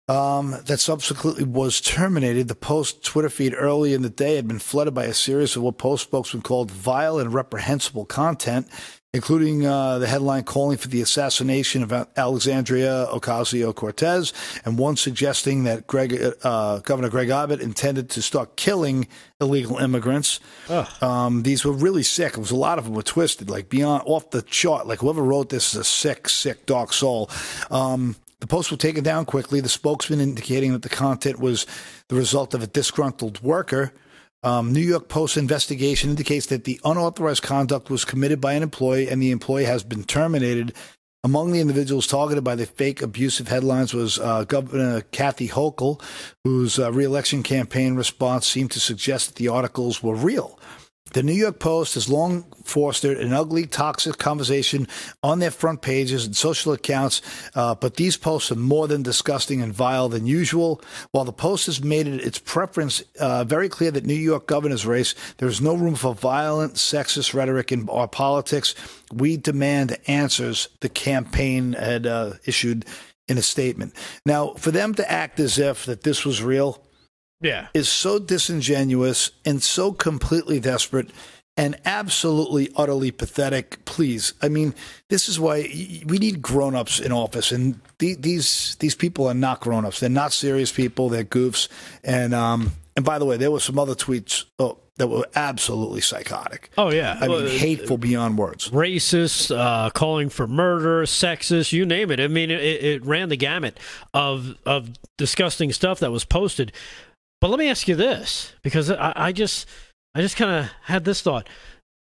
[0.07, 2.47] um, that subsequently was terminated.
[2.47, 5.63] The Post Twitter feed early in the day had been flooded by a series of
[5.63, 8.69] what Post spokesman called vile and reprehensible content,
[9.15, 14.31] including uh, the headline calling for the assassination of Alexandria Ocasio Cortez,
[14.63, 19.07] and one suggesting that Greg, uh, Governor Greg Abbott intended to start killing
[19.41, 20.39] illegal immigrants.
[21.01, 22.33] Um, these were really sick.
[22.33, 24.85] It was a lot of them were twisted, like beyond off the chart.
[24.85, 27.29] Like whoever wrote this is a sick, sick, dark soul.
[27.71, 31.65] Um, the post was taken down quickly, the spokesman indicating that the content was
[32.09, 33.91] the result of a disgruntled worker.
[34.43, 39.09] Um, New York Post investigation indicates that the unauthorized conduct was committed by an employee
[39.09, 40.75] and the employee has been terminated.
[41.23, 45.99] Among the individuals targeted by the fake abusive headlines was uh, Governor Kathy Hochul,
[46.43, 50.59] whose uh, reelection campaign response seemed to suggest that the articles were real.
[51.11, 54.87] The New York Post has long fostered an ugly, toxic conversation
[55.23, 57.21] on their front pages and social accounts,
[57.53, 60.81] uh, but these posts are more than disgusting and vile than usual.
[61.11, 64.85] While the Post has made it its preference uh, very clear that New York governor's
[64.85, 68.73] race, there is no room for violent, sexist rhetoric in our politics.
[69.13, 72.85] We demand answers, the campaign had uh, issued
[73.27, 73.93] in a statement.
[74.25, 76.81] Now, for them to act as if that this was real,
[77.45, 77.67] yeah.
[77.73, 81.11] is so disingenuous and so completely desperate
[81.57, 83.83] and absolutely utterly pathetic.
[83.85, 84.73] Please, I mean,
[85.09, 85.61] this is why
[86.05, 89.99] we need grown-ups in office, and the, these these people are not grown-ups.
[90.01, 91.07] They're not serious people.
[91.07, 91.69] They're goofs.
[92.03, 96.01] And um, and by the way, there were some other tweets oh, that were absolutely
[96.01, 96.69] psychotic.
[96.77, 97.17] Oh yeah.
[97.19, 98.69] I mean, Well, hateful beyond words.
[98.69, 102.19] racist, uh, calling for murder, sexist, you name it.
[102.19, 103.79] I mean, it, it ran the gamut
[104.13, 106.71] of of disgusting stuff that was posted.
[107.41, 109.67] But let me ask you this, because I, I just
[110.15, 111.47] I just kind of had this thought.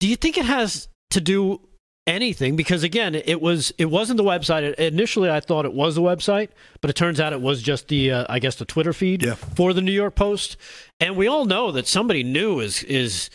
[0.00, 1.60] Do you think it has to do
[2.08, 6.00] anything because again it was it wasn't the website initially i thought it was the
[6.02, 6.48] website
[6.80, 9.34] but it turns out it was just the uh, i guess the twitter feed Yeah.
[9.34, 10.56] for the new york post
[10.98, 13.30] and we all know that somebody new is is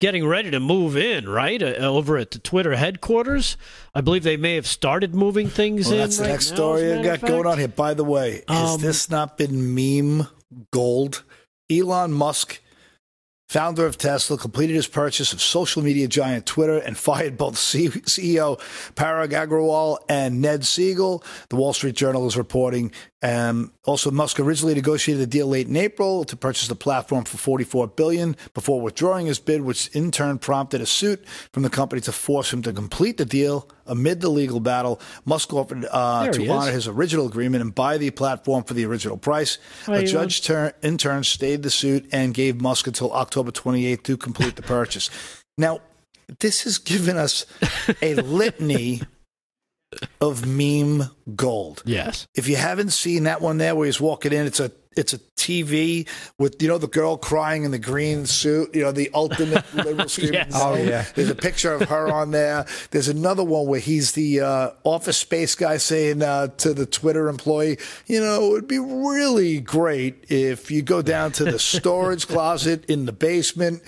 [0.00, 3.56] getting ready to move in right uh, over at the twitter headquarters
[3.94, 6.56] i believe they may have started moving things Well, in that's the right next now,
[6.56, 7.68] story I got going on here.
[7.68, 10.26] By the way, has Um, this not been meme
[10.72, 11.22] gold?
[11.70, 12.60] Elon Musk,
[13.48, 18.58] founder of Tesla, completed his purchase of social media giant Twitter and fired both CEO
[18.94, 21.22] Parag Agrawal and Ned Segal.
[21.50, 22.92] The Wall Street Journal is reporting.
[23.20, 27.36] Um, also, Musk originally negotiated a deal late in April to purchase the platform for
[27.36, 32.00] 44 billion before withdrawing his bid, which in turn prompted a suit from the company
[32.02, 33.68] to force him to complete the deal.
[33.86, 36.50] Amid the legal battle, Musk offered uh, to he is.
[36.50, 39.58] honor his original agreement and buy the platform for the original price.
[39.86, 44.02] Hi, a judge tur- in turn stayed the suit and gave Musk until October 28th
[44.04, 45.10] to complete the purchase.
[45.56, 45.80] Now,
[46.40, 47.46] this has given us
[48.02, 49.00] a litany
[50.20, 51.82] of meme gold.
[51.86, 55.12] yes If you haven't seen that one there where he's walking in, it's a it's
[55.12, 56.08] a TV
[56.38, 60.08] with you know the girl crying in the green suit, you know the ultimate liberal
[60.08, 60.34] screaming.
[60.34, 60.52] Yes.
[60.54, 61.04] Oh, yeah.
[61.14, 62.66] There's a picture of her on there.
[62.90, 67.28] There's another one where he's the uh, office space guy saying uh, to the Twitter
[67.28, 72.26] employee, you know, it would be really great if you go down to the storage
[72.26, 73.82] closet in the basement,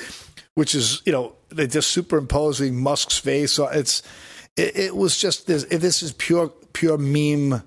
[0.55, 3.53] which is you know they're just superimposing Musk's face.
[3.53, 4.03] So It's
[4.61, 5.65] it, it was just this.
[5.65, 7.63] This is pure pure meme.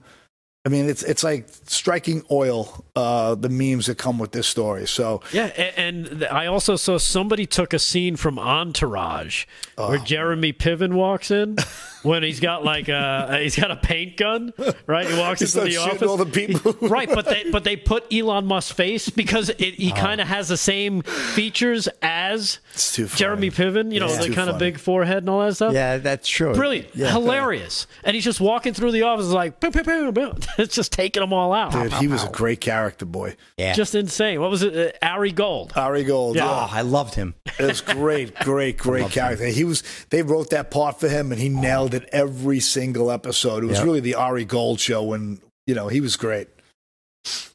[0.65, 2.85] I mean, it's it's like striking oil.
[2.95, 4.87] Uh, the memes that come with this story.
[4.87, 10.53] So Yeah, a- and I also saw somebody took a scene from Entourage where Jeremy
[10.53, 11.57] Piven walks in
[12.03, 14.53] when he's got like a he's got a paint gun,
[14.85, 15.07] right?
[15.09, 16.01] He walks He into the office.
[16.07, 16.73] all the people.
[16.87, 17.09] right?
[17.09, 20.57] But they but they put Elon Musk's face because it, he kind of has the
[20.57, 23.17] same features as It's too funny.
[23.19, 23.91] Jeremy Piven.
[23.93, 25.73] You know, It's the kind of big forehead and all that stuff.
[25.73, 26.53] Yeah, that's true.
[26.53, 27.11] Brilliant, Yeah.
[27.11, 30.37] hilarious, and he's just walking through the office like, boom, boom, boom, boom.
[30.57, 31.71] it's just taking them all out.
[31.71, 33.35] dude, he was a great character, boy.
[33.57, 33.73] Yeah.
[33.73, 34.41] Just insane.
[34.41, 34.97] What was it?
[35.01, 35.73] Uh, Ari Gold.
[35.75, 36.35] Ari Gold.
[36.35, 36.49] Yeah.
[36.49, 37.35] oh, I loved him.
[37.59, 39.45] It was great, great, great character.
[39.45, 39.83] He was.
[40.09, 43.63] They wrote that part for him, and he nailed it every single episode.
[43.63, 43.85] It was Yep.
[43.85, 46.47] really the Ari Gold show, and you know he was great.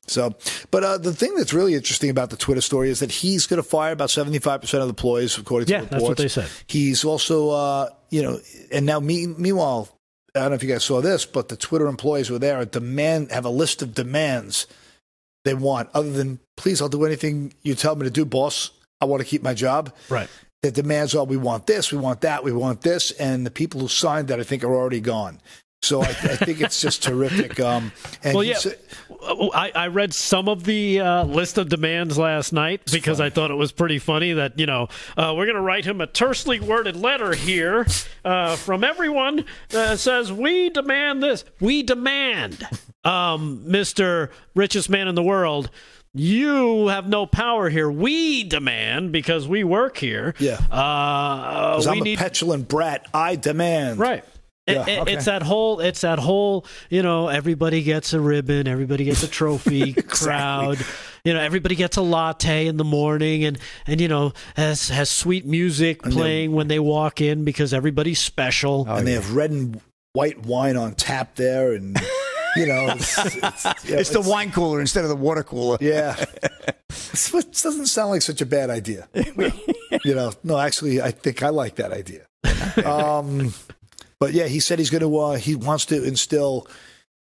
[0.07, 0.35] So,
[0.71, 3.63] but uh, the thing that's really interesting about the Twitter story is that he's going
[3.63, 5.93] to fire about seventy five percent of the employees, according to Yeah, reports.
[5.93, 6.49] that's what they said.
[6.67, 8.39] He's also, uh, you know,
[8.73, 9.89] and now me, meanwhile,
[10.35, 12.65] I don't know if you guys saw this, but the Twitter employees were there.
[12.65, 14.67] Demand have a list of demands
[15.45, 18.71] they want, other than please, I'll do anything you tell me to do, boss.
[19.03, 19.93] I want to keep my job.
[20.09, 20.29] Right.
[20.63, 23.81] The demands are we want this, we want that, we want this, and the people
[23.81, 25.41] who signed that I think are already gone.
[25.83, 27.61] So I, I think it's just terrific.
[27.61, 27.93] Um,
[28.25, 28.57] and Well, yeah.
[29.21, 33.31] Oh, I, I read some of the uh, list of demands last night because I
[33.31, 36.07] thought it was pretty funny that, you know, uh, we're going to write him a
[36.09, 37.87] tersely worded letter here
[38.25, 41.45] uh, from everyone that says, We demand this.
[41.61, 42.67] We demand,
[43.09, 44.31] um, Mr.
[44.55, 45.71] Richest Man in the World.
[46.15, 47.91] You have no power here.
[47.91, 50.35] We demand because we work here.
[50.39, 50.59] Yeah.
[50.71, 53.07] Uh, 'cause we I'm a petulant brat.
[53.13, 53.99] I demand.
[53.99, 54.25] Right.
[54.67, 55.13] Yeah, it- okay.
[55.15, 55.81] It's that whole.
[55.81, 56.67] It's that whole.
[56.91, 58.67] You know, everybody gets a ribbon.
[58.69, 59.93] Everybody gets a trophy.
[60.09, 60.79] Crowd.
[61.25, 65.09] You know, everybody gets a latte in the morning, and and you know has has
[65.11, 68.87] sweet music playing when they walk in because everybody's special.
[68.89, 69.81] and they have red and
[70.15, 71.97] white wine on tap there, and
[72.59, 75.79] you know, it's, it's, yeah, It's the wine cooler instead of the water cooler.
[75.81, 76.17] Yeah,
[76.91, 79.09] It's- it doesn't sound like such a bad idea.
[80.05, 82.27] you know, no, actually, I think I like that idea.
[82.85, 83.53] Um,
[84.21, 85.17] but yeah, he said he's going to.
[85.19, 86.67] Uh, he wants to instill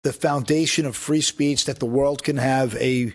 [0.03, 3.13] the foundation of free speech that the world can have a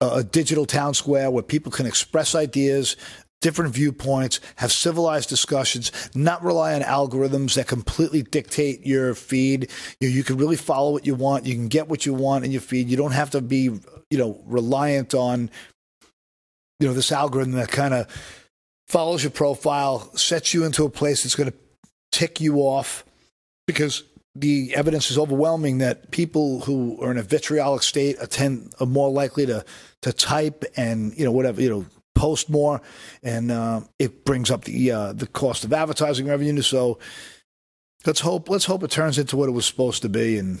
[0.00, 2.96] a digital town square where people can express ideas,
[3.42, 9.70] different viewpoints, have civilized discussions, not rely on algorithms that completely dictate your feed.
[10.00, 11.44] You, you can really follow what you want.
[11.44, 12.88] You can get what you want in your feed.
[12.88, 13.64] You don't have to be,
[14.10, 15.50] you know, reliant on,
[16.80, 18.06] you know, this algorithm that kind of
[18.88, 21.56] follows your profile, sets you into a place that's going to
[22.12, 23.04] tick you off
[23.66, 28.86] because the evidence is overwhelming that people who are in a vitriolic state attend are
[28.86, 29.64] more likely to
[30.00, 32.80] to type and you know whatever you know post more
[33.22, 36.62] and uh, it brings up the uh, the cost of advertising revenue.
[36.62, 36.98] So
[38.06, 40.60] let's hope let's hope it turns into what it was supposed to be and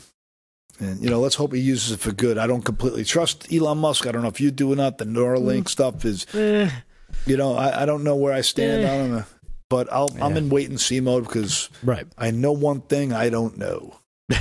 [0.80, 2.38] and you know let's hope he uses it for good.
[2.38, 4.06] I don't completely trust elon musk.
[4.06, 4.98] I don't know if you do or not.
[4.98, 6.70] The neuralink stuff is Eh,
[7.26, 8.84] you know i, I don't know where i stand.
[8.84, 8.94] Eh.
[8.94, 9.24] i don't know.
[9.68, 12.06] But I'll, i'm in wait and see mode because right.
[12.18, 13.96] i know one thing i don't know.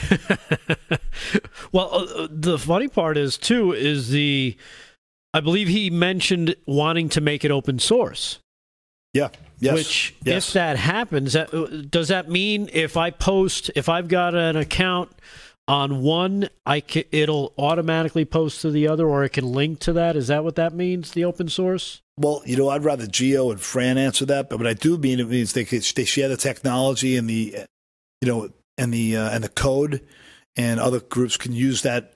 [1.71, 4.57] Well, uh, the funny part is too is the.
[5.33, 8.39] I believe he mentioned wanting to make it open source.
[9.13, 9.29] Yeah.
[9.59, 9.73] Yes.
[9.73, 10.47] Which, yes.
[10.47, 14.55] if that happens, that, uh, does that mean if I post, if I've got an
[14.55, 15.11] account
[15.67, 19.93] on one, I can, it'll automatically post to the other, or it can link to
[19.93, 20.15] that?
[20.15, 21.11] Is that what that means?
[21.11, 22.01] The open source?
[22.17, 25.19] Well, you know, I'd rather Geo and Fran answer that, but what I do mean
[25.19, 27.65] it means they could, they share the technology and the,
[28.21, 30.01] you know, and the uh, and the code,
[30.55, 32.13] and other groups can use that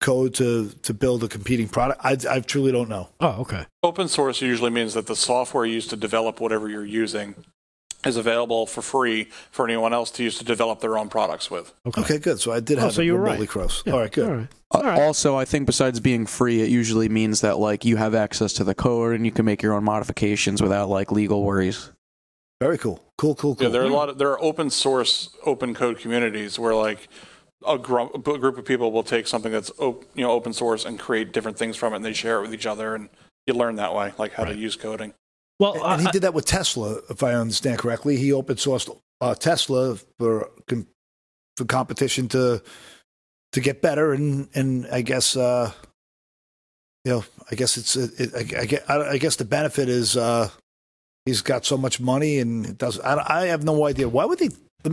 [0.00, 2.00] code to to build a competing product.
[2.04, 3.08] I, I truly don't know.
[3.20, 3.66] Oh, okay.
[3.82, 7.34] Open source usually means that the software used to develop whatever you're using
[8.04, 11.72] is available for free for anyone else to use to develop their own products with.
[11.86, 12.40] Okay, okay good.
[12.40, 13.48] So I did oh, have so it you were remotely right.
[13.48, 13.82] close.
[13.84, 13.92] Yeah.
[13.94, 14.28] All right, good.
[14.28, 14.48] All right.
[14.74, 15.02] Uh, All right.
[15.02, 18.64] Also, I think besides being free, it usually means that like you have access to
[18.64, 21.90] the code and you can make your own modifications without like legal worries.
[22.60, 23.02] Very cool.
[23.18, 23.66] Cool, cool, cool.
[23.66, 27.08] Yeah, there are a lot of there are open source open code communities where like
[27.66, 30.84] a, gr- a group of people will take something that's op- you know open source
[30.84, 33.08] and create different things from it and they share it with each other and
[33.46, 35.14] you learn that way like how to use coding.
[35.58, 38.16] Well, and I- he did that with Tesla, if I understand correctly.
[38.16, 40.86] He open sourced uh, Tesla for com-
[41.56, 42.62] for competition to
[43.52, 45.72] to get better, and and I guess uh,
[47.06, 49.88] you know, I guess it's it, it, I, I, get- I I guess the benefit
[49.88, 50.50] is uh,
[51.24, 53.00] he's got so much money and it does.
[53.00, 54.50] I, I have no idea why would he.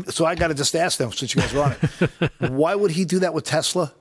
[0.09, 2.31] So I got to just ask them since you guys are on it.
[2.51, 3.93] why would he do that with Tesla?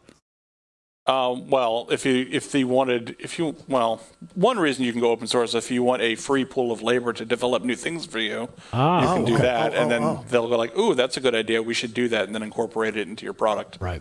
[1.05, 4.01] Um, well, if you if he wanted if you well
[4.37, 7.13] one reason you can go open source if you want a free pool of labor
[7.13, 9.01] to develop new things for you, Ah.
[9.01, 9.43] you can Oh, do okay.
[9.43, 10.25] that, Oh, and oh, then oh.
[10.31, 11.61] they'll go like, "Ooh, that's a good idea.
[11.61, 13.79] We should do that," and then incorporate it into your product.
[13.81, 14.01] right.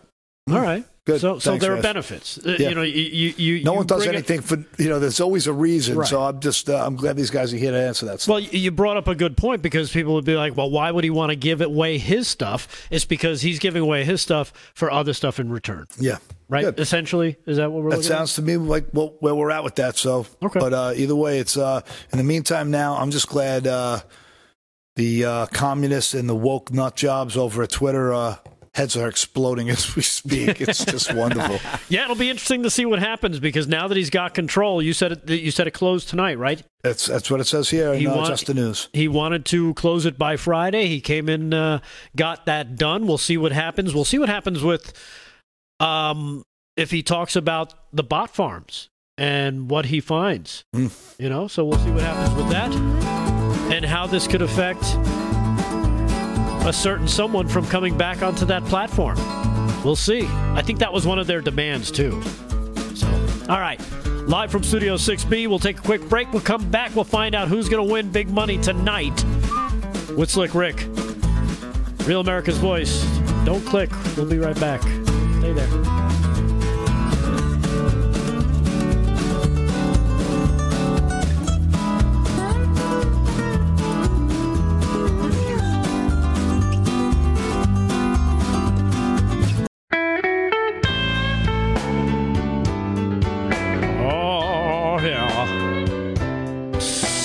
[0.49, 0.83] All right.
[1.03, 1.19] Good.
[1.19, 2.37] So, so there are benefits.
[2.37, 2.69] Uh, Yeah.
[2.69, 4.99] You know, you you, No you one does bring it- anything for you know.
[4.99, 5.97] There's always a reason.
[5.97, 6.07] Right.
[6.07, 8.21] So I'm just uh, I'm glad these guys are here to answer that.
[8.21, 8.29] Stuff.
[8.31, 11.03] Well, you brought up a good point because people would be like, well, why would
[11.03, 12.87] he want to give away his stuff?
[12.91, 15.87] It's because he's giving away his stuff for other stuff in return.
[15.99, 16.17] yeah,
[16.49, 16.65] Right?
[16.65, 16.79] Good.
[16.79, 19.75] Essentially, is that what we're That sounds to me like well, where we're at with
[19.75, 19.97] that.
[19.97, 20.59] So, Okay.
[20.59, 21.81] But uh, either way, it's uh,
[22.11, 22.69] in the meantime.
[22.69, 24.01] Now, I'm just glad uh,
[24.97, 28.35] the uh, communists and the woke nut jobs over at Twitter uh,
[28.73, 30.61] heads are exploding as we speak.
[30.61, 31.59] It's just wonderful.
[31.89, 34.93] Yeah, it'll be interesting to see what happens because now that he's got control, you
[34.93, 36.63] said it, you said it closed tonight, right?
[36.83, 38.89] That's that's what it says here He uh, want- Just the News.
[38.93, 40.87] He wanted to close it by Friday.
[40.87, 41.79] He came in, uh,
[42.15, 43.07] got that done.
[43.07, 43.93] We'll see what happens.
[43.93, 44.93] We'll see what happens with
[45.79, 46.43] um,
[46.77, 50.63] if he talks about the bot farms and what he finds.
[50.75, 50.91] Mm.
[51.19, 52.73] You know, so we'll see what happens with that
[53.71, 54.81] and how this could affect
[56.65, 59.17] a certain someone from coming back onto that platform.
[59.83, 60.27] We'll see.
[60.27, 62.21] I think that was one of their demands too.
[62.95, 63.07] So,
[63.49, 63.81] all right.
[64.27, 66.31] Live from Studio 6B, we'll take a quick break.
[66.31, 66.95] We'll come back.
[66.95, 69.23] We'll find out who's going to win big money tonight
[70.15, 70.85] with Slick Rick.
[72.05, 73.03] Real America's Voice.
[73.43, 73.89] Don't click.
[74.15, 74.81] We'll be right back.
[74.81, 75.90] Stay there.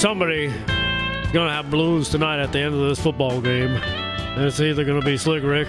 [0.06, 3.70] Somebody is gonna have blues tonight at the end of this football game.
[3.72, 5.66] And it's either gonna be Slick Rick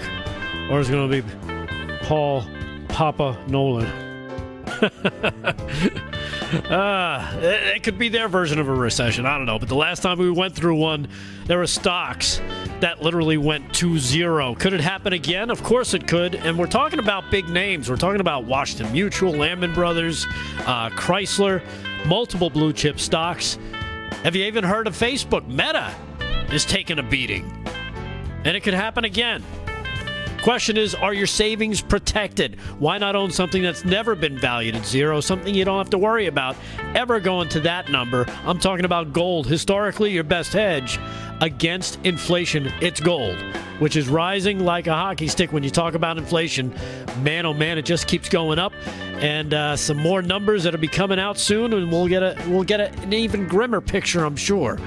[0.70, 1.24] or it's gonna be
[2.02, 2.46] Paul
[2.86, 3.90] Papa Nolan.
[6.70, 9.26] Ah, it, it could be their version of a recession.
[9.26, 9.58] I don't know.
[9.58, 11.08] But the last time we went through one,
[11.46, 12.40] there were stocks
[12.78, 14.54] that literally went to zero.
[14.54, 15.50] Could it happen again?
[15.50, 16.36] Of course it could.
[16.36, 17.90] And we're talking about big names.
[17.90, 20.26] We're talking about Washington Mutual, Lehman Brothers,
[20.60, 21.60] uh, Chrysler,
[22.06, 23.58] multiple blue chip stocks.
[24.24, 25.46] Have you even heard of Facebook?
[25.46, 25.94] Meta
[26.52, 27.64] is taking a beating.
[28.44, 29.44] And it could happen again.
[30.42, 32.58] Question is, are your savings protected?
[32.78, 35.98] Why not own something that's never been valued at zero, something you don't have to
[35.98, 36.56] worry about
[36.94, 38.26] ever going to that number?
[38.44, 39.46] I'm talking about gold.
[39.46, 40.98] Historically, your best hedge
[41.40, 43.36] against inflation, it's gold,
[43.78, 46.74] which is rising like a hockey stick when you talk about inflation.
[47.22, 48.72] Man, oh man, it just keeps going up.
[49.20, 52.62] And uh, some more numbers that'll be coming out soon, and we'll get a we'll
[52.62, 54.78] get a, an even grimmer picture, I'm sure.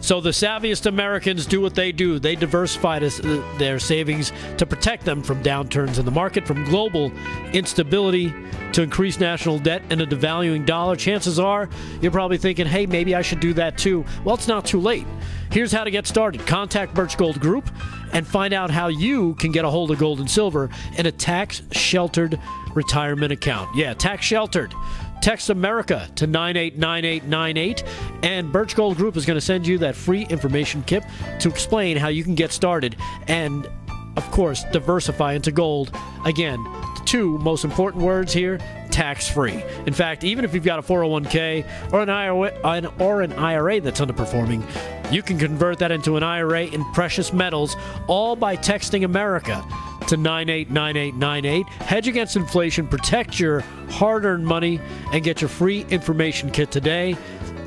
[0.00, 2.18] So the savviest Americans do what they do.
[2.18, 7.12] They diversify uh, their savings to protect them from downturns in the market, from global
[7.52, 8.32] instability
[8.72, 10.96] to increased national debt and a devaluing dollar.
[10.96, 11.68] Chances are
[12.00, 14.04] you're probably thinking, hey, maybe I should do that too.
[14.24, 15.06] Well, it's not too late.
[15.50, 16.46] Here's how to get started.
[16.46, 17.70] Contact Birch Gold Group
[18.12, 21.12] and find out how you can get a hold of gold and silver in a
[21.12, 22.38] tax sheltered
[22.74, 23.74] retirement account.
[23.74, 24.74] Yeah, tax sheltered.
[25.20, 27.84] Text America to 989898,
[28.22, 31.04] and Birch Gold Group is going to send you that free information kit
[31.40, 32.96] to explain how you can get started
[33.26, 33.68] and,
[34.16, 35.94] of course, diversify into gold.
[36.24, 36.64] Again,
[37.08, 38.58] two most important words here
[38.90, 39.64] tax free.
[39.86, 44.00] In fact, even if you've got a 401k or an IRA, or an IRA that's
[44.00, 44.62] underperforming,
[45.10, 47.76] You can convert that into an IRA in precious metals,
[48.08, 49.64] all by texting America
[50.08, 51.66] to 989898.
[51.66, 54.78] Hedge against inflation, protect your hard earned money,
[55.10, 57.16] and get your free information kit today.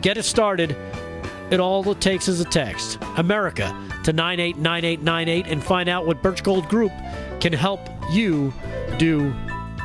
[0.01, 0.77] Get it started.
[1.49, 2.99] It all it takes is a text.
[3.17, 6.91] America to 989898 and find out what Birch Gold Group
[7.39, 8.53] can help you
[8.97, 9.33] do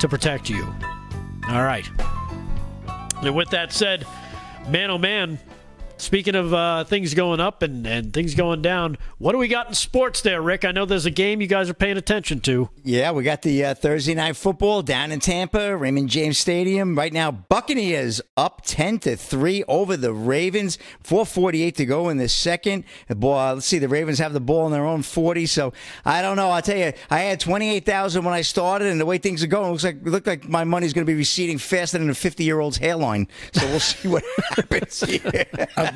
[0.01, 0.65] to protect you.
[1.49, 1.89] All right.
[3.23, 4.07] And with that said,
[4.69, 5.39] man oh man,
[5.99, 9.69] Speaking of uh, things going up and, and things going down, what do we got
[9.69, 10.65] in sports there, Rick?
[10.65, 12.69] I know there's a game you guys are paying attention to.
[12.85, 16.97] Yeah, we got the uh, Thursday night football down in Tampa, Raymond James Stadium.
[16.97, 20.77] Right now, Buccaneers up 10 to 3 over the Ravens.
[21.01, 22.85] 448 to go in the second.
[23.09, 25.47] The ball, let's see, the Ravens have the ball in their own 40.
[25.47, 25.73] So
[26.05, 26.51] I don't know.
[26.51, 29.69] I'll tell you, I had 28,000 when I started, and the way things are going,
[29.69, 32.15] it looks like, it looked like my money's going to be receding faster than a
[32.15, 33.29] 50 year old's hairline.
[33.53, 35.47] So we'll see what happens here.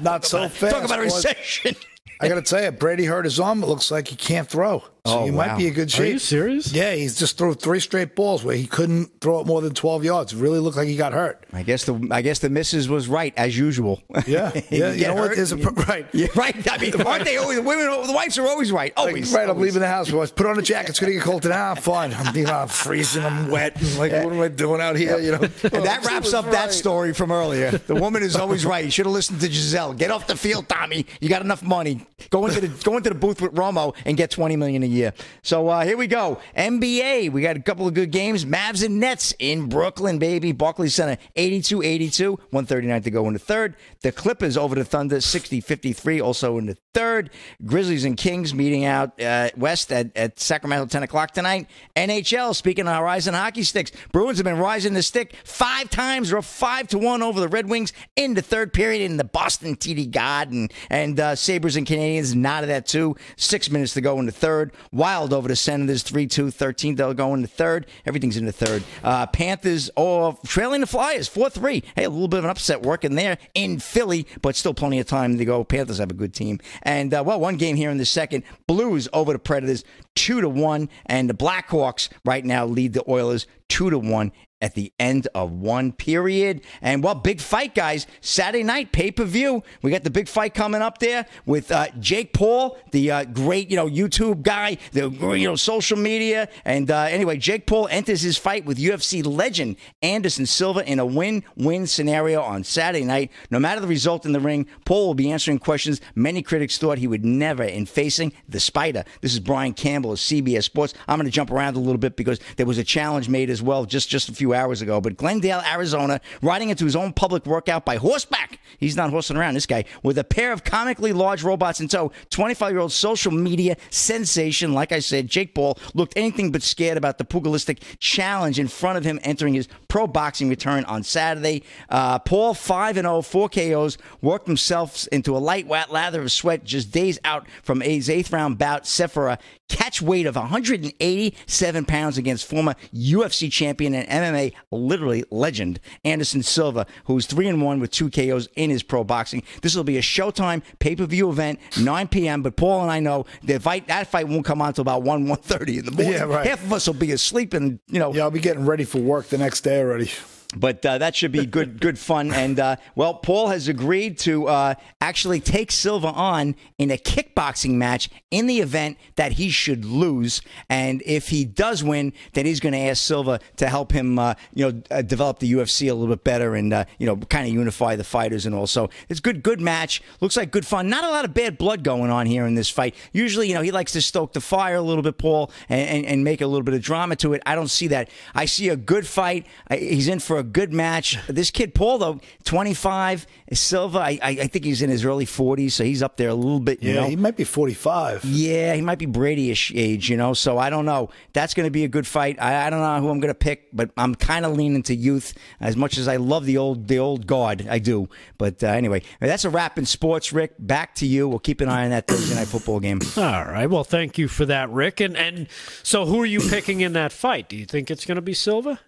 [0.03, 0.75] Not so fast.
[0.75, 1.77] Talk about a recession.
[2.21, 3.63] I got to tell you, Brady hurt his arm.
[3.63, 4.85] It looks like he can't throw.
[5.07, 5.47] So Oh, he wow.
[5.47, 6.01] might be in good shape.
[6.01, 6.73] Are you serious?
[6.73, 10.05] Yeah, he's just threw three straight balls where he couldn't throw it more than 12
[10.05, 10.33] yards.
[10.33, 11.45] It really looked like he got hurt.
[11.53, 14.03] I guess the I guess the missus was right as usual.
[14.27, 14.93] Yeah, yeah.
[15.01, 15.35] You know what?
[15.37, 16.07] There's a right.
[16.13, 16.55] Yeah, right.
[16.71, 17.57] I mean, aren't they always?
[17.57, 18.93] The women, the wives are always right.
[18.97, 19.33] Always.
[19.33, 20.11] right, I'm leaving the house.
[20.11, 20.31] Boys.
[20.31, 20.91] Put on a jacket.
[20.91, 21.55] It's gonna get cold today.
[21.57, 22.13] Ah, fine.
[22.13, 23.25] I'm, you know, I'm freezing.
[23.25, 23.77] I'm wet.
[23.81, 25.19] I'm like, what am I doing out here?
[25.19, 25.39] You know.
[25.73, 27.71] And that wraps up that story from earlier.
[27.71, 28.85] The woman is always right.
[28.85, 29.95] You should have listened to Gisele.
[29.95, 31.07] Get off the field, Tommy.
[31.21, 32.07] You got enough money.
[32.31, 35.13] Go into the go into the booth with Romo and get twenty million a year.
[35.43, 36.41] So uh, here we go.
[36.57, 37.33] NBA.
[37.33, 38.45] We got a couple of good games.
[38.45, 40.53] Mavs and Nets in Brooklyn, baby.
[40.53, 42.31] Barclays Center, 82-82.
[42.31, 43.77] 139 to go in the third.
[44.03, 46.23] The Clippers over the Thunder, 60-53.
[46.23, 47.31] Also in the third.
[47.65, 51.69] Grizzlies and Kings meeting out uh, west at, at Sacramento, 10 o'clock tonight.
[51.97, 52.55] NHL.
[52.55, 56.33] Speaking of Horizon hockey sticks, Bruins have been rising the stick five times.
[56.33, 59.77] Up five to one over the Red Wings in the third period in the Boston
[59.77, 60.69] TD Garden.
[60.89, 63.17] And uh, Sabres and Canadiens not of that too.
[63.37, 64.73] Six minutes to go in the third.
[64.93, 66.95] Wild over the Senators 3 2 13.
[66.95, 67.87] They'll go in the third.
[68.07, 68.85] Everything's in the third.
[69.03, 71.83] Uh, Panthers oh, trailing the Flyers 4 3.
[71.95, 75.07] Hey, a little bit of an upset working there in Philly, but still plenty of
[75.07, 75.65] time to go.
[75.65, 76.59] Panthers have a good team.
[76.83, 78.45] And uh, well, one game here in the second.
[78.67, 79.85] Blues over the Predators
[80.17, 80.89] 2 to 1.
[81.07, 85.53] And the Blackhawks right now lead the Oilers 2 to 1 at the end of
[85.53, 86.63] one period.
[86.83, 88.07] And well, big fight, guys.
[88.21, 89.63] Saturday night, pay per view.
[89.83, 93.71] We got the big fight coming up there with uh, Jake Paul, the uh, great,
[93.71, 96.49] you know, YouTube guy, the, you know, social media.
[96.65, 101.07] And uh, anyway, Jake Paul enters his fight with UFC legend Anderson Silva in a
[101.07, 103.31] win win scenario on Saturday night.
[103.51, 106.99] No matter the result in the ring, Paul will be answering questions many critics thought
[106.99, 109.05] he would never in facing the Spider.
[109.21, 110.95] This is Brian Campbell of CBS Sports.
[111.09, 113.63] I'm going to jump around a little bit because there was a challenge made as
[113.63, 115.01] well just, just a few hours ago.
[115.01, 118.59] But Glendale, Arizona, riding into his own public workout by horseback.
[118.79, 122.13] He's not horsing around, this guy, with a pair of comically large robots in tow.
[122.31, 126.97] 25 year old social media sensation, like I said, Jake Paul, looked anything but scared
[126.97, 131.63] about the pugilistic challenge in front of him entering his pro boxing return on Saturday.
[131.89, 136.65] Uh, Paul, 5 0, 4 KOs, worked himself into a light wet lather of sweat
[136.65, 139.39] just days out from his eighth round bout, Sephora.
[139.71, 146.87] Catch weight of 187 pounds against former UFC champion and MMA literally legend Anderson Silva,
[147.05, 149.43] who's 3 and 1 with two KOs in his pro boxing.
[149.63, 152.43] This will be a Showtime pay per view event, 9 p.m.
[152.43, 155.27] But Paul and I know the fight, that fight won't come on until about 1
[155.27, 156.13] 1.30 in the morning.
[156.13, 156.47] Yeah, right.
[156.47, 158.99] Half of us will be asleep and, you know, Yeah, I'll be getting ready for
[158.99, 160.11] work the next day already.
[160.57, 162.33] But uh, that should be good, good fun.
[162.33, 167.75] And uh, well, Paul has agreed to uh, actually take Silva on in a kickboxing
[167.75, 170.43] match in the event that he should lose.
[170.69, 174.35] And if he does win, then he's going to ask Silva to help him, uh,
[174.53, 177.47] you know, uh, develop the UFC a little bit better and uh, you know, kind
[177.47, 178.67] of unify the fighters and all.
[178.67, 180.03] So it's good, good match.
[180.21, 180.89] Looks like good fun.
[180.89, 182.97] Not a lot of bad blood going on here in this fight.
[183.13, 186.07] Usually, you know, he likes to stoke the fire a little bit, Paul, and, and,
[186.07, 187.43] and make a little bit of drama to it.
[187.47, 188.11] I don't see that.
[188.35, 189.47] I see a good fight.
[189.71, 191.17] He's in for a good match.
[191.29, 195.73] This kid, Paul, though, 25, Silva, I, I, I think he's in his early 40s,
[195.73, 197.07] so he's up there a little bit, you Yeah, know.
[197.09, 198.25] he might be 45.
[198.25, 200.35] Yeah, he might be Brady-ish age, you know.
[200.35, 201.11] So I don't know.
[201.33, 202.37] That's going to be a good fight.
[202.41, 204.95] I, I don't know who I'm going to pick, but I'm kind of leaning to
[204.95, 207.67] youth as much as I love the old the old guard.
[207.69, 208.09] I do.
[208.39, 210.33] But uh, anyway, that's a wrap in sports.
[210.33, 211.29] Rick, back to you.
[211.29, 213.01] We'll keep an eye on that Thursday night football game.
[213.17, 213.69] All right.
[213.69, 215.01] Well, thank you for that, Rick.
[215.01, 215.49] And and
[215.83, 217.49] so, who are you picking in that fight?
[217.49, 218.81] Do you think it's going to be Silva?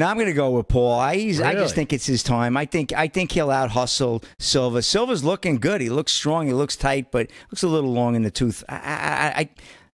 [0.00, 0.98] No, I'm going to go with Paul.
[0.98, 2.56] I, he's, I just think it's his time.
[2.56, 4.80] I think I think he'll out hustle Silva.
[4.80, 5.82] Silva's looking good.
[5.82, 6.46] He looks strong.
[6.46, 8.64] He looks tight, but looks a little long in the tooth.
[8.66, 9.48] I, I, I,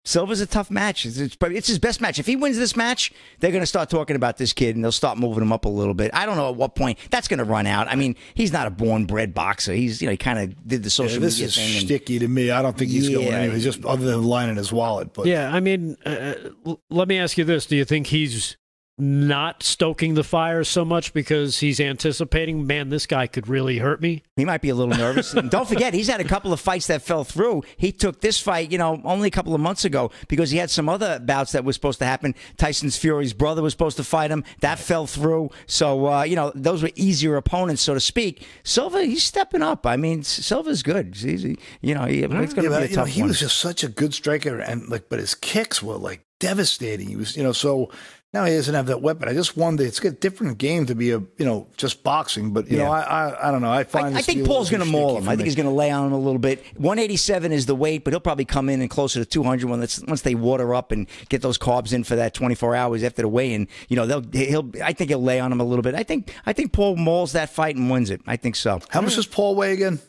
[0.05, 1.07] Silva's a tough match.
[1.07, 2.19] It's, it's, it's his best match.
[2.19, 3.11] If he wins this match,
[3.41, 5.71] they're going to start talking about this kid and they'll start moving him up a
[5.71, 6.11] little bit.
[6.13, 7.89] I don't know at what point that's going to run out.
[7.89, 9.73] I mean, he's not a born bred boxer.
[9.73, 11.77] He's you know he kind of did the social Yeah, this media is thing.
[11.79, 12.51] and- sticky to me.
[12.51, 13.33] I don't think he's going Yeah.
[13.39, 13.55] anywhere.
[13.55, 15.15] He's just other than lining his wallet.
[15.15, 16.35] But Yeah, I mean, uh,
[16.67, 18.59] l- let me ask you this: Do you think he's
[18.97, 24.01] not stoking the fire so much because he's anticipating, man, this guy could really hurt
[24.01, 24.23] me?
[24.37, 25.35] He might be a little nervous.
[25.35, 27.63] and don't forget, he's had a couple of fights that fell through.
[27.77, 30.71] He took this fight, you know, only a couple of months ago because he had
[30.71, 32.35] some other bouts that were supposed to happen.
[32.57, 34.45] Tyson's Fury's brother was supposed to fight him.
[34.61, 35.51] That fell through.
[35.67, 38.47] So, uh, you know, those were easier opponents, so to speak.
[38.63, 39.87] Silva, he's stepping up.
[39.87, 41.17] I mean, Silva's good.
[41.17, 43.29] He's, he- you know, he, it's going to Yeah, be a you know, he one.
[43.29, 47.09] was just such a good striker, and like, but his kicks were like devastating.
[47.09, 47.91] He was, you know, so
[48.35, 49.29] now he doesn't have that weapon.
[49.29, 49.85] I just wonder.
[49.85, 52.53] It's a different game to be a, you know, just boxing.
[52.53, 52.85] But you Yeah.
[52.85, 53.01] know, I,
[53.31, 53.71] I, I don't know.
[53.73, 54.15] I find.
[54.17, 55.25] I, I think Paul's going to maul him.
[55.29, 55.45] I think me.
[55.45, 56.59] he's going to lay on him a little bit.
[56.77, 59.79] 187 is the weight, but he'll probably come in and closer to 200 when
[60.09, 63.29] once they water up and get those carbs in for that 24 hours after the
[63.29, 63.69] weigh-in.
[63.89, 64.71] You know, they'll he'll.
[64.83, 65.95] I think he'll lay on him a little bit.
[65.95, 68.21] I think I think Paul mauls that fight and wins it.
[68.27, 68.81] I think so.
[68.91, 70.01] How much does Paul weigh again?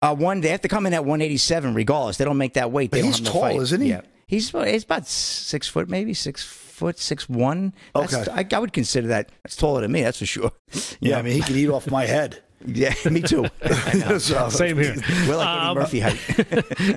[0.00, 2.16] Uh, one they have to come in at 187 regardless.
[2.16, 2.92] They don't make that weight.
[2.92, 3.88] But he's tall, isn't he?
[3.90, 4.02] Yeah.
[4.28, 6.42] He's about- he's about six foot, maybe six
[6.82, 7.72] foot, six one.
[7.94, 8.30] That's, Okay.
[8.32, 9.30] I, I would consider that.
[9.44, 10.02] That's taller than me.
[10.02, 10.52] That's for sure.
[11.00, 12.42] Yeah, I mean, he could eat off my head.
[12.64, 13.46] Yeah, me too.
[14.20, 14.94] So- Same here.
[15.26, 16.20] We're like Um, Murphy height.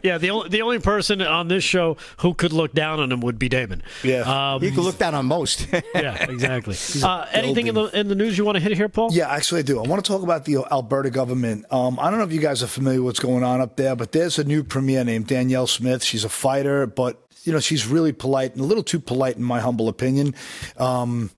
[0.04, 3.20] yeah, the only the only person on this show who could look down on him
[3.22, 3.82] would be Damon.
[4.04, 4.22] Yeah.
[4.54, 5.66] Um, You can look down on most.
[5.96, 6.76] yeah, exactly.
[7.02, 9.10] Uh, anything in the in the news you want to hit here, Paul?
[9.12, 9.80] Yeah, actually, I do.
[9.84, 11.66] I want to talk about the Alberta government.
[11.72, 13.96] Um, I don't know if you guys are familiar with what's going on up there,
[13.96, 16.04] but there's a new premier named Danielle Smith.
[16.04, 19.44] She's a fighter, but you know she's really polite and a little too polite, in
[19.44, 20.36] my humble opinion.
[20.78, 21.32] Um,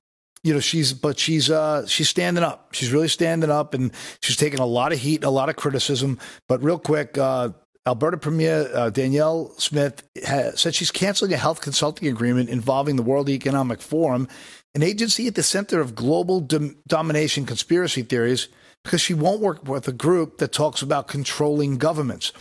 [0.44, 4.38] you know she's but she's uh she's standing up she's really standing up and she's
[4.38, 6.18] taking a lot of heat a lot of criticism
[6.48, 7.50] but real quick uh
[7.88, 13.02] Alberta Premier uh, Danielle Smith ha- said she's canceling a health consulting agreement involving the
[13.02, 14.28] World Economic Forum,
[14.76, 18.50] an agency at the center of global dom- domination conspiracy theories,
[18.84, 22.34] because she won't work with a group that talks about controlling governments.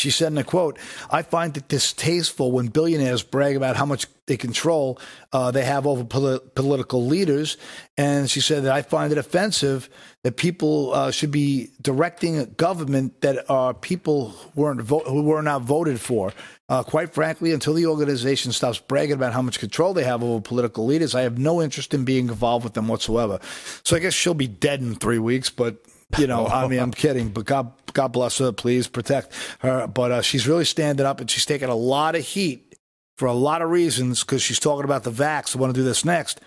[0.00, 0.78] She said in a quote,
[1.10, 4.98] I find it distasteful when billionaires brag about how much they control
[5.32, 7.56] uh, they have over poli- political leaders.
[7.98, 9.90] And she said that I find it offensive
[10.22, 15.22] that people uh, should be directing a government that are people who weren't vo- who
[15.22, 16.32] were not voted for.
[16.68, 20.40] Uh, quite frankly, until the organization stops bragging about how much control they have over
[20.40, 23.40] political leaders, I have no interest in being involved with them whatsoever.
[23.82, 25.84] So I guess she'll be dead in three weeks, but
[26.18, 28.52] you know, I mean, I'm kidding, but God, God bless her.
[28.52, 29.86] Please protect her.
[29.86, 32.74] But uh, she's really standing up, and she's taking a lot of heat
[33.18, 35.54] for a lot of reasons because she's talking about the vax.
[35.56, 36.40] I want to do this next.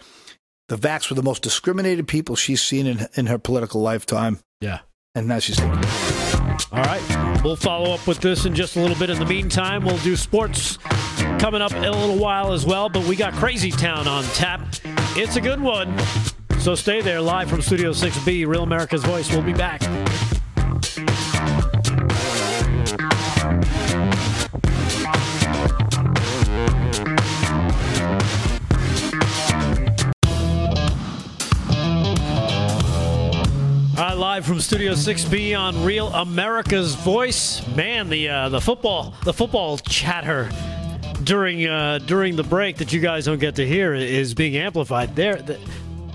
[0.70, 4.80] The vax were the most discriminated people she's seen in in her political lifetime, Yeah.
[5.14, 5.60] and now she's.
[6.72, 7.42] All right.
[7.44, 9.10] We'll follow up with this in just a little bit.
[9.10, 10.78] In the meantime, we'll do sports
[11.40, 12.90] coming up in a little while as well.
[12.90, 14.62] But we got Crazy Town on tap.
[15.16, 15.96] It's a good one.
[16.64, 19.30] So stay there live from Studio 6B, Real America's Voice.
[19.30, 19.82] We'll be back.
[33.98, 37.68] Right, live from Studio 6B on Real America's Voice.
[37.76, 40.50] Man, the uh, the football the football chatter
[41.26, 45.14] during uh, during the break that you guys don't get to hear is being amplified.
[45.14, 45.60] There, th-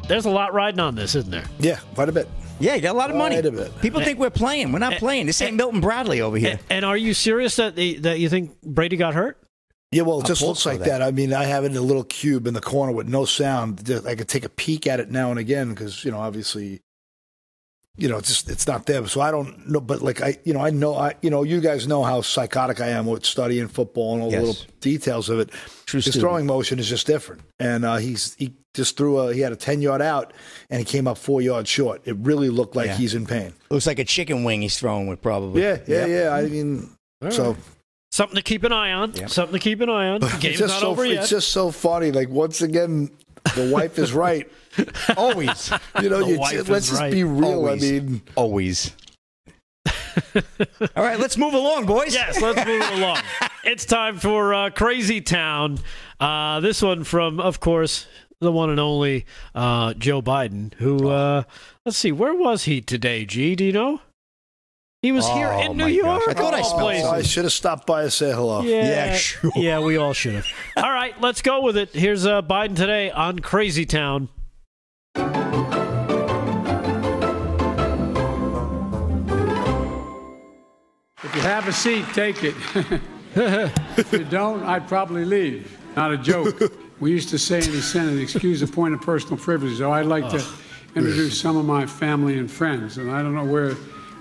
[0.09, 1.45] there's a lot riding on this, isn't there?
[1.59, 2.29] Yeah, quite a bit.
[2.61, 3.37] Yeah, you got a lot of money.
[3.37, 3.81] Quite a bit.
[3.81, 4.73] People think we're playing.
[4.73, 5.27] We're not playing.
[5.27, 6.53] This ain't Milton Bradley over here.
[6.53, 9.39] And, and are you serious that the, that you think Brady got hurt?
[9.93, 10.99] Yeah, well, it just looks like that.
[10.99, 11.03] that.
[11.03, 13.89] I mean, I have it in a little cube in the corner with no sound.
[14.07, 16.81] I could take a peek at it now and again because you know, obviously,
[17.97, 19.07] you know, it's just it's not there.
[19.07, 21.61] So I don't know, but like I, you know, I know, I, you know, you
[21.61, 24.41] guys know how psychotic I am with studying football and all Yes.
[24.41, 25.51] the little details of it.
[25.87, 26.21] True His student.
[26.23, 29.57] throwing motion is just different, and uh, he's he just threw a he had a
[29.57, 30.33] ten yard out
[30.71, 32.01] and he came up four yards short.
[32.07, 32.97] It really looked like Yeah.
[32.97, 33.53] he's in pain.
[33.71, 35.63] Looks like a chicken wing he's throwing with probably.
[35.63, 36.09] Yeah, yeah, Yep.
[36.09, 36.31] yeah.
[36.35, 36.91] I mean,
[37.31, 37.57] so.
[38.11, 39.13] Something to keep an eye on.
[39.13, 39.29] Yep.
[39.29, 40.21] Something to keep an eye on.
[40.41, 41.21] Game's it's just not so over yet.
[41.21, 42.11] it's just so funny.
[42.11, 43.11] Like once again,
[43.55, 44.51] the wife is right.
[45.17, 45.71] Always.
[46.01, 47.13] You know, The you, wife let's is just right.
[47.13, 47.45] be real.
[47.45, 47.85] Always.
[47.85, 48.93] I mean, Always.
[50.97, 52.15] All right, let's move along, boys.
[52.15, 53.19] Yes, let's move along.
[53.65, 55.79] It's time for uh, Crazy Town.
[56.21, 58.07] Uh, this one from, of course,
[58.41, 61.43] the one and only uh, Joe Biden, who, uh,
[61.85, 63.57] let's see, where was he today, G?
[63.57, 64.01] Do you know?
[65.03, 66.25] He was here Oh, in New York.
[66.27, 66.35] gosh.
[66.37, 67.15] I thought I of all smelled.
[67.15, 68.63] I should have stopped by and say hello.
[68.63, 69.51] Yeah, Yeah, sure.
[69.55, 70.47] Yeah, we all should have.
[70.77, 71.91] All right, let's go with it.
[71.91, 74.29] Here's uh, Biden today on Crazy Town.
[81.25, 82.55] If you have a seat, take it.
[83.35, 85.77] if you don't, I'd probably leave.
[85.97, 86.61] Not a joke.
[87.01, 89.79] We used to say in the Senate, excuse the point of personal privilege.
[89.79, 90.45] So I'd like to
[90.97, 93.75] introduce some of my family and friends, and I don't know where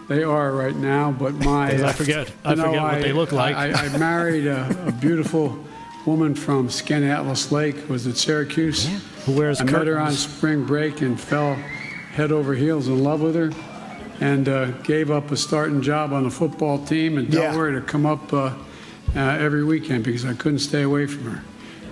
[0.08, 2.32] they are right now, but my I forget.
[2.45, 3.56] I you know, forget what they look like.
[3.56, 5.58] I, I married a, a beautiful
[6.06, 8.88] woman from Skaneateles Lake, was at Syracuse.
[9.26, 10.20] Who wears I met her on curtains.
[10.20, 11.56] spring break and fell
[12.14, 13.52] head over heels in love with her,
[14.22, 17.52] and uh, gave up a starting job on the football team in Yeah.
[17.52, 18.54] To come up uh,
[19.16, 21.44] uh, every weekend because I couldn't stay away from her.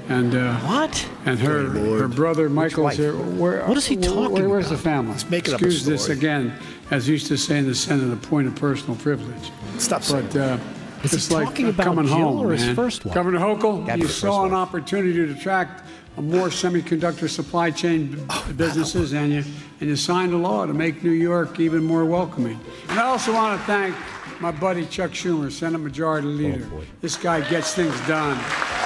[0.08, 1.08] And uh, What?
[1.26, 3.14] and her her brother Michael's here.
[3.14, 4.78] Where, What is he talking where- Where's about?
[4.78, 5.16] the family?
[5.30, 6.54] making up a Excuse this again,
[6.92, 9.52] as used to say in the Senate, a point of personal privilege.
[9.80, 10.58] Stop saying But uh,
[11.04, 12.76] Is he like talking about coming Jill home, or his man.
[12.76, 13.16] first wife?
[13.16, 14.60] Governor Hochul, Gotta you saw an wife.
[14.60, 15.84] opportunity to attract
[16.18, 19.44] more semiconductor supply chain Oh, businesses, and you
[19.82, 22.60] and you signed a law to make New York even more welcoming.
[22.90, 23.96] And I also want to thank
[24.40, 26.70] my buddy Chuck Schumer, Senate Majority Leader.
[26.74, 28.38] Oh, this guy gets things done.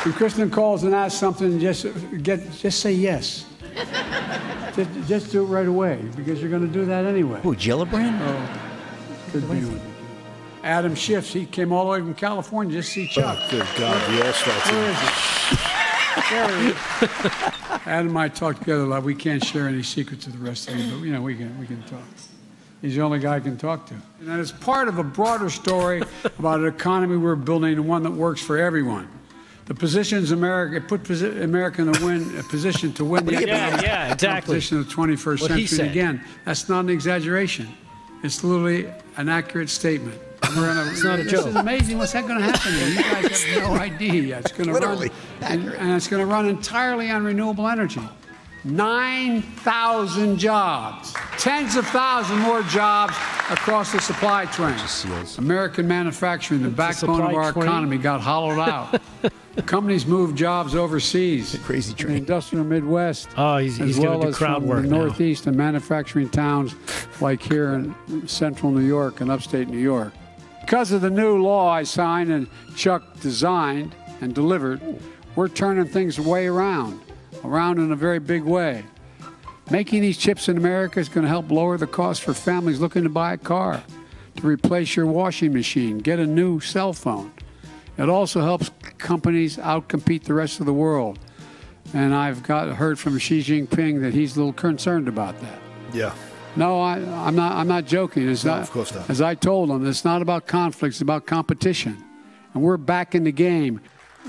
[0.04, 1.86] When Kirsten calls and asks something, just
[2.24, 3.46] get just say yes.
[4.76, 7.40] just, just do it right away because you're going to do that anyway.
[7.42, 8.18] Who, Gillibrand?
[8.22, 9.90] Oh, good being with you.
[10.64, 13.40] Adam Schiff, he came all the way from California just to see oh, Chuck.
[13.42, 14.92] Oh, good God, the All-Star Where team.
[14.92, 15.80] is he?
[16.30, 16.76] There he is.
[17.86, 19.04] Adam and I talk together a lot.
[19.04, 21.58] We can't share any secrets to the rest of you, but you know we can
[21.60, 22.02] we can talk.
[22.82, 23.96] He's the only guy I can talk to.
[24.22, 26.02] And it's part of a broader story
[26.40, 29.08] about an economy we're building and one that works for everyone.
[29.66, 33.40] The positions America put posi- America in a win a position to win the Yeah,
[33.40, 34.30] economic yeah, exactly.
[34.56, 35.80] competition of the 21st What century.
[35.80, 37.68] And again, that's not an exaggeration.
[38.24, 38.88] It's literally
[39.18, 40.20] an accurate statement.
[40.56, 41.48] We're in a, It's not a this joke.
[41.48, 41.98] is amazing.
[42.00, 42.88] What's that going to happen here?
[42.88, 42.96] You
[43.30, 44.40] guys have no idea.
[44.40, 45.10] It's going to run,
[45.42, 48.02] and, and it's going to run entirely on renewable energy.
[48.66, 53.14] 9,000 jobs, tens of thousands more jobs
[53.50, 54.76] across the supply chain.
[55.38, 57.64] American manufacturing, the backbone of our train?
[57.66, 59.02] economy, got hollowed out.
[59.66, 61.58] Companies moved jobs overseas.
[61.64, 62.18] crazy in the train.
[62.18, 63.30] industrial Midwest.
[63.38, 64.98] Oh, he's- as he's gonna well as crowd from work the now.
[65.06, 66.76] Northeast and manufacturing towns
[67.20, 70.14] like here in central New York and upstate New York.
[70.62, 74.80] Because of the new law I signed and Chuck designed and delivered,
[75.36, 77.02] we're turning things way around,
[77.44, 78.84] around in a very big way.
[79.72, 83.04] Making these chips in America is going to help lower the cost for families looking
[83.04, 83.84] to buy a car,
[84.38, 87.32] to replace your washing machine, get a new cell phone.
[87.98, 91.20] It also helps companies outcompete the rest of the world.
[91.94, 95.60] And I've got heard from Xi Jinping that he's a little concerned about that.
[95.94, 96.14] Yeah.
[96.56, 97.52] No, I, I'm not.
[97.54, 98.28] I'm not joking.
[98.30, 98.62] It's No, not.
[98.62, 99.10] of course not.
[99.10, 100.94] As I told him, it's not about conflict.
[100.94, 102.04] It's about competition,
[102.54, 103.82] and we're back in the game.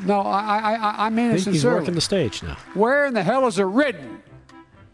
[0.04, 2.56] No, I, I, I, I mean I it think he's working the stage now.
[2.74, 4.22] Where in the hell is it written?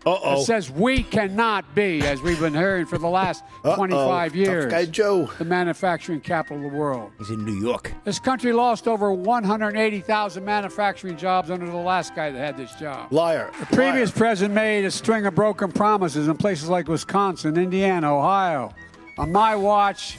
[0.06, 0.40] Uh-oh.
[0.40, 4.70] It says we cannot be, as we've been hearing for the last 25 Tough years,
[4.70, 5.28] guy Joe.
[5.39, 7.10] the manufacturing capital of the world.
[7.18, 7.93] He's in New York.
[8.05, 13.12] This country lost over 180,000 manufacturing jobs under the last guy that had this job.
[13.12, 13.51] Liar.
[13.59, 18.73] The previous president made a string of broken promises in places like Wisconsin, Indiana, Ohio.
[19.18, 20.18] On my watch,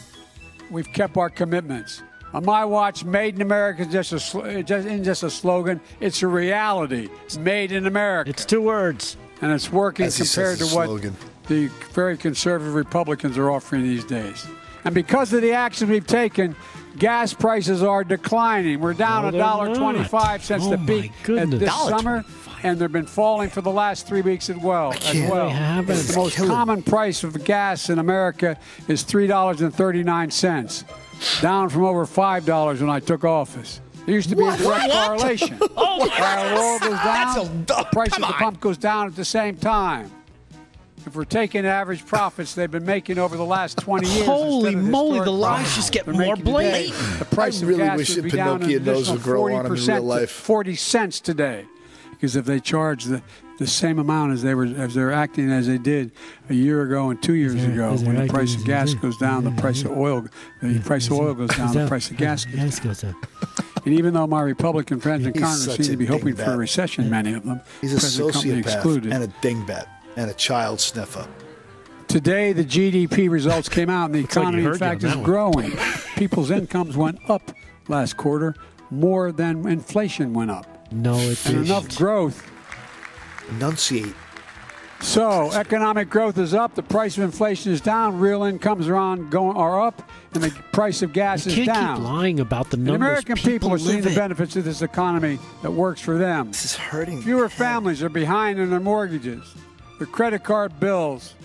[0.69, 2.03] we've kept our commitments.
[2.37, 5.81] On my watch, "Made in America" is just a sl- just isn't just a slogan;
[5.99, 7.09] it's a reality.
[7.39, 8.29] Made in America.
[8.29, 9.17] It's two words.
[9.41, 11.15] and it's working As compared says, to what slogan.
[11.47, 14.45] the very conservative Republicans are offering these days.
[14.85, 16.55] And because of the actions we've taken,
[16.99, 18.79] gas prices are declining.
[18.81, 21.59] We're down No, a they're dollar twenty-five since Oh, the peak at goodness.
[21.59, 21.89] this $1.25.
[21.89, 22.23] summer,
[22.61, 24.91] and they've been falling for the last three weeks as well.
[24.93, 25.31] As can't.
[25.31, 25.97] well, haven't.
[26.07, 28.57] the most common price of gas in America
[28.87, 30.83] is three dollars and thirty-nine cents,
[31.41, 33.81] down from over five dollars when I took office.
[34.05, 35.57] There used to be a direct correlation.
[35.75, 37.51] Oh, While oil goes down, That's a-
[37.83, 38.39] the price come of the on.
[38.39, 40.11] pump goes down at the same time.
[41.05, 44.81] If we're taking average profits they've been making over the last 20 years, Holy of
[44.83, 46.51] moly, the lies just get more making today,
[46.89, 47.19] blatant.
[47.19, 49.17] The price I of really gas wish would that be down an Pinocchio knows additional
[49.23, 50.31] grow on him in 40% real to life.
[50.31, 51.65] 40 cents today.
[52.17, 53.21] Because if they charge the,
[53.59, 56.11] the same amount as they were as they're acting as they did
[56.49, 59.51] a year ago and two years ago, when the price of gas goes down, the
[59.61, 60.25] price of oil,
[60.61, 62.45] the price of oil goes down, the price of gas
[62.79, 63.15] goes up.
[63.85, 67.09] And even though my Republican friends in Congress seem to be hoping for a recession,
[67.09, 69.13] many of them, He's a sociopath excluded.
[69.13, 69.85] and a dingbat
[70.15, 71.27] and a child sniffer.
[72.07, 75.71] Today, the GDP results came out, and the Looks like economy, in fact, is growing.
[76.15, 77.51] People's incomes went up
[77.89, 78.55] last quarter
[78.89, 80.65] more than inflation went up.
[80.91, 82.49] No, it And enough growth.
[83.49, 84.13] Enunciate.
[84.99, 89.29] So, economic growth is up, the price of inflation is down, real incomes are on
[89.29, 90.01] going are up,
[90.33, 91.95] and the price of gas You is can't down.
[91.97, 93.05] keep lying about the And numbers.
[93.07, 96.47] American people, are seeing live the benefits of this economy that works for them.
[96.47, 97.21] This is hurting.
[97.21, 99.53] Fewer families are behind in their mortgages,
[99.99, 101.35] their credit card bills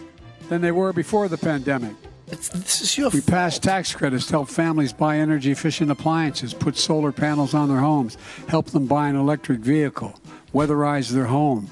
[0.48, 1.92] than they were before the pandemic.
[2.32, 6.54] It's, this is your We passed tax credits to help families buy energy efficient appliances,
[6.54, 8.16] put solar panels on their homes,
[8.48, 10.18] help them buy an electric vehicle,
[10.54, 11.68] weatherize their home.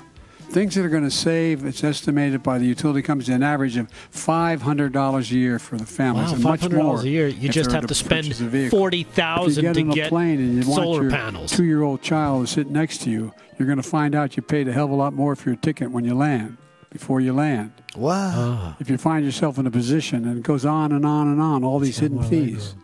[0.51, 3.89] Things that are going to save, it's estimated by the utility companies, an average of
[4.13, 6.29] $500 a year for the families.
[6.29, 7.29] Wow, and much $500 more a year.
[7.29, 8.79] You just have to spend purchase a vehicle.
[8.79, 11.53] $40,000 If get to a get plane and you want solar your panels.
[11.53, 14.73] Two-year-old child to sit next to you, you're going to find out you paid a
[14.73, 16.59] hell of a lot more for your ticket when you land,
[16.91, 17.73] before you land.
[17.97, 18.33] Wow.
[18.35, 18.77] Ah.
[18.81, 21.65] If you find yourself in a position, and it goes on and on and on,
[21.65, 22.75] all these hidden fees.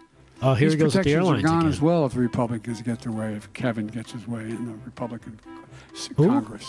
[0.42, 1.70] Oh, here These he goes with the protections airlines are gone again.
[1.70, 4.74] as well if the Republicans get their way, if Kevin gets his way in the
[4.84, 5.40] Republican
[5.94, 6.26] s- Who?
[6.28, 6.66] Congress.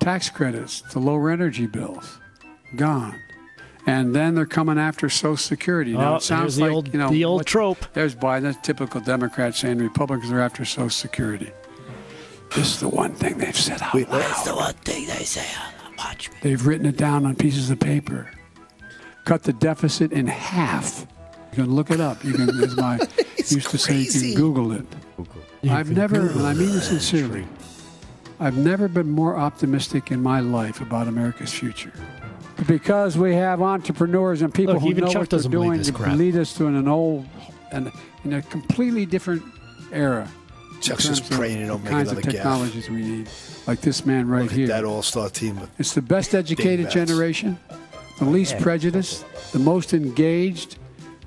[0.00, 2.18] Tax credits, the lower energy bills,
[2.76, 3.14] gone.
[3.86, 5.92] And then they're coming after Social Security.
[5.92, 7.84] Now Oh, it sounds the like old- you know the old what- trope.
[7.92, 11.50] There's Biden, that's typical Democrat saying Republicans are after Social Security.
[12.54, 14.20] This is the one thing they've said out Wait, loud.
[14.22, 15.40] that's the one thing they say.
[15.40, 15.71] Watch me.
[16.42, 18.30] They've written it down on pieces of paper.
[19.24, 21.06] Cut the deficit in half.
[21.52, 22.24] You can look it up.
[22.24, 22.96] You can, as my
[23.36, 24.86] used to say, you can Google it.
[25.70, 27.46] I've never, and I mean this sincerely,
[28.40, 31.92] I've never been more optimistic in my life about America's future.
[32.66, 35.92] Because we have entrepreneurs and people Look, who even know Chuck what they're doing to
[35.92, 36.16] crap.
[36.16, 37.26] lead us to an, an old,
[37.70, 37.92] and
[38.24, 39.42] in a completely different
[39.92, 40.28] era.
[40.82, 42.36] Chuck's just praying you don't the make kinds another of gaffe.
[42.36, 43.28] technologies we need,
[43.66, 44.66] like this man right here.
[44.66, 45.60] That all-star team.
[45.78, 47.58] It's the best educated generation,
[48.18, 50.76] the least prejudiced, the most engaged,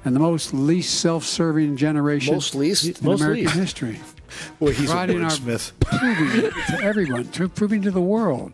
[0.03, 2.86] and the most least self-serving generation Most least?
[2.86, 3.56] in Most American least.
[3.56, 3.99] history.
[4.60, 5.72] Boy, he's Providing a our- wordsmith.
[5.80, 8.52] Proving to everyone, to proving to the world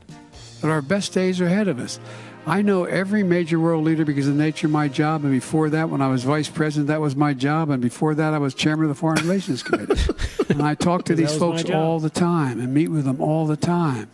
[0.61, 1.99] that our best days are ahead of us.
[2.45, 5.69] I know every major world leader because of the nature of my job, and before
[5.69, 8.55] that, when I was vice president, that was my job, and before that, I was
[8.55, 10.01] chairman of the Foreign Relations Committee.
[10.49, 13.57] and I talk to these folks all the time and meet with them all the
[13.57, 14.09] time.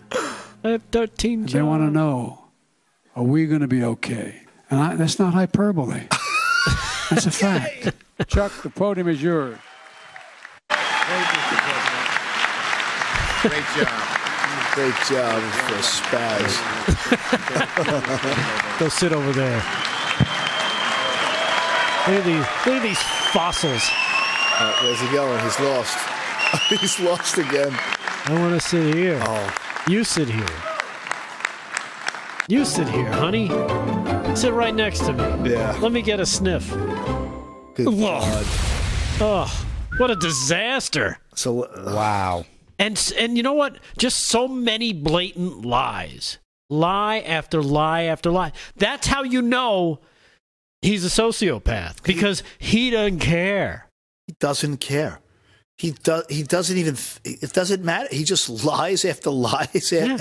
[0.64, 2.50] I have 13 They want to know,
[3.16, 4.42] are we going to be okay?
[4.70, 6.08] And I, that's not hyperbole.
[7.10, 7.94] that's a fact.
[8.28, 9.58] Chuck, the podium is yours.
[10.70, 11.40] Thank you,
[13.42, 13.76] president.
[13.76, 14.17] Great job.
[14.78, 16.54] Great job for a spaz.
[18.80, 19.58] Go sit over there.
[22.06, 22.46] Look at these.
[22.68, 23.02] Look at these
[23.34, 23.90] fossils.
[24.60, 25.44] Uh, where's he going?
[25.44, 25.98] He's lost.
[26.80, 27.76] He's lost again.
[28.26, 29.20] I want to sit here.
[29.26, 29.56] Oh,
[29.88, 30.46] You sit here.
[32.48, 33.48] You sit here, honey.
[34.36, 35.52] Sit right next to me.
[35.54, 35.76] yeah.
[35.82, 36.70] Let me get a sniff.
[37.74, 38.20] Good Whoa.
[38.20, 38.46] God.
[39.20, 39.66] Oh,
[39.98, 41.18] what a disaster.
[41.34, 42.46] So, uh, Wow.
[42.80, 43.78] And and you know what?
[43.98, 46.38] Just so many blatant lies.
[46.70, 48.52] Lie after lie after lie.
[48.76, 50.00] That's how you know
[50.82, 53.88] he's a sociopath because he doesn't care.
[54.28, 55.20] he doesn't care.
[55.78, 56.26] He does.
[56.30, 56.98] He doesn't even.
[57.24, 58.10] It doesn't matter.
[58.12, 60.18] He just lies after lies, Yeah.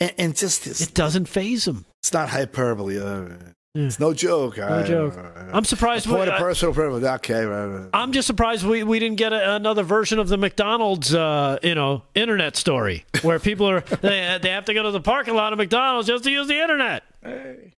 [0.00, 1.84] and, and just It doesn't phase him.
[2.02, 2.98] it's not hyperbole.
[2.98, 3.28] Uh,
[3.76, 3.86] Mm.
[3.88, 4.56] It's no joke.
[4.56, 5.18] No joke.
[5.18, 6.06] Uh, I'm surprised.
[6.06, 7.04] Point we- of I- personal privilege.
[7.04, 7.44] Okay.
[7.44, 7.90] right, right.
[7.92, 11.74] I'm just surprised we, we didn't get a, another version of the McDonald's, uh, you
[11.74, 15.52] know, internet story where people are they, they have to go to the parking lot
[15.52, 17.02] of McDonald's just to use the internet.
[17.22, 17.72] Hey.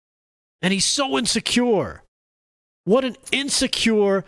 [0.62, 2.02] And he's so insecure.
[2.84, 4.24] What an insecure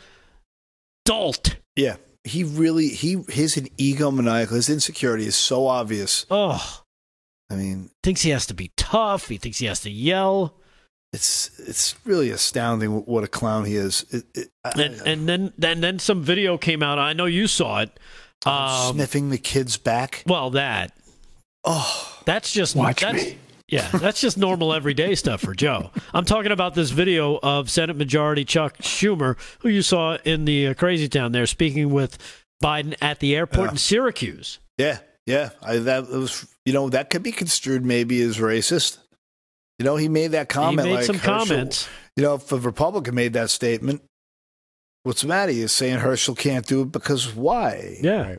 [1.05, 1.57] dolt.
[1.77, 1.97] Yeah.
[2.25, 2.89] He really.
[2.89, 4.51] He his an egomaniacal.
[4.51, 6.27] His insecurity is so obvious.
[6.31, 6.83] Oh,
[7.49, 9.29] I mean, thinks he has to be tough.
[9.29, 10.55] He thinks he has to yell.
[11.13, 14.05] It's it's really astounding what a clown he is.
[14.11, 16.99] It, it, I- And and then and then some video came out.
[16.99, 17.99] I know you saw it.
[18.47, 20.23] Um, sniffing the kid's back.
[20.27, 20.93] well, that
[21.63, 23.37] Oh, That's just Watch that's, me.
[23.69, 25.91] Yeah, that's just normal everyday stuff for Joe.
[26.15, 30.69] I'm talking about this video of Senate Majority Chuck Schumer, who you saw in the
[30.69, 32.17] uh, Crazy Town there, speaking with
[32.65, 33.71] Biden at the airport Yeah.
[33.73, 34.59] in Syracuse.
[34.79, 35.51] yeah, yeah.
[35.63, 38.99] I, that was, you know, that could be construed maybe as racist.
[39.81, 40.87] You know, he made that comment.
[40.87, 41.89] he made like some Herschel- comments.
[42.15, 44.03] You know, if a Republican made that statement,
[45.05, 45.53] what's the matter?
[45.53, 47.97] You're saying Herschel can't do it because why?
[48.03, 48.37] Yeah.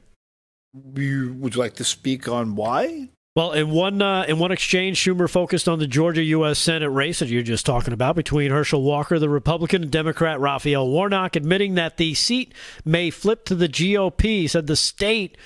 [0.93, 3.09] You, would you like to speak on why?
[3.35, 6.59] Well, in one uh, in one exchange, Schumer focused on the Georgia U.S.
[6.59, 10.87] Senate race that you're just talking about between Herschel Walker, the Republican, and Democrat Raphael
[10.87, 12.53] Warnock, admitting that the seat
[12.85, 14.21] may flip to the GOP.
[14.21, 15.37] He said the state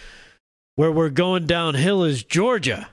[0.76, 2.90] where we're going downhill is Georgia.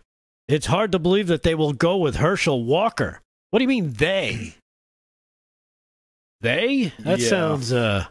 [0.53, 3.23] It's hard to believe that they will go with Herschel Walker.
[3.51, 4.55] What do you mean they?
[6.43, 6.93] They?
[6.99, 7.29] That Yeah.
[7.29, 8.05] sounds, uh,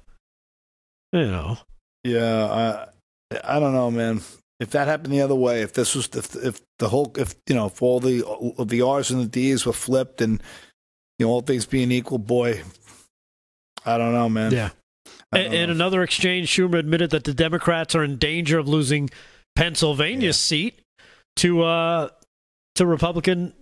[1.13, 1.59] you know.
[2.03, 2.88] Yeah,
[3.31, 4.22] I, I don't know, man.
[4.59, 7.53] If that happened the other way, if this was, if, if the whole, if you
[7.53, 8.23] know, if all the
[8.65, 10.41] the R's and the D's were flipped, and
[11.19, 12.63] you know, all things being equal, boy,
[13.85, 14.51] I don't know, man.
[14.51, 14.69] Yeah.
[15.31, 19.11] In, in another exchange, Schumer admitted that the Democrats are in danger of losing
[19.55, 20.81] Pennsylvania's seat
[21.38, 22.09] to uh,
[22.76, 23.53] to Republican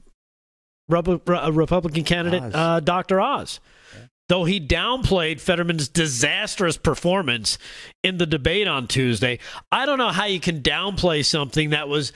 [0.88, 2.52] Republican candidate Oz.
[2.56, 3.22] uh, Dr.
[3.22, 3.60] Oz.
[4.27, 7.57] though he downplayed Fetterman's disastrous performance
[8.03, 9.40] in the debate on Tuesday.
[9.72, 12.11] I don't know how you can downplay something that was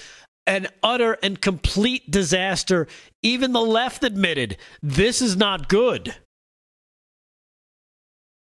[0.45, 2.87] an utter and complete disaster.
[3.21, 6.15] Even the left admitted this is not good.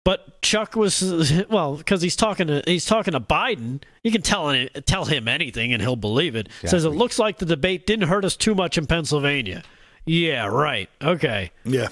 [0.07, 1.03] But Chuck was
[1.49, 3.81] well because he's talking to he's talking to Biden.
[4.03, 4.55] You can tell
[4.85, 6.47] tell him anything and he'll believe it.
[6.47, 6.69] Exactly.
[6.69, 9.63] Says it looks like the debate didn't hurt us too much in Pennsylvania.
[10.05, 10.89] Yeah, right.
[11.03, 11.51] Okay.
[11.65, 11.89] Yeah.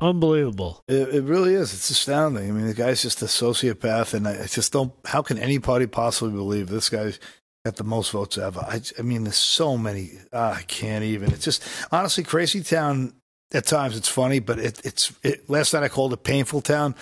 [0.00, 0.84] Unbelievable.
[0.86, 1.74] It, it really is.
[1.74, 2.48] It's astounding.
[2.48, 4.92] I mean, the guy's just a sociopath, and I, I just don't.
[5.04, 7.18] How can anybody possibly believe this guy's
[7.64, 8.60] got the most votes ever?
[8.60, 10.12] I, I mean, there's so many.
[10.32, 11.32] ah, I can't even.
[11.32, 13.14] It's just honestly crazy town.
[13.52, 15.12] At times, it's funny, but it, it's.
[15.22, 16.94] It, last night I called it painful town.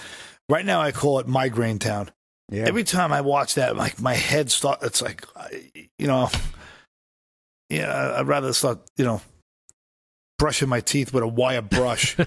[0.49, 2.11] Right now, I call it migraine town.
[2.51, 2.65] Yeah.
[2.67, 4.81] Every time I watch that, like my head start.
[4.83, 5.25] It's like,
[5.99, 6.29] you know,
[7.69, 8.17] yeah.
[8.19, 9.21] I'd rather start, you know,
[10.39, 12.17] brushing my teeth with a wire brush.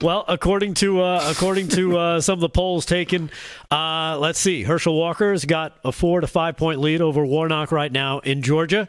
[0.00, 3.30] Well, according to uh, according to uh, some of the polls taken,
[3.70, 4.62] uh, let's see.
[4.62, 8.88] Herschel Walker's got a four to five point lead over Warnock right now in Georgia.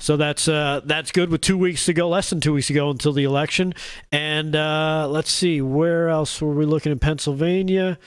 [0.00, 2.72] So that's uh, that's good with two weeks to go, less than two weeks to
[2.72, 3.74] go until the election.
[4.10, 7.98] And uh, let's see, where else were we looking in Pennsylvania?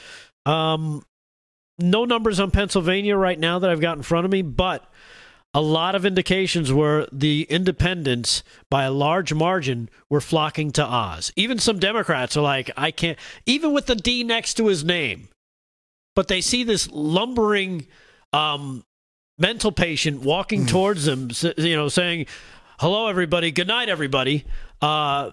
[0.46, 1.04] Um,
[1.80, 4.92] no numbers on Pennsylvania right now that I've got in front of me, but
[5.54, 11.32] a lot of indications were the independents, by a large margin, were flocking to Oz.
[11.36, 15.30] Even some Democrats are like, I can't, even with the D next to his name.
[16.16, 17.86] But they see this lumbering
[18.34, 18.84] um,
[19.38, 22.26] mental patient walking towards them, you know, saying,
[22.80, 24.46] hello, everybody, good night, everybody,
[24.82, 25.32] uh,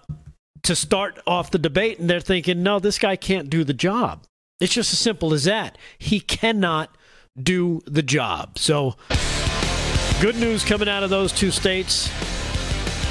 [0.63, 1.99] to start off the debate.
[1.99, 4.25] And they're thinking, no, this guy can't do the job.
[4.59, 5.77] It's just as simple as that.
[5.97, 6.95] He cannot
[7.41, 8.59] do the job.
[8.59, 8.95] So,
[10.21, 12.07] Good news coming out of those two states.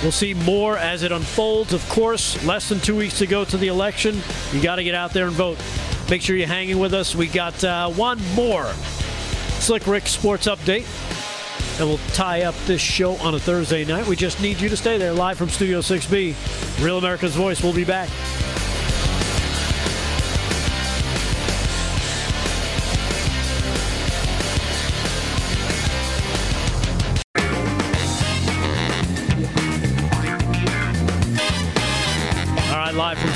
[0.00, 1.72] We'll see more as it unfolds.
[1.72, 4.20] Of course, less than two weeks to go to the election.
[4.52, 5.58] You got to get out there and vote.
[6.08, 7.16] Make sure you're hanging with us.
[7.16, 8.72] We got uh, one more
[9.60, 10.86] Slick Rick Sports Update.
[11.78, 14.06] And we'll tie up this show on a Thursday night.
[14.06, 16.84] We just need you to stay there live from Studio 6B.
[16.84, 17.62] Real America's Voice.
[17.62, 18.08] We'll be back.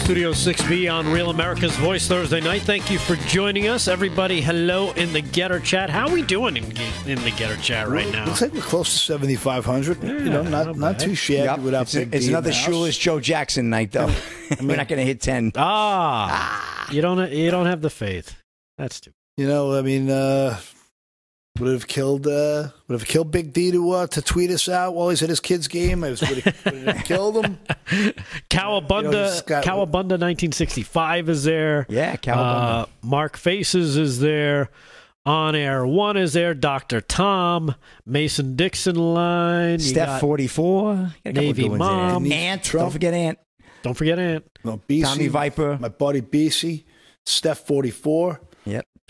[0.04, 2.60] Studio 6B on Real America's Voice Thursday night.
[2.60, 3.88] Thank you for joining us.
[3.88, 5.88] Everybody, hello in the GETTR chat.
[5.88, 6.64] How are we doing in,
[7.06, 8.26] in the GETTR chat right now?
[8.26, 10.02] Looks like we're close to 7,500.
[10.02, 11.58] you know, not not too shabby Yep.
[11.60, 14.12] without It's, Big it's another the shoeless Joe Jackson night, though.
[14.60, 15.52] We're not going to hit 10.
[15.56, 18.36] Ah, you don't you don't have the faith.
[18.76, 19.12] That's too.
[19.38, 20.58] You know, I mean, uh,
[21.60, 24.94] would have killed uh, would have killed Big D to uh, to tweet us out
[24.94, 26.02] while he's at his kid's game.
[26.02, 27.58] I was would have, would have killed him.
[28.50, 31.86] Cowabunga, You know, he's got- Cowabunga 1965 is there.
[31.88, 32.82] Yeah, Cowabunga.
[32.82, 34.70] Uh, Mark Faces is there.
[35.26, 36.52] On Air One is there.
[36.52, 37.00] Dr.
[37.00, 37.74] Tom,
[38.04, 39.74] Mason Dixon line.
[39.74, 40.94] You Steph 44.
[40.94, 41.88] Got a couple Navy good ones there.
[41.88, 42.32] Mom.
[42.32, 42.62] Ant.
[42.62, 42.84] Trump.
[42.84, 43.38] Don't forget Ant.
[43.82, 44.44] Don't forget Ant.
[44.64, 45.78] No, BC, Tommy Viper.
[45.80, 46.84] my buddy BC,
[47.24, 48.53] Steph 44, Yep.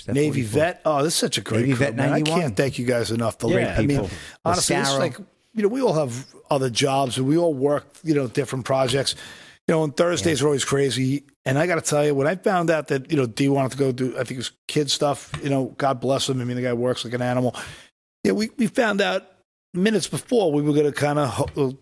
[0.06, 0.60] Navy 44.
[0.60, 0.82] Vet.
[0.84, 2.12] Oh, this is such a great Navy crew, Vet man.
[2.12, 3.38] I can't thank you guys enough.
[3.38, 4.10] The Yeah, I mean, people.
[4.44, 5.18] honestly, it's like
[5.54, 9.14] you know, we all have other jobs and we all work, you know, different projects.
[9.68, 11.24] You know, and Thursdays are always crazy.
[11.46, 13.72] And I got to tell you, when I found out that you know D wanted
[13.72, 15.32] to go do, I think it was kid stuff.
[15.42, 16.40] You know, God bless him.
[16.40, 17.56] I mean, the guy works like an animal.
[18.24, 19.26] Yeah, we we found out
[19.72, 21.78] minutes before we were going to kind of.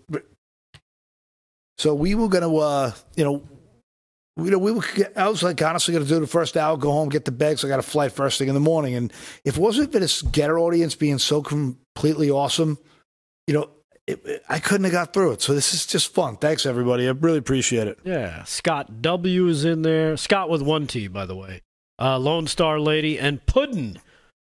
[1.78, 3.42] So we were going to, uh, you know,
[4.36, 4.82] you know, we were.
[5.16, 7.64] I was like honestly going to do the first hour, go home, get the bags.
[7.64, 9.12] I got a flight first thing in the morning, and
[9.44, 12.78] if it wasn't for this GETTR audience being so completely awesome,
[13.46, 13.68] you know,
[14.06, 15.42] it, it- I couldn't have got through it.
[15.42, 16.36] So this is just fun.
[16.38, 17.06] Thanks everybody.
[17.06, 17.98] I really appreciate it.
[18.04, 20.16] Yeah, Scott W is in there.
[20.16, 21.60] Scott with one T, by the way.
[22.00, 23.98] Uh, Lone Star Lady and Puddin,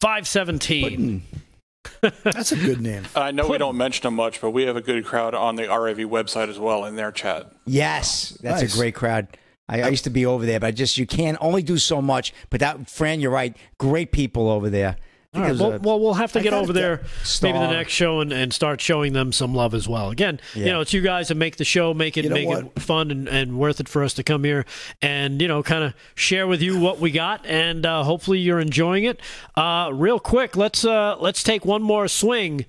[0.01, 1.23] five seventeen.
[2.23, 3.05] That's a good name.
[3.15, 5.65] I know we don't mention them much, but we have a good crowd on the
[5.69, 7.53] RAV website as well in their chat.
[7.67, 8.75] Yes, that's Nice.
[8.75, 9.29] a great crowd.
[9.69, 12.03] I, I used to be over there, but I just you can only do so
[12.03, 12.33] much.
[12.51, 13.57] But that, Fran, you're right.
[13.79, 14.97] Great people over there.
[15.33, 17.03] I All think right, well, a- well, we'll have to I get over there
[17.43, 20.11] maybe the next show and, and start showing them some love as well.
[20.11, 22.47] Again, you know, it's you guys that make the show, make it You know make
[22.47, 22.65] what?
[22.67, 24.65] it fun and, and worth it for us to come here
[25.03, 28.61] and you know kind of share with you what we got and uh, hopefully you're
[28.61, 29.21] enjoying it.
[29.57, 32.65] Uh, real quick, let's uh, let's take one more swing.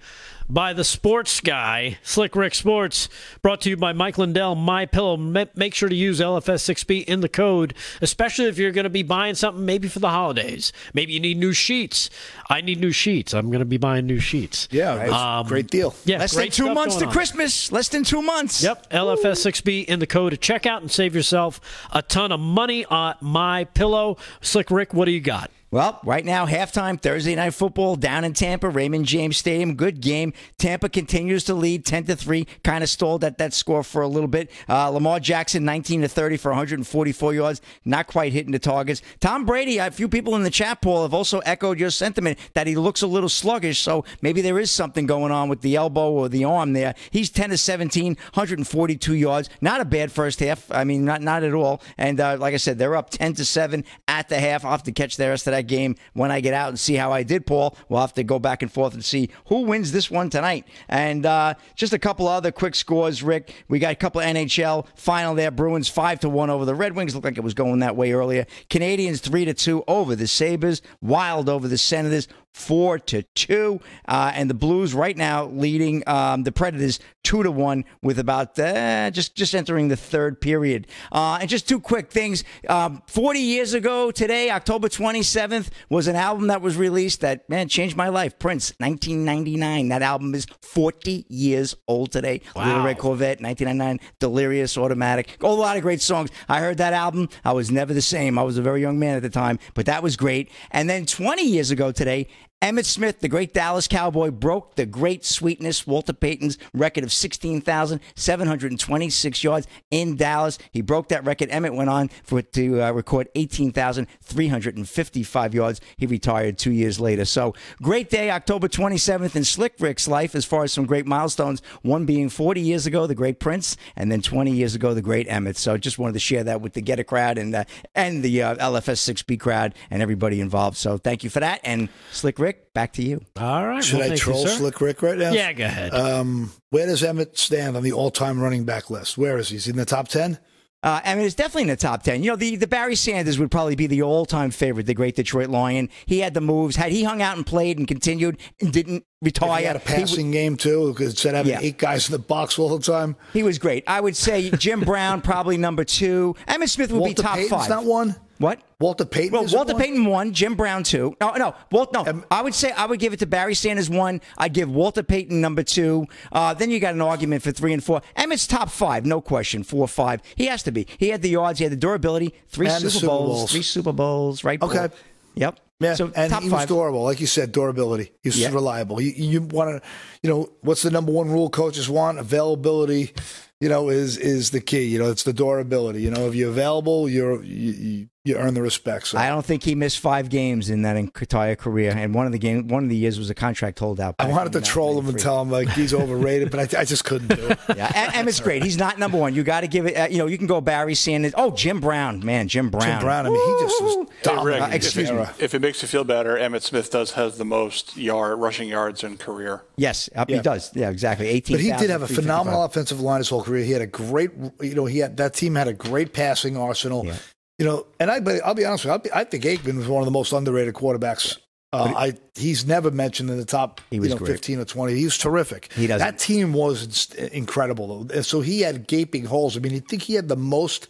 [0.50, 3.10] By the sports guy, Slick Rick Sports.
[3.42, 5.18] Brought to you by Mike Lindell, My Pillow.
[5.18, 9.36] Make sure to use LFS6B in the code, especially if you're going to be buying
[9.36, 10.72] something maybe for the holidays.
[10.94, 12.10] Maybe you need new sheets.
[12.50, 13.34] I need new sheets.
[13.34, 14.68] I'm going to be buying new sheets.
[14.72, 14.94] Yeah.
[15.40, 15.96] Um, great deal.
[16.06, 17.12] Yeah, Less than two months to on.
[17.12, 17.72] Christmas.
[17.72, 18.62] Less than two months.
[18.64, 21.60] Yep, LFS6B in the code to check out and save yourself
[21.92, 24.18] a ton of money on My Pillow.
[24.42, 25.50] Slick Rick, what do you got?
[25.76, 29.76] Well, right now, halftime Thursday night football down in Tampa, Raymond James Stadium.
[29.76, 30.32] Good game.
[30.58, 34.08] Tampa continues to lead 10 to 3, kind of stalled at that score for a
[34.08, 34.50] little bit.
[34.70, 39.02] Uh, Lamar Jackson 19 to 30 for 144 yards, not quite hitting the targets.
[39.20, 42.68] Tom Brady, a few people in the chat pool have also echoed your sentiment that
[42.68, 46.10] he looks a little sluggish, so maybe there is something going on with the elbow
[46.10, 46.96] or the arm there.
[47.12, 49.50] He's 10 to 17, 142 yards.
[49.60, 50.72] Not a bad first half.
[50.72, 51.82] I mean, not not at all.
[51.98, 54.64] And uh, like I said, they're up 10 to 7 at the half.
[54.64, 56.96] I'll have to catch the rest of that game when I get out and see
[56.96, 57.78] how I did, Paul.
[57.90, 60.68] We'll have to go back and forth and see who wins this one tonight.
[60.88, 63.54] And uh, just a couple other quick scores, Rick.
[63.68, 65.52] We got a couple NHL final there.
[65.52, 67.16] Bruins 5 to 1 over the Red Wings.
[67.16, 68.46] Looked like it was going that way earlier.
[68.70, 70.82] Canadiens 3 to 2 over the Sabres.
[71.02, 76.44] Wild over the Senators four to two, uh, and the Blues right now leading um,
[76.44, 80.88] the Predators two to one with about uh, just just entering the third period.
[81.12, 86.08] Uh, and just two quick things: um, forty years ago today, October twenty seventh, was
[86.08, 88.40] an album that was released that man changed my life.
[88.40, 89.90] Prince, nineteen ninety nine.
[89.90, 92.42] That album is forty years old today.
[92.56, 94.00] Little Red Corvette, nineteen ninety nine.
[94.20, 96.30] Delirious, Automatic, a lot of great songs.
[96.48, 97.28] I heard that album.
[97.44, 98.40] I was never the same.
[98.40, 100.50] I was a very young man at the time, but that was great.
[100.72, 102.28] And then twenty years ago today.
[102.66, 109.44] Emmitt Smith, the great Dallas Cowboy, broke the great sweetness Walter Payton's record of 16,726
[109.44, 110.58] yards in Dallas.
[110.72, 111.52] He broke that record.
[111.52, 115.80] Emmitt went on for to uh, record 18,355 yards.
[115.96, 117.26] He retired two years later.
[117.26, 121.62] So great day, October 27th in Slick Rick's life as far as some great milestones.
[121.84, 125.28] One being 40 years ago, the great Prince, and then 20 years ago, the great
[125.28, 125.58] Emmitt.
[125.58, 128.42] So just wanted to share that with the Get It crowd and uh, and the
[128.42, 130.78] uh, LFS 6B crowd and everybody involved.
[130.78, 131.60] So thank you for that.
[131.64, 133.22] And Slick Rick, back to you.
[133.38, 133.84] All right.
[133.84, 134.56] Should well, I thank you, troll sir.
[134.56, 135.32] Slick Rick right now?
[135.32, 135.94] Yeah, go ahead.
[135.94, 139.18] Um, where does Emmitt stand on the all-time running back list?
[139.18, 139.58] Where is he?
[139.58, 140.40] Is he in the top ten?
[140.84, 142.22] Uh, I mean, it's definitely in the top 10.
[142.22, 145.16] You know, the, the Barry Sanders would probably be the all time favorite, the great
[145.16, 145.90] Detroit Lion.
[146.06, 146.76] He had the moves.
[146.76, 149.94] Had he hung out and played and continued and didn't retire, he had a he
[149.94, 151.60] would- passing game too, because instead of having Yeah.
[151.68, 153.16] eight guys in the box all the time.
[153.34, 153.84] He was great.
[153.88, 156.36] I would say Jim Brown probably number two.
[156.48, 157.70] Emmitt Smith would Walter be top Payton's five.
[157.70, 158.16] not one.
[158.38, 158.60] What?
[158.80, 159.32] Walter Payton.
[159.32, 159.82] Well, Walter one?
[159.82, 161.16] Payton one, Jim Brown two.
[161.22, 161.94] No, no, Walt.
[161.94, 164.20] No, Um, I would say I would give it to Barry Sanders one.
[164.38, 166.06] I'd give Walter Payton number two.
[166.32, 168.02] Uh, then you got an argument for three and four.
[168.18, 169.64] Emmitt's top five, no question.
[169.64, 170.22] Four, five.
[170.36, 170.86] He has to be.
[170.98, 171.60] He had the yards.
[171.60, 172.34] He had the durability.
[172.50, 173.52] Three Super, Super Bowls, Bowls.
[173.52, 174.44] Three Super Bowls.
[174.44, 174.62] Right.
[174.62, 174.90] Okay.
[175.36, 175.60] Yep.
[175.82, 176.60] Yeah, So and top he five.
[176.70, 178.12] was durable, like you said, durability.
[178.24, 178.52] He was Yeah.
[178.54, 179.02] reliable.
[179.02, 179.88] You, you want to,
[180.24, 182.18] you know, what's the number one rule coaches want?
[182.18, 183.12] Availability,
[183.60, 184.84] you know, is is the key.
[184.86, 186.02] You know, it's the durability.
[186.02, 189.08] You know, if you're available, you're you, you, you earn the respect.
[189.08, 192.32] So I don't think he missed five games in that entire career, and one of
[192.32, 194.16] the game, one of the years was a contract holdout.
[194.20, 197.06] I wanted to troll him and tell him like he's overrated, but I, I just
[197.06, 197.60] couldn't do it.
[197.76, 198.64] Yeah, Em- Emmitt's great.
[198.64, 199.34] He's not number one.
[199.36, 199.96] You got to give it.
[199.96, 201.34] Uh, you know, you can go Barry Sanders.
[201.38, 202.84] Oh, Jim Brown, man, Jim Brown.
[202.86, 203.26] Jim Brown.
[203.26, 204.44] I mean, he just was Hey.
[204.44, 205.26] Rick, Uh, in his excuse me.
[205.40, 209.04] If it makes you feel better, Emmitt Smith does has the most yard rushing yards
[209.04, 209.64] in career.
[209.78, 210.38] Yes, uh, Yeah.
[210.38, 210.72] he does.
[210.76, 211.28] Yeah, exactly.
[211.28, 211.56] Eighteen.
[211.58, 213.64] But he did have a phenomenal offensive line his whole career.
[213.64, 214.32] He had a great,
[214.62, 217.06] you know, he had that team had a great passing arsenal.
[217.06, 217.16] Yeah.
[217.60, 219.78] You know, and I, but I'll be honest with you, I'll be, I think Aikman
[219.78, 221.38] was one of the most underrated quarterbacks.
[221.74, 224.32] Uh, I he's never mentioned in the top, He you know, great.
[224.32, 224.96] fifteen or twenty.
[224.96, 225.72] He was terrific.
[225.74, 228.08] He doesn't- That team was incredible.
[228.24, 229.58] So he had gaping holes.
[229.58, 230.88] I mean, I think he had the most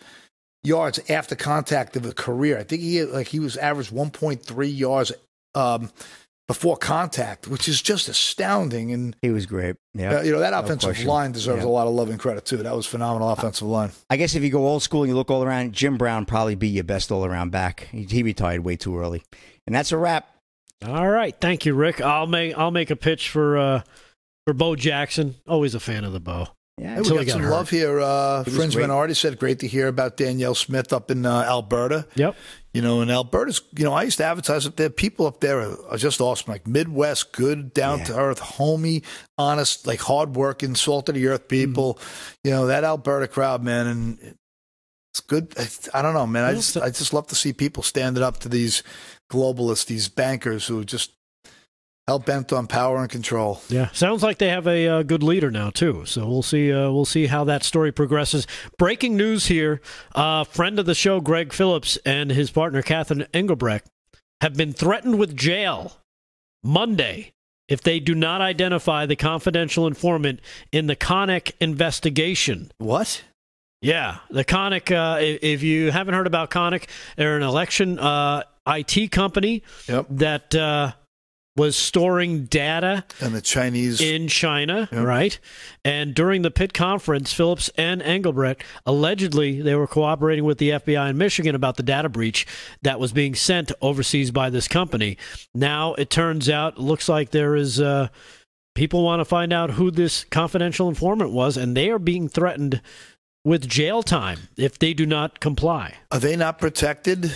[0.63, 2.57] yards after contact of a career.
[2.59, 5.11] I think he had, like he was averaged one point three yards
[5.55, 5.91] um,
[6.47, 8.91] before contact, which is just astounding.
[8.93, 9.75] And He was great.
[9.93, 11.07] Yeah, uh, you know that offensive question.
[11.07, 11.69] line deserves Yeah.
[11.69, 12.57] a lot of love and credit too.
[12.57, 13.91] That was phenomenal offensive line.
[14.09, 16.55] I guess if you go old school and you look all around, Jim Brown probably
[16.55, 17.87] be your best all around back.
[17.91, 19.23] He, he retired way too early,
[19.65, 20.27] and that's a wrap.
[20.85, 22.01] All right, thank you, Rick.
[22.01, 23.81] I'll make I'll make a pitch for uh,
[24.45, 25.35] for Bo Jackson.
[25.47, 26.49] Always a fan of the Bo.
[26.77, 27.51] Yeah, Hey, we got got some hurt.
[27.51, 28.01] love here.
[28.01, 28.83] Uh, He was Fringe great.
[28.83, 32.35] Minority said, "Great to hear about Danielle Smith up in uh, Alberta." Yep.
[32.75, 33.61] You know, and Alberta's.
[33.77, 34.89] You know, I used to advertise up there.
[34.89, 36.51] People up there are, just awesome.
[36.51, 39.03] Like Midwest, good, down to earth, homey,
[39.37, 41.93] honest, like hardworking, salt of the earth people.
[41.93, 42.33] Mm-hmm.
[42.43, 44.37] You know that Alberta crowd, man, and
[45.13, 45.53] it's good.
[45.57, 46.43] I, I don't know, man.
[46.43, 48.83] I just I just love to see people standing up to these
[49.31, 51.13] globalists, these bankers who just
[52.07, 53.61] hell bent on power and control.
[53.69, 56.05] Yeah, sounds like they have a uh, good leader now too.
[56.05, 56.71] So we'll see.
[56.71, 58.47] Uh, we'll see how that story progresses.
[58.77, 59.81] Breaking news here:
[60.13, 63.87] uh, friend of the show, Greg Phillips, and his partner Catherine Engelbrecht
[64.41, 65.97] have been threatened with jail
[66.63, 67.31] Monday
[67.67, 70.39] if they do not identify the confidential informant
[70.71, 72.71] in the Konnech investigation.
[72.77, 73.23] What?
[73.81, 74.91] Yeah, the Konnech.
[74.91, 76.85] Uh, if, you haven't heard about Konnech,
[77.17, 80.07] they're an election uh, IT company Yep.
[80.09, 80.91] that uh,
[81.55, 84.01] was storing data And the Chinese.
[84.01, 85.39] in China, right?
[85.85, 91.09] And during the Pitt conference, Phillips and Engelbrecht allegedly they were cooperating with the FBI
[91.09, 92.45] in Michigan about the data breach
[92.81, 95.17] that was being sent overseas by this company.
[95.53, 97.79] Now it turns out, looks like there is.
[97.79, 98.09] Uh,
[98.73, 102.81] people want to find out who this confidential informant was, and they are being threatened
[103.45, 105.93] with jail time if they do not comply.
[106.11, 107.31] Are they not protected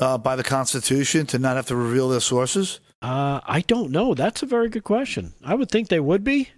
[0.00, 2.80] uh, by the Constitution to not have to reveal their sources?
[3.02, 4.14] Uh, I don't know.
[4.14, 5.34] That's a very good question.
[5.44, 6.50] I would think they would be,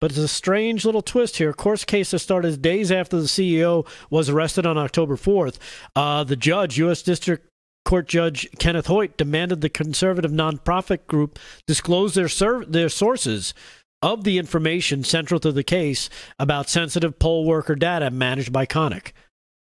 [0.00, 1.52] but it's a strange little twist here.
[1.52, 5.58] Course case that started days after the CEO was arrested on October 4th.
[5.94, 7.02] Uh, the judge, U.S.
[7.02, 7.46] District
[7.84, 13.54] Court Judge Kenneth Hoyt, demanded the conservative nonprofit group disclose their ser- their sources
[14.02, 19.12] of the information central to the case about sensitive poll worker data managed by Konnech.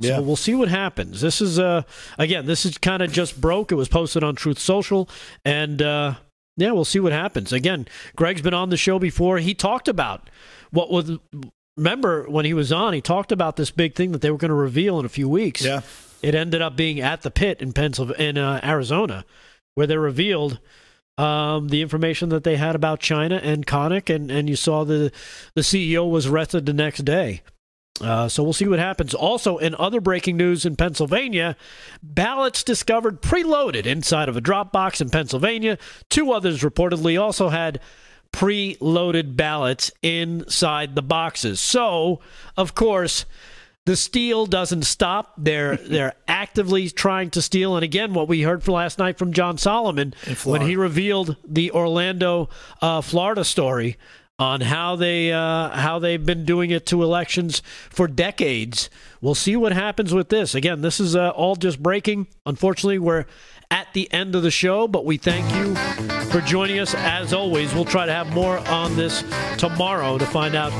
[0.01, 0.19] So Yeah.
[0.21, 1.21] we'll see what happens.
[1.21, 1.83] This is uh
[2.19, 3.71] again, this is kind of just broke.
[3.73, 5.09] It was posted on Truth Social,
[5.45, 6.15] and uh,
[6.57, 7.53] yeah, we'll see what happens.
[7.53, 7.87] Again,
[8.17, 9.39] Greg's been on the show before.
[9.39, 10.29] He talked about
[10.71, 11.19] what was.
[11.77, 14.51] Remember when he was on, he talked about this big thing that they were going
[14.51, 15.65] to reveal in a few weeks.
[15.65, 15.81] Yeah.
[16.21, 19.25] It ended up being at the pit in Pennsylvania, in uh, Arizona,
[19.77, 20.59] where they revealed
[21.17, 25.11] um, the information that they had about China and Konnech, and, and you saw the
[25.55, 27.41] the CEO was arrested the next day.
[28.01, 29.13] Uh, so we'll see what happens.
[29.13, 31.57] Also, in other breaking news in Pennsylvania,
[32.03, 35.77] ballots discovered preloaded inside of a drop box in Pennsylvania.
[36.09, 37.81] Two others reportedly also had
[38.33, 41.61] preloaded ballots inside the boxes.
[41.61, 42.21] So,
[42.57, 43.27] of course,
[43.87, 45.35] the steal doesn't stop.
[45.37, 47.77] They're they're actively trying to steal.
[47.77, 50.15] And again, what we heard from last night from John Solomon
[50.45, 52.49] when he revealed the Orlando,
[52.81, 53.99] uh, Florida story
[54.41, 58.89] on how they uh, how they've been doing it to elections for decades.
[59.21, 60.55] We'll see what happens with this.
[60.55, 62.27] Again, this is uh, all just breaking.
[62.47, 63.27] Unfortunately, we're
[63.71, 65.75] at the end of the show, but we thank you
[66.31, 66.95] for joining us.
[66.95, 69.23] As always, we'll try to have more on this
[69.59, 70.73] tomorrow to find out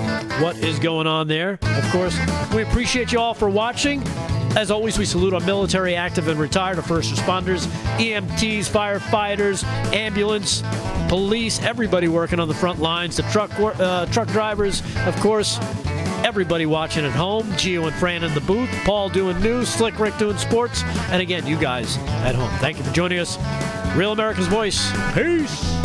[0.43, 1.59] what is going on there.
[1.63, 2.19] Of course,
[2.55, 4.03] we appreciate you all for watching.
[4.57, 7.67] As always, we salute our military, active, and retired, our first responders,
[7.99, 9.65] EMTs, firefighters,
[9.95, 10.63] ambulance,
[11.09, 15.59] police, everybody working on the front lines, the truck uh, truck drivers, of course,
[16.25, 20.19] everybody watching at home, Gio and Fran in the booth, Paul doing news, Slick Rick
[20.19, 22.51] doing sports, and again, you guys at home.
[22.59, 23.39] Thank you for joining us.
[23.97, 24.91] Real America's Voice.
[25.15, 25.81] Peace.